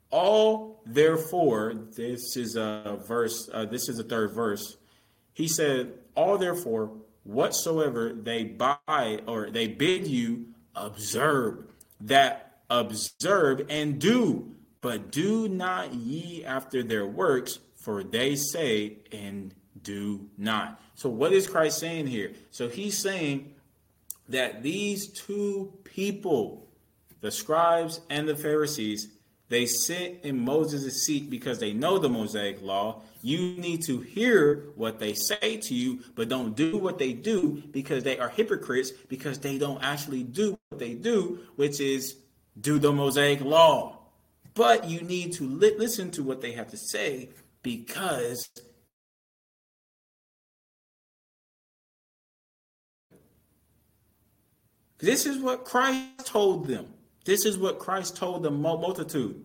"All 0.09 0.81
therefore." 0.85 1.73
This 1.73 2.35
is 2.35 2.57
a 2.57 2.99
verse. 3.07 3.49
Uh, 3.53 3.63
this 3.63 3.87
is 3.87 3.95
the 3.95 4.03
third 4.03 4.33
verse. 4.33 4.75
He 5.31 5.47
said, 5.47 5.93
"All 6.17 6.37
therefore, 6.37 6.91
whatsoever 7.23 8.11
they 8.11 8.43
buy 8.43 9.21
or 9.25 9.49
they 9.49 9.67
bid 9.67 10.05
you, 10.05 10.47
observe 10.75 11.67
that 12.01 12.63
observe 12.69 13.65
and 13.69 13.99
do." 14.01 14.53
But 14.81 15.13
do 15.13 15.47
not 15.47 15.93
ye 15.93 16.43
after 16.43 16.83
their 16.83 17.07
works, 17.07 17.59
for 17.77 18.03
they 18.03 18.35
say 18.35 18.97
and 19.13 19.55
do 19.81 20.27
not. 20.37 20.81
So, 20.95 21.09
what 21.09 21.31
is 21.31 21.47
Christ 21.47 21.79
saying 21.79 22.07
here? 22.07 22.33
So, 22.49 22.67
he's 22.67 22.97
saying 22.97 23.55
that 24.31 24.63
these 24.63 25.07
two 25.11 25.73
people, 25.83 26.67
the 27.21 27.31
scribes 27.31 28.01
and 28.09 28.27
the 28.27 28.35
Pharisees, 28.35 29.07
they 29.49 29.65
sit 29.65 30.21
in 30.23 30.39
Moses' 30.39 31.05
seat 31.05 31.29
because 31.29 31.59
they 31.59 31.73
know 31.73 31.97
the 31.97 32.07
Mosaic 32.07 32.61
law. 32.61 33.01
You 33.21 33.37
need 33.57 33.83
to 33.83 33.99
hear 33.99 34.67
what 34.75 34.99
they 34.99 35.13
say 35.13 35.57
to 35.57 35.75
you, 35.75 35.99
but 36.15 36.29
don't 36.29 36.55
do 36.55 36.77
what 36.77 36.97
they 36.97 37.11
do 37.11 37.61
because 37.71 38.03
they 38.03 38.17
are 38.17 38.29
hypocrites 38.29 38.91
because 38.91 39.39
they 39.39 39.57
don't 39.57 39.83
actually 39.83 40.23
do 40.23 40.57
what 40.69 40.79
they 40.79 40.93
do, 40.93 41.39
which 41.57 41.81
is 41.81 42.15
do 42.59 42.79
the 42.79 42.93
Mosaic 42.93 43.41
law. 43.41 43.99
But 44.53 44.89
you 44.89 45.01
need 45.01 45.33
to 45.33 45.43
li- 45.43 45.75
listen 45.77 46.11
to 46.11 46.23
what 46.23 46.41
they 46.41 46.53
have 46.53 46.69
to 46.71 46.77
say 46.77 47.29
because 47.61 48.49
this 55.01 55.25
is 55.25 55.39
what 55.39 55.65
Christ 55.65 56.25
told 56.25 56.67
them. 56.67 56.87
This 57.25 57.45
is 57.45 57.57
what 57.57 57.79
Christ 57.79 58.15
told 58.15 58.43
the 58.43 58.51
multitude. 58.51 59.43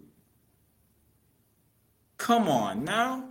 Come 2.18 2.48
on 2.48 2.84
now. 2.84 3.24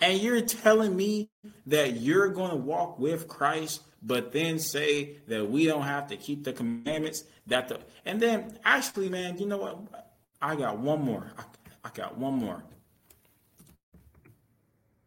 And 0.00 0.20
you're 0.20 0.40
telling 0.42 0.96
me 0.96 1.30
that 1.66 1.96
you're 1.96 2.28
going 2.28 2.50
to 2.50 2.56
walk 2.56 2.98
with 2.98 3.26
Christ, 3.26 3.82
but 4.02 4.32
then 4.32 4.58
say 4.58 5.16
that 5.28 5.50
we 5.50 5.66
don't 5.66 5.82
have 5.82 6.08
to 6.08 6.16
keep 6.16 6.44
the 6.44 6.52
commandments. 6.52 7.24
That 7.46 7.68
the 7.68 7.80
and 8.04 8.20
then 8.20 8.58
actually, 8.64 9.08
man, 9.08 9.38
you 9.38 9.46
know 9.46 9.58
what? 9.58 10.06
I 10.42 10.56
got 10.56 10.78
one 10.78 11.02
more. 11.02 11.32
I, 11.38 11.44
I 11.84 11.90
got 11.94 12.18
one 12.18 12.34
more. 12.34 12.62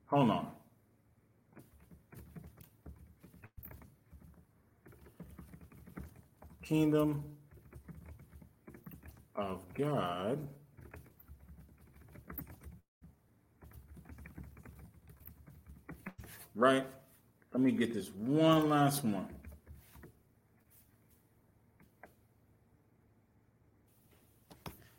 Hold 0.08 0.30
on. 0.30 0.48
Kingdom 6.68 7.24
of 9.38 9.62
God. 9.74 10.46
Right? 16.54 16.86
Let 17.54 17.62
me 17.62 17.72
get 17.72 17.94
this 17.94 18.10
one 18.10 18.68
last 18.68 19.06
one. 19.06 19.30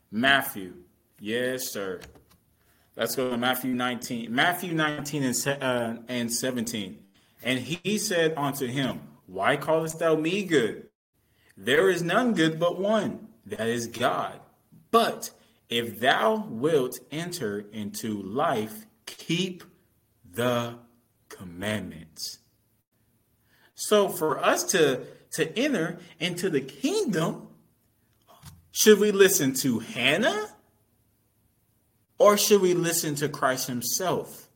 Matthew. 0.09 0.73
Yes, 1.19 1.71
sir. 1.71 1.99
Let's 2.95 3.15
go 3.15 3.29
to 3.29 3.37
Matthew 3.37 3.75
19. 3.75 4.33
Matthew 4.33 4.73
19 4.73 5.21
and, 5.21 5.47
uh, 5.61 5.95
and 6.07 6.33
17. 6.33 6.97
And 7.43 7.59
he 7.59 7.99
said 7.99 8.33
unto 8.37 8.65
him, 8.65 9.01
Why 9.27 9.55
callest 9.55 9.99
thou 9.99 10.15
me 10.15 10.45
good? 10.45 10.88
There 11.61 11.89
is 11.89 12.01
none 12.01 12.35
good 12.35 12.57
but 12.57 12.79
one, 12.79 13.27
that 13.45 13.67
is 13.67 13.87
God. 13.87 14.39
But 14.91 15.31
if 15.67 15.99
thou 15.99 16.47
wilt 16.47 16.99
enter 17.11 17.65
into 17.73 18.21
life, 18.21 18.85
keep 19.05 19.65
the 20.23 20.75
commandments. 21.27 22.39
So 23.75 24.07
for 24.07 24.43
us 24.43 24.63
to, 24.71 25.01
to 25.31 25.59
enter 25.59 25.99
into 26.17 26.49
the 26.49 26.61
kingdom, 26.61 27.49
should 28.71 28.99
we 28.99 29.11
listen 29.11 29.53
to 29.55 29.79
Hannah? 29.79 30.47
Or 32.17 32.37
should 32.37 32.61
we 32.61 32.73
listen 32.73 33.15
to 33.15 33.27
Christ 33.27 33.67
himself? 33.67 34.47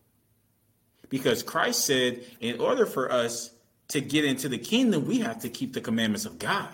Because 1.10 1.44
Christ 1.44 1.86
said, 1.86 2.24
in 2.40 2.62
order 2.62 2.86
for 2.86 3.12
us 3.12 3.52
to 3.90 4.00
get 4.00 4.24
into 4.24 4.48
the 4.48 4.58
kingdom, 4.58 5.06
we 5.06 5.20
have 5.20 5.40
to 5.40 5.50
keep 5.50 5.74
the 5.74 5.82
commandments 5.82 6.26
of 6.26 6.40
God. 6.40 6.70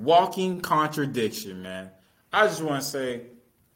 Walking 0.00 0.60
contradiction, 0.60 1.62
man. 1.62 1.90
I 2.32 2.46
just 2.46 2.62
want 2.62 2.82
to 2.82 2.88
say, 2.88 3.22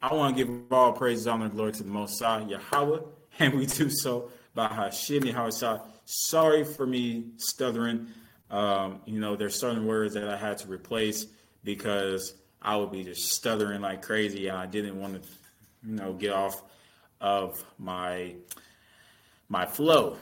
I 0.03 0.15
want 0.15 0.37
to 0.37 0.45
give 0.45 0.73
all 0.73 0.93
praise, 0.93 1.27
honor, 1.27 1.47
and 1.47 1.55
glory 1.55 1.73
to 1.73 1.83
the 1.83 1.89
Most 1.89 2.21
High, 2.21 2.41
Yahweh, 2.41 3.01
and 3.39 3.55
we 3.55 3.67
do 3.67 3.89
so 3.91 4.31
by 4.55 4.69
Hashem 4.69 5.25
Yahweh. 5.25 5.79
Sorry 6.05 6.65
for 6.65 6.87
me 6.87 7.27
stuttering. 7.37 8.09
Um, 8.51 9.01
you 9.05 9.21
know, 9.21 9.37
there's 9.37 9.59
certain 9.59 9.87
words 9.87 10.15
that 10.15 10.29
I 10.29 10.37
had 10.37 10.59
to 10.59 10.69
replace 10.69 11.27
because 11.63 12.35
I 12.63 12.77
would 12.77 12.91
be 12.91 13.05
just 13.05 13.33
stuttering 13.33 13.81
like 13.81 14.03
crazy, 14.03 14.49
and 14.49 14.57
I 14.57 14.67
didn't 14.67 14.99
want 14.99 15.23
to, 15.23 15.29
you 15.87 15.95
know, 15.95 16.13
get 16.15 16.33
off 16.33 16.63
of 17.21 17.63
my 17.79 18.35
my 19.49 19.67
flow. 19.67 20.17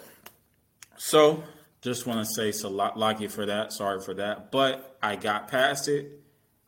So, 0.96 1.42
just 1.86 2.04
want 2.04 2.18
to 2.18 2.34
say 2.34 2.50
so 2.50 2.68
lucky 2.68 3.28
for 3.28 3.46
that. 3.46 3.72
Sorry 3.72 4.00
for 4.00 4.14
that, 4.14 4.50
but 4.50 4.98
I 5.00 5.14
got 5.14 5.46
past 5.46 5.86
it. 5.86 6.20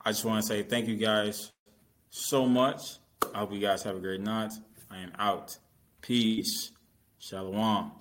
I 0.05 0.13
just 0.13 0.25
want 0.25 0.43
to 0.43 0.47
say 0.47 0.63
thank 0.63 0.87
you 0.87 0.97
guys 0.97 1.51
so 2.09 2.47
much. 2.47 2.81
I 3.35 3.39
hope 3.39 3.53
you 3.53 3.59
guys 3.59 3.83
have 3.83 3.97
a 3.97 4.01
great 4.01 4.21
night. 4.21 4.53
I 4.89 4.99
am 4.99 5.13
out. 5.19 5.59
Peace. 6.01 6.71
Shalom. 7.19 7.93